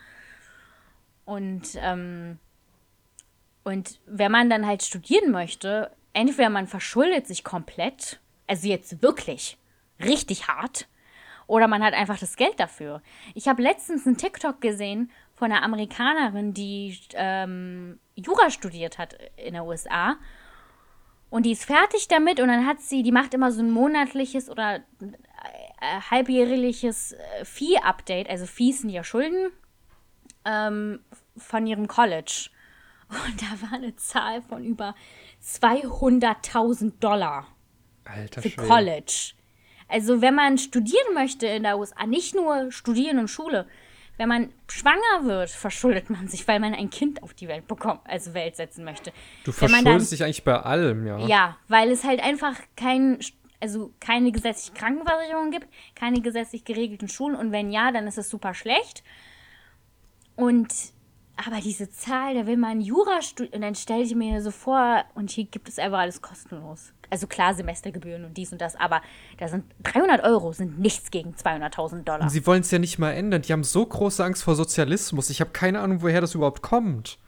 Und, 1.24 1.62
ähm, 1.76 2.38
und 3.64 4.00
wenn 4.06 4.32
man 4.32 4.50
dann 4.50 4.66
halt 4.66 4.82
studieren 4.82 5.30
möchte, 5.30 5.90
entweder 6.12 6.50
man 6.50 6.66
verschuldet 6.66 7.26
sich 7.26 7.44
komplett, 7.44 8.20
also 8.46 8.68
jetzt 8.68 9.02
wirklich 9.02 9.58
richtig 9.98 10.48
hart, 10.48 10.86
oder 11.46 11.66
man 11.66 11.82
hat 11.82 11.94
einfach 11.94 12.18
das 12.18 12.36
Geld 12.36 12.60
dafür. 12.60 13.02
Ich 13.34 13.48
habe 13.48 13.60
letztens 13.60 14.06
einen 14.06 14.16
TikTok 14.16 14.60
gesehen 14.60 15.10
von 15.34 15.50
einer 15.50 15.64
Amerikanerin, 15.64 16.54
die 16.54 16.96
ähm, 17.14 17.98
Jura 18.14 18.50
studiert 18.50 18.98
hat 18.98 19.16
in 19.36 19.54
den 19.54 19.62
USA. 19.62 20.16
Und 21.28 21.46
die 21.46 21.52
ist 21.52 21.64
fertig 21.64 22.06
damit 22.06 22.38
und 22.38 22.48
dann 22.48 22.66
hat 22.66 22.80
sie, 22.80 23.02
die 23.02 23.10
macht 23.10 23.34
immer 23.34 23.50
so 23.50 23.62
ein 23.62 23.70
monatliches 23.72 24.48
oder 24.48 24.76
äh, 24.76 26.00
halbjährliches 26.10 27.12
äh, 27.12 27.44
Fee-Update, 27.44 28.28
also 28.30 28.46
Fees 28.46 28.80
sind 28.80 28.90
ja 28.90 29.02
Schulden, 29.02 29.50
ähm, 30.44 31.00
von 31.36 31.66
ihrem 31.66 31.88
College. 31.88 32.50
Und 33.10 33.42
da 33.42 33.62
war 33.62 33.72
eine 33.74 33.96
Zahl 33.96 34.42
von 34.42 34.64
über 34.64 34.94
200.000 35.44 36.92
Dollar 37.00 37.48
Alter 38.04 38.42
für 38.42 38.50
Schwede. 38.50 38.68
College. 38.68 39.32
Also 39.88 40.22
wenn 40.22 40.34
man 40.34 40.58
studieren 40.58 41.14
möchte 41.14 41.46
in 41.46 41.64
der 41.64 41.78
USA, 41.78 42.06
nicht 42.06 42.34
nur 42.34 42.70
studieren 42.70 43.18
und 43.18 43.28
Schule, 43.28 43.66
wenn 44.16 44.28
man 44.28 44.52
schwanger 44.68 45.24
wird, 45.24 45.50
verschuldet 45.50 46.10
man 46.10 46.28
sich, 46.28 46.46
weil 46.46 46.60
man 46.60 46.74
ein 46.74 46.90
Kind 46.90 47.22
auf 47.22 47.34
die 47.34 47.48
Welt 47.48 47.66
bekommt, 47.66 48.00
also 48.04 48.34
Welt 48.34 48.54
setzen 48.54 48.84
möchte. 48.84 49.12
Du 49.44 49.52
verschuldest 49.52 50.12
dich 50.12 50.22
eigentlich 50.22 50.44
bei 50.44 50.60
allem, 50.60 51.06
ja. 51.06 51.18
Ja, 51.26 51.56
weil 51.68 51.90
es 51.90 52.04
halt 52.04 52.22
einfach 52.22 52.54
kein, 52.76 53.18
also 53.60 53.92
keine 53.98 54.30
gesetzliche 54.30 54.78
Krankenversicherung 54.78 55.50
gibt, 55.50 55.66
keine 55.94 56.20
gesetzlich 56.20 56.64
geregelten 56.64 57.08
Schulen 57.08 57.34
und 57.34 57.50
wenn 57.50 57.72
ja, 57.72 57.92
dann 57.92 58.06
ist 58.06 58.18
es 58.18 58.28
super 58.28 58.52
schlecht. 58.52 59.02
Und 60.36 60.72
aber 61.46 61.60
diese 61.60 61.90
Zahl, 61.90 62.34
da 62.34 62.46
will 62.46 62.56
man 62.56 62.80
Jura 62.80 63.22
studieren 63.22 63.54
und 63.56 63.60
dann 63.62 63.74
stelle 63.74 64.02
ich 64.02 64.14
mir 64.14 64.42
so 64.42 64.50
vor, 64.50 65.04
und 65.14 65.30
hier 65.30 65.44
gibt 65.44 65.68
es 65.68 65.78
einfach 65.78 65.98
alles 65.98 66.20
kostenlos. 66.22 66.92
Also 67.10 67.26
klar, 67.26 67.54
Semestergebühren 67.54 68.24
und 68.24 68.36
dies 68.36 68.52
und 68.52 68.60
das, 68.60 68.76
aber 68.76 69.02
da 69.38 69.48
sind 69.48 69.64
300 69.82 70.22
Euro 70.22 70.52
sind 70.52 70.78
nichts 70.78 71.10
gegen 71.10 71.34
200.000 71.34 72.04
Dollar. 72.04 72.22
Und 72.22 72.28
sie 72.30 72.46
wollen 72.46 72.60
es 72.60 72.70
ja 72.70 72.78
nicht 72.78 72.98
mal 72.98 73.10
ändern. 73.10 73.42
Die 73.42 73.52
haben 73.52 73.64
so 73.64 73.84
große 73.84 74.24
Angst 74.24 74.44
vor 74.44 74.54
Sozialismus. 74.54 75.28
Ich 75.30 75.40
habe 75.40 75.50
keine 75.50 75.80
Ahnung, 75.80 76.02
woher 76.02 76.20
das 76.20 76.34
überhaupt 76.36 76.62
kommt. 76.62 77.18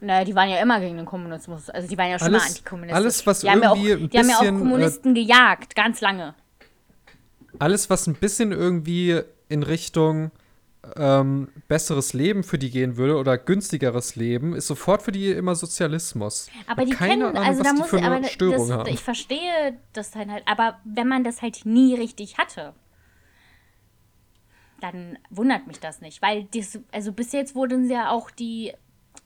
Naja, 0.00 0.24
die 0.24 0.34
waren 0.34 0.48
ja 0.48 0.56
immer 0.60 0.80
gegen 0.80 0.96
den 0.96 1.06
Kommunismus. 1.06 1.68
Also 1.70 1.86
die 1.88 1.96
waren 1.98 2.10
ja 2.10 2.18
schon 2.18 2.28
Alles- 2.28 2.42
mal 2.42 2.48
antikommunistisch. 2.48 2.96
alles, 2.96 3.26
was 3.26 3.40
die 3.40 3.50
haben 3.50 3.62
ja 3.62 3.70
auch, 3.70 3.76
irgendwie 3.76 4.04
ein 4.04 4.10
Die 4.10 4.18
haben 4.18 4.28
ja 4.30 4.36
auch 4.38 4.42
äh, 4.42 4.48
Kommunisten 4.58 5.14
gejagt, 5.14 5.76
ganz 5.76 6.00
lange. 6.00 6.34
Alles, 7.58 7.90
was 7.90 8.06
ein 8.06 8.14
bisschen 8.14 8.50
irgendwie 8.50 9.20
in 9.48 9.62
Richtung 9.62 10.30
ähm, 10.96 11.48
besseres 11.68 12.12
Leben 12.12 12.42
für 12.42 12.58
die 12.58 12.70
gehen 12.70 12.96
würde 12.96 13.16
oder 13.16 13.38
günstigeres 13.38 14.16
Leben, 14.16 14.54
ist 14.54 14.66
sofort 14.66 15.02
für 15.02 15.12
die 15.12 15.30
immer 15.30 15.54
Sozialismus. 15.54 16.48
Aber 16.66 16.84
die 16.84 16.92
keine 16.92 17.12
kennen, 17.12 17.36
Ahnung, 17.36 17.42
also 17.42 17.62
da 17.62 17.72
die 17.72 17.78
muss 17.78 17.88
für 17.88 18.02
eine 18.02 18.26
Störung 18.26 18.68
das, 18.68 18.78
haben. 18.78 18.90
ich 18.90 19.00
verstehe 19.00 19.78
das 19.92 20.10
dann 20.10 20.30
halt, 20.32 20.42
aber 20.46 20.80
wenn 20.84 21.06
man 21.06 21.22
das 21.24 21.40
halt 21.40 21.64
nie 21.64 21.94
richtig 21.94 22.38
hatte, 22.38 22.74
dann 24.80 25.18
wundert 25.30 25.68
mich 25.68 25.78
das 25.78 26.00
nicht, 26.00 26.20
weil 26.20 26.44
das, 26.52 26.80
also 26.90 27.12
bis 27.12 27.32
jetzt 27.32 27.54
wurden 27.54 27.86
sie 27.86 27.94
ja 27.94 28.10
auch 28.10 28.30
die, 28.30 28.72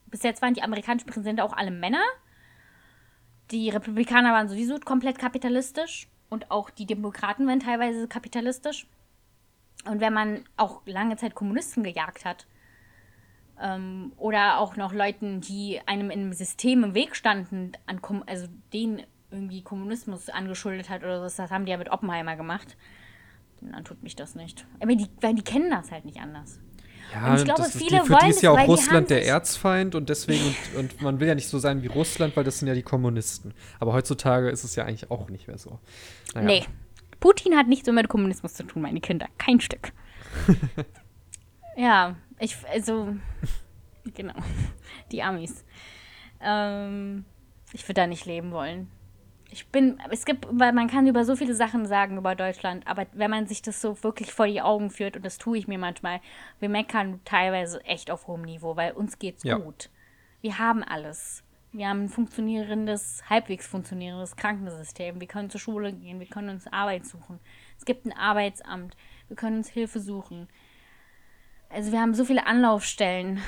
bis 0.09 0.23
jetzt 0.23 0.43
waren 0.43 0.53
die 0.53 0.63
amerikanischen 0.63 1.07
Präsidenten 1.09 1.41
auch 1.41 1.55
alle 1.55 1.71
Männer. 1.71 2.03
Die 3.51 3.71
Republikaner 3.71 4.33
waren 4.33 4.49
sowieso 4.49 4.79
komplett 4.79 5.19
kapitalistisch 5.19 6.09
und 6.29 6.51
auch 6.51 6.69
die 6.69 6.85
Demokraten 6.85 7.47
waren 7.47 7.61
teilweise 7.61 8.07
kapitalistisch. 8.07 8.87
Und 9.85 10.01
wenn 10.01 10.13
man 10.13 10.45
auch 10.57 10.83
lange 10.87 11.17
Zeit 11.17 11.35
Kommunisten 11.35 11.85
gejagt 11.85 12.25
hat, 12.25 12.47
ähm, 13.61 14.13
oder 14.17 14.59
auch 14.59 14.77
noch 14.77 14.93
Leuten, 14.93 15.41
die 15.41 15.81
einem 15.87 16.11
im 16.11 16.33
System 16.33 16.85
im 16.85 16.95
Weg 16.95 17.17
standen, 17.17 17.73
an 17.87 18.03
Kom 18.03 18.23
also 18.27 18.49
denen 18.73 19.03
irgendwie 19.31 19.63
Kommunismus 19.63 20.29
angeschuldet 20.29 20.89
hat 20.89 21.03
oder 21.03 21.29
so, 21.29 21.43
das 21.43 21.51
haben 21.51 21.65
die 21.65 21.73
ja 21.73 21.79
mit 21.79 21.91
Oppenheimer 21.91 22.37
gemacht. 22.37 22.77
Dann 23.61 23.85
tut 23.85 24.03
mich 24.03 24.15
das 24.15 24.35
nicht. 24.35 24.67
Aber 24.81 24.95
die, 24.95 25.09
weil 25.21 25.35
die 25.35 25.43
kennen 25.43 25.71
das 25.71 25.91
halt 25.91 26.05
nicht 26.05 26.21
anders. 26.21 26.61
Ja, 27.13 27.31
Und 27.31 27.39
ich 27.39 27.45
glaube, 27.45 27.63
das, 27.63 27.77
viele 27.77 28.01
die, 28.01 28.07
für 28.07 28.19
die 28.23 28.31
ist 28.31 28.43
ja 28.43 28.51
auch 28.51 28.69
Russland 28.69 29.11
der 29.11 29.25
Erzfeind 29.25 29.95
und 29.95 30.09
deswegen, 30.09 30.55
und, 30.77 30.93
und 30.93 31.03
man 31.03 31.21
will 31.21 31.29
ja 31.29 31.35
nicht 31.35 31.49
so 31.49 31.59
sein 31.59 31.83
wie 31.83 31.87
Russland, 31.87 32.37
weil 32.37 32.45
das 32.45 32.59
sind 32.59 32.69
ja 32.69 32.75
die 32.75 32.83
Kommunisten. 32.83 33.55
Aber 33.79 33.93
heutzutage 33.93 34.51
ist 34.51 34.65
es 34.65 34.77
ja 34.77 34.85
eigentlich 34.85 35.11
auch 35.11 35.29
nicht 35.31 35.47
mehr 35.47 35.59
so. 35.59 35.79
Naja. 36.35 36.47
Nee. 36.47 36.65
Putin 37.21 37.57
hat 37.57 37.67
nichts 37.69 37.87
mehr 37.87 37.95
mit 37.95 38.09
Kommunismus 38.09 38.55
zu 38.55 38.65
tun, 38.65 38.83
meine 38.83 39.01
Kinder. 39.01 39.27
Kein 39.39 39.61
Stück. 39.61 39.93
ja, 41.77 42.17
ich, 42.39 42.57
also, 42.69 43.17
genau. 44.15 44.35
Die 45.13 45.23
Amis. 45.23 45.65
Ähm, 46.41 47.25
ich 47.73 47.85
würde 47.85 48.01
da 48.03 48.07
nicht 48.07 48.27
leben 48.27 48.53
wollen. 48.53 48.91
Ich 49.51 49.69
bin, 49.69 49.99
es 50.11 50.25
gibt, 50.25 50.47
weil 50.51 50.73
man 50.73 50.89
kann 50.89 51.07
über 51.07 51.25
so 51.25 51.37
viele 51.37 51.55
Sachen 51.55 51.87
sagen 51.87 52.19
über 52.19 52.35
Deutschland, 52.35 52.87
aber 52.87 53.07
wenn 53.13 53.31
man 53.31 53.47
sich 53.47 53.63
das 53.63 53.81
so 53.81 54.03
wirklich 54.03 54.33
vor 54.33 54.47
die 54.47 54.61
Augen 54.61 54.91
führt, 54.91 55.17
und 55.17 55.25
das 55.25 55.39
tue 55.39 55.57
ich 55.57 55.69
mir 55.69 55.79
manchmal, 55.79 56.21
wir 56.59 56.69
meckern 56.69 57.21
teilweise 57.25 57.83
echt 57.85 58.11
auf 58.11 58.27
hohem 58.27 58.43
Niveau, 58.43 58.77
weil 58.77 58.93
uns 58.93 59.19
geht's 59.19 59.45
Ja. 59.45 59.57
gut. 59.57 59.89
Wir 60.41 60.59
haben 60.59 60.83
alles. 60.83 61.43
Wir 61.77 61.89
haben 61.89 62.05
ein 62.05 62.09
funktionierendes, 62.09 63.23
halbwegs 63.29 63.67
funktionierendes 63.67 64.35
Krankensystem. 64.37 65.21
Wir 65.21 65.27
können 65.27 65.51
zur 65.51 65.61
Schule 65.61 65.93
gehen, 65.93 66.21
wir 66.21 66.27
können 66.27 66.49
uns 66.49 66.67
Arbeit 66.67 67.05
suchen. 67.05 67.39
Es 67.79 67.85
gibt 67.85 68.07
ein 68.07 68.15
Arbeitsamt, 68.15 68.97
wir 69.29 69.37
können 69.37 69.59
uns 69.59 69.69
Hilfe 69.69 70.01
suchen. 70.01 70.49
Also 71.69 71.93
wir 71.93 72.01
haben 72.01 72.15
so 72.15 72.25
viele 72.25 72.47
Anlaufstellen. 72.47 73.41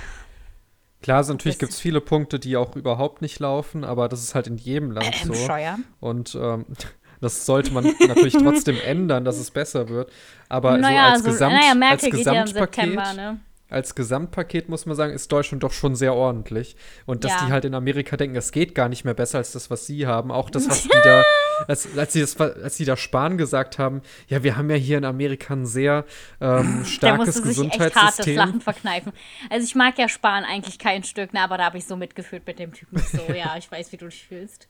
Klar, 1.00 1.18
also 1.18 1.32
natürlich 1.32 1.58
gibt 1.58 1.72
es 1.72 1.80
viele 1.80 2.02
Punkte, 2.02 2.38
die 2.38 2.58
auch 2.58 2.76
überhaupt 2.76 3.22
nicht 3.22 3.38
laufen, 3.38 3.82
aber 3.82 4.10
das 4.10 4.22
ist 4.22 4.34
halt 4.34 4.46
in 4.46 4.58
jedem 4.58 4.90
Land 4.90 5.22
Ähm, 5.22 5.28
so. 5.28 5.46
Scheuer. 5.46 5.78
Und 5.98 6.34
ähm, 6.38 6.66
das 7.22 7.46
sollte 7.46 7.72
man 7.72 7.94
natürlich 7.98 8.34
trotzdem 8.34 8.76
ändern, 8.84 9.24
dass 9.24 9.38
es 9.38 9.50
besser 9.50 9.88
wird. 9.88 10.12
Aber 10.50 10.72
so 10.72 10.80
naja, 10.82 11.12
als, 11.12 11.22
so, 11.22 11.30
Gesamt, 11.30 11.54
naja, 11.54 11.70
als 11.70 11.78
Merkel 11.78 12.10
geht 12.10 12.26
ja 12.26 12.32
im 12.32 12.44
Gesamtpaket, 12.44 12.84
September, 12.84 13.14
ne? 13.14 13.40
Als 13.70 13.94
Gesamtpaket 13.94 14.70
muss 14.70 14.86
man 14.86 14.96
sagen, 14.96 15.12
ist 15.12 15.30
Deutschland 15.30 15.62
doch 15.62 15.72
schon 15.72 15.94
sehr 15.94 16.14
ordentlich. 16.14 16.74
Und 17.04 17.24
dass 17.24 17.32
Ja. 17.32 17.46
die 17.46 17.52
halt 17.52 17.66
in 17.66 17.74
Amerika 17.74 18.16
denken, 18.16 18.36
es 18.36 18.50
geht 18.50 18.74
gar 18.74 18.88
nicht 18.88 19.04
mehr 19.04 19.12
besser 19.12 19.38
als 19.38 19.52
das, 19.52 19.70
was 19.70 19.86
sie 19.86 20.06
haben. 20.06 20.30
Auch 20.30 20.48
das, 20.48 20.68
was 20.68 20.82
die 20.84 20.88
da, 21.04 21.22
als, 21.66 21.86
als, 21.96 22.14
sie 22.14 22.20
das, 22.20 22.40
als 22.40 22.76
sie 22.76 22.86
da 22.86 22.96
Spahn 22.96 23.36
gesagt 23.36 23.78
haben, 23.78 24.00
ja, 24.28 24.42
wir 24.42 24.56
haben 24.56 24.70
ja 24.70 24.76
hier 24.76 24.96
in 24.96 25.04
Amerika 25.04 25.52
ein 25.52 25.66
sehr 25.66 26.06
ähm, 26.40 26.84
starkes 26.86 27.26
musste 27.26 27.52
sich 27.52 27.58
echt 27.58 27.78
hartes 27.78 27.88
Gesundheitssystem. 27.88 28.36
Lachen 28.36 28.60
verkneifen. 28.62 29.12
Also 29.50 29.64
ich 29.66 29.74
mag 29.74 29.98
ja 29.98 30.08
Spahn 30.08 30.44
eigentlich 30.44 30.78
kein 30.78 31.04
Stück, 31.04 31.34
ne, 31.34 31.42
aber 31.42 31.58
da 31.58 31.66
habe 31.66 31.76
ich 31.76 31.86
so 31.86 31.94
mitgefühlt 31.96 32.46
mit 32.46 32.58
dem 32.58 32.72
Typen. 32.72 32.98
So, 32.98 33.32
ja, 33.34 33.54
ich 33.58 33.70
weiß, 33.70 33.92
wie 33.92 33.98
du 33.98 34.06
dich 34.06 34.26
fühlst. 34.26 34.66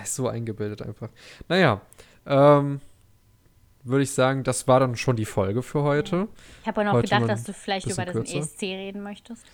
Ist 0.00 0.14
so 0.14 0.28
eingebildet 0.28 0.82
einfach. 0.82 1.08
Naja, 1.48 1.80
ähm, 2.26 2.80
würde 3.84 4.02
ich 4.02 4.12
sagen, 4.12 4.42
das 4.42 4.66
war 4.66 4.80
dann 4.80 4.96
schon 4.96 5.16
die 5.16 5.24
Folge 5.24 5.62
für 5.62 5.82
heute. 5.82 6.28
Ich 6.62 6.66
habe 6.66 6.80
ja 6.80 6.86
noch 6.86 6.94
Heute 6.94 7.08
gedacht, 7.08 7.28
dass 7.28 7.44
du 7.44 7.52
vielleicht 7.52 7.86
über 7.86 8.04
das 8.04 8.14
kürzer. 8.14 8.38
ESC 8.38 8.62
reden 8.62 9.02
möchtest. 9.02 9.44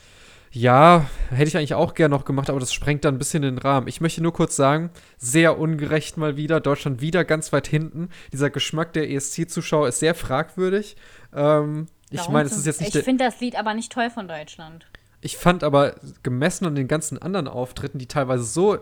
Ja, 0.52 1.06
hätte 1.30 1.48
ich 1.48 1.56
eigentlich 1.56 1.74
auch 1.74 1.94
gern 1.94 2.10
noch 2.10 2.24
gemacht, 2.24 2.50
aber 2.50 2.58
das 2.58 2.72
sprengt 2.72 3.04
dann 3.04 3.14
ein 3.14 3.18
bisschen 3.18 3.42
den 3.42 3.58
Rahmen. 3.58 3.86
Ich 3.86 4.00
möchte 4.00 4.20
nur 4.20 4.32
kurz 4.32 4.56
sagen, 4.56 4.90
sehr 5.16 5.58
ungerecht 5.58 6.16
mal 6.16 6.36
wieder. 6.36 6.60
Deutschland 6.60 7.00
wieder 7.00 7.24
ganz 7.24 7.52
weit 7.52 7.68
hinten. 7.68 8.08
Dieser 8.32 8.50
Geschmack 8.50 8.92
der 8.92 9.10
ESC-Zuschauer 9.10 9.86
ist 9.88 10.00
sehr 10.00 10.14
fragwürdig. 10.14 10.96
Ähm, 11.32 11.86
ich 12.10 12.28
meine, 12.28 12.46
es 12.48 12.56
ist 12.56 12.66
jetzt 12.66 12.80
nicht 12.80 12.96
Ich 12.96 13.04
finde 13.04 13.24
das 13.24 13.40
Lied 13.40 13.56
aber 13.56 13.74
nicht 13.74 13.92
toll 13.92 14.10
von 14.10 14.26
Deutschland. 14.26 14.86
Ich 15.20 15.36
fand 15.36 15.62
aber 15.62 15.94
gemessen 16.22 16.66
an 16.66 16.74
den 16.74 16.88
ganzen 16.88 17.18
anderen 17.18 17.46
Auftritten, 17.46 17.98
die 17.98 18.08
teilweise 18.08 18.42
so 18.42 18.78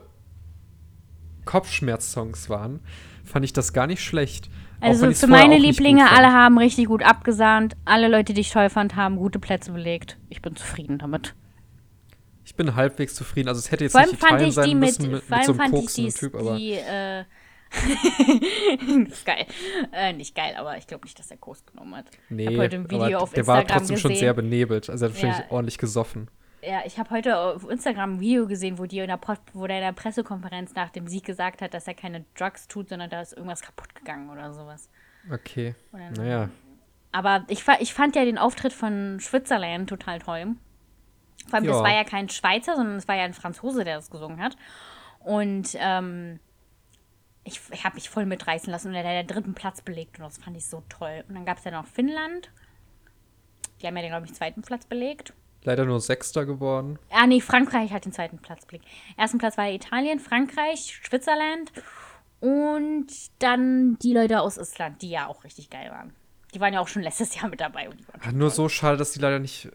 Kopfschmerzsongs 1.45 2.49
waren, 2.49 2.81
fand 3.25 3.45
ich 3.45 3.53
das 3.53 3.73
gar 3.73 3.87
nicht 3.87 4.03
schlecht. 4.03 4.49
Also 4.81 5.11
für 5.13 5.27
meine 5.27 5.59
Lieblinge, 5.59 6.11
alle 6.11 6.33
haben 6.33 6.57
richtig 6.59 6.87
gut 6.87 7.03
abgesahnt. 7.03 7.77
Alle 7.85 8.09
Leute, 8.09 8.33
die 8.33 8.41
ich 8.43 8.51
toll 8.51 8.71
fand, 8.71 8.97
haben 8.97 9.17
gute 9.17 9.39
Plätze 9.39 9.73
belegt. 9.73 10.19
Ich 10.29 10.41
bin 10.43 10.55
zufrieden 10.57 10.99
damit. 10.99 11.35
Ich 12.45 12.55
bin 12.55 12.75
halbwegs 12.77 13.15
zufrieden. 13.15 13.49
Also 13.49 13.59
es 13.59 13.71
hätte 13.71 13.85
jetzt 13.85 13.93
Vor 13.93 14.01
allem 14.01 14.11
nicht 14.11 14.21
fand 14.21 14.33
Italien 14.33 14.49
ich 14.49 14.55
sein 14.55 14.69
die 14.69 14.75
mit, 14.75 14.89
müssen 14.89 15.11
mit, 15.11 15.23
vor 15.25 15.37
mit 15.37 15.47
so 15.47 15.53
allem 15.53 15.61
einem 15.61 15.75
ich 15.75 15.81
koksenden 15.81 16.15
Typ, 16.15 16.35
aber 16.35 16.57
die 16.57 16.73
äh, 16.73 17.25
ist 19.11 19.27
geil. 19.27 19.47
Äh, 19.93 20.13
nicht 20.15 20.35
geil, 20.35 20.55
aber 20.57 20.79
ich 20.79 20.87
glaube 20.87 21.05
nicht, 21.05 21.19
dass 21.19 21.31
er 21.31 21.37
Kurs 21.37 21.65
genommen 21.67 21.97
hat. 21.97 22.07
nee, 22.31 22.47
hab 22.47 22.57
heute 22.57 22.77
ein 22.77 22.91
Video 22.91 23.19
auf 23.19 23.33
der 23.33 23.47
war 23.47 23.61
Instagram 23.61 23.79
trotzdem 23.81 23.97
schon 23.99 24.11
gesehen. 24.13 24.21
sehr 24.25 24.35
benebelt. 24.35 24.89
Also 24.89 25.05
er 25.05 25.09
hat 25.11 25.15
wahrscheinlich 25.17 25.39
Ja. 25.41 25.51
ordentlich 25.51 25.79
gesoffen. 25.79 26.31
Ja, 26.63 26.83
ich 26.85 26.99
habe 26.99 27.11
heute 27.11 27.39
auf 27.39 27.69
Instagram 27.69 28.15
ein 28.15 28.21
Video 28.21 28.47
gesehen, 28.49 28.79
wo, 28.79 28.87
die 28.87 28.99
in 28.99 29.07
der 29.07 29.17
Pod, 29.17 29.39
wo 29.53 29.67
der 29.67 29.77
in 29.79 29.85
der 29.85 29.93
Pressekonferenz 29.93 30.75
nach 30.75 30.91
dem 30.91 31.07
Sieg 31.07 31.25
gesagt 31.25 31.63
hat, 31.63 31.73
dass 31.73 31.87
er 31.87 31.95
keine 31.95 32.25
Drugs 32.37 32.67
tut, 32.67 32.89
sondern 32.89 33.11
da 33.11 33.21
ist 33.21 33.33
irgendwas 33.33 33.63
kaputt 33.63 33.95
gegangen 33.95 34.29
oder 34.29 34.53
sowas. 34.53 34.89
Okay. 35.33 35.75
Oder 35.93 36.11
Naja. 36.11 36.49
Aber 37.13 37.45
ich, 37.49 37.65
ich 37.81 37.95
fand 37.95 38.17
ja 38.17 38.25
den 38.25 38.39
Auftritt 38.39 38.73
von 38.73 39.19
Switzerland 39.21 39.89
total 39.89 40.19
toll. 40.19 40.57
Vor 41.47 41.55
allem, 41.55 41.67
das 41.67 41.77
Ja. 41.77 41.83
war 41.83 41.95
ja 41.95 42.05
kein 42.05 42.29
Schweizer, 42.29 42.77
sondern 42.77 42.97
es 42.97 43.07
war 43.09 43.15
ja 43.17 43.25
ein 43.25 43.35
Franzose, 43.35 43.85
der 43.85 43.97
das 43.97 44.11
gesungen 44.11 44.41
hat. 44.43 44.57
Und 45.21 45.71
ähm, 45.79 46.41
ich, 47.45 47.61
ich 47.71 47.85
habe 47.85 47.95
mich 47.95 48.11
voll 48.11 48.27
mitreißen 48.27 48.71
lassen 48.71 48.89
und 48.89 48.95
er 48.95 49.05
hat 49.05 49.29
den 49.31 49.35
dritten 49.35 49.55
Platz 49.55 49.81
belegt 49.81 50.19
und 50.19 50.25
das 50.25 50.39
fand 50.39 50.57
ich 50.57 50.67
so 50.67 50.83
toll. 50.89 51.25
Und 51.29 51.35
dann 51.37 51.45
gab 51.47 51.59
es 51.59 51.65
ja 51.65 51.71
noch 51.71 51.87
Finnland. 51.87 52.51
Die 53.81 53.87
haben 53.87 53.97
ja 53.97 54.03
den, 54.03 54.11
glaube 54.11 54.27
ich, 54.27 54.35
zweiten 54.35 54.61
Platz 54.63 54.85
belegt. 54.85 55.33
Leider 55.65 55.85
nur 55.85 56.01
Sechster 56.01 56.47
geworden. 56.47 56.99
Ah, 57.11 57.27
nee, 57.27 57.41
Frankreich 57.41 57.93
hat 57.93 58.05
den 58.05 58.13
zweiten 58.13 58.39
Platz 58.39 58.65
belegt. 58.67 58.87
Ersten 59.17 59.39
Platz 59.39 59.59
war 59.59 59.69
Italien, 59.71 60.19
Frankreich, 60.21 61.01
Switzerland 61.05 61.73
und 62.41 63.07
dann 63.41 63.99
die 63.99 64.13
Leute 64.13 64.41
aus 64.41 64.57
Island, 64.57 65.03
die 65.03 65.11
ja 65.11 65.27
auch 65.27 65.45
richtig 65.45 65.71
geil 65.71 65.91
waren. 65.91 66.15
Die 66.55 66.61
waren 66.61 66.73
ja 66.73 66.81
auch 66.81 66.89
schon 66.89 67.03
letztes 67.03 67.35
Jahr 67.35 67.49
mit 67.49 67.61
dabei. 67.61 67.89
Und 67.89 67.99
die 68.01 68.09
waren 68.09 68.21
Ah, 68.23 68.33
Nur 68.33 68.51
so 68.51 68.69
schade, 68.69 68.97
dass 68.97 69.13
die 69.13 69.19
leider 69.21 69.39
nicht 69.39 69.69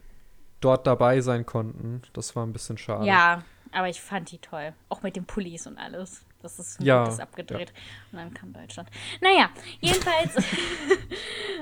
dort 0.62 0.88
dabei 0.88 1.22
sein 1.22 1.46
konnten. 1.46 2.02
Das 2.14 2.36
war 2.36 2.46
ein 2.46 2.54
bisschen 2.54 2.78
schade. 2.78 3.06
Ja, 3.06 3.44
aber 3.72 3.90
ich 3.90 4.02
fand 4.02 4.32
die 4.32 4.40
toll. 4.40 4.74
Auch 4.90 5.04
mit 5.04 5.16
den 5.16 5.26
Pullis 5.26 5.68
und 5.68 5.78
alles. 5.78 6.26
Das 6.44 6.60
ist 6.60 6.84
Ja, 6.84 7.06
gutes 7.06 7.22
abgedreht. 7.22 7.72
Und 8.12 8.18
dann 8.18 8.34
kam 8.34 8.52
Deutschland. 8.52 8.89
Naja, 9.22 9.50
jedenfalls. 9.80 10.36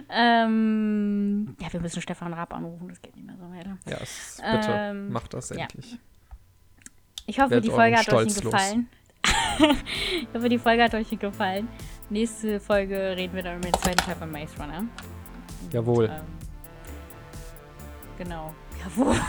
ähm, 0.10 1.56
ja, 1.62 1.72
wir 1.72 1.80
müssen 1.80 2.02
Stefan 2.02 2.34
Raab 2.34 2.52
anrufen, 2.52 2.90
das 2.90 3.00
geht 3.00 3.16
nicht 3.16 3.28
mehr 3.28 3.38
so 3.38 3.48
weiter. 3.52 3.78
Ja, 3.88 3.98
es, 4.02 4.38
bitte, 4.38 4.72
Ähm, 4.72 5.12
macht 5.12 5.36
das 5.36 5.50
ja. 5.50 5.58
endlich. 5.58 6.00
Ich 7.28 7.40
hoffe, 7.40 7.52
Werdet 7.52 7.66
die 7.66 7.70
Folge 7.70 7.96
hat 7.96 8.12
euch 8.12 8.42
gefallen. 8.42 8.90
ich 9.24 10.28
hoffe, 10.34 10.50
die 10.50 10.58
Folge 10.58 10.84
hat 10.84 10.96
euch 10.96 11.20
gefallen. 11.20 11.68
Nächste 12.10 12.60
Folge 12.60 13.16
reden 13.16 13.36
wir 13.36 13.44
dann 13.44 13.58
über 13.58 13.70
den 13.70 13.80
zweiten 13.80 14.00
Teil 14.00 14.16
von 14.16 14.32
Maze 14.32 14.58
Runner. 14.60 14.84
Jawohl. 15.72 16.06
Ähm, 16.06 16.22
genau. 18.18 18.56
Jawohl. 18.84 19.16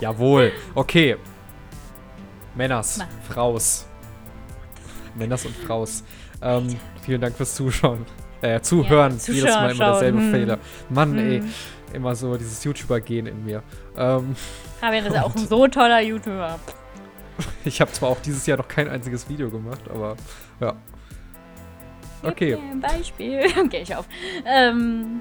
Jawohl. 0.00 0.52
Okay. 0.76 1.16
Männers, 2.56 2.98
Ma. 2.98 3.08
Fraus. 3.28 3.86
Männers 5.14 5.44
und 5.46 5.56
Fraus. 5.56 6.02
Ähm, 6.42 6.76
vielen 7.02 7.20
Dank 7.20 7.36
fürs 7.36 7.54
Zuschauen. 7.54 8.04
Äh, 8.42 8.60
zuhören. 8.60 9.18
Ja, 9.26 9.32
Jedes 9.32 9.54
Mal 9.54 9.70
immer 9.70 9.84
derselbe 9.84 10.18
schauen. 10.20 10.30
Fehler. 10.30 10.58
Mann, 10.90 11.18
ey. 11.18 11.38
Hm. 11.40 11.52
Immer 11.92 12.14
so 12.14 12.36
dieses 12.36 12.62
YouTuber-Gen 12.64 13.26
in 13.26 13.44
mir. 13.44 13.62
Ähm, 13.96 14.36
Fabian 14.80 15.06
ist 15.06 15.14
ja 15.14 15.22
auch 15.24 15.34
ein 15.34 15.46
so 15.46 15.66
toller 15.68 16.00
YouTuber. 16.00 16.58
ich 17.64 17.80
habe 17.80 17.92
zwar 17.92 18.10
auch 18.10 18.20
dieses 18.20 18.44
Jahr 18.46 18.58
noch 18.58 18.68
kein 18.68 18.88
einziges 18.88 19.28
Video 19.28 19.50
gemacht, 19.50 19.82
aber 19.88 20.16
ja. 20.60 20.74
Okay. 22.22 22.54
Ein 22.54 22.80
Beispiel. 22.80 23.46
Okay, 23.58 23.82
ich 23.82 23.94
auf. 23.94 24.06
Ähm, 24.44 25.20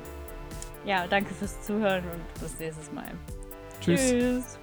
ja, 0.85 1.05
danke 1.07 1.33
fürs 1.33 1.61
Zuhören 1.61 2.03
und 2.03 2.41
bis 2.41 2.59
nächstes 2.59 2.91
Mal. 2.91 3.11
Tschüss. 3.79 4.09
Tschüss. 4.09 4.59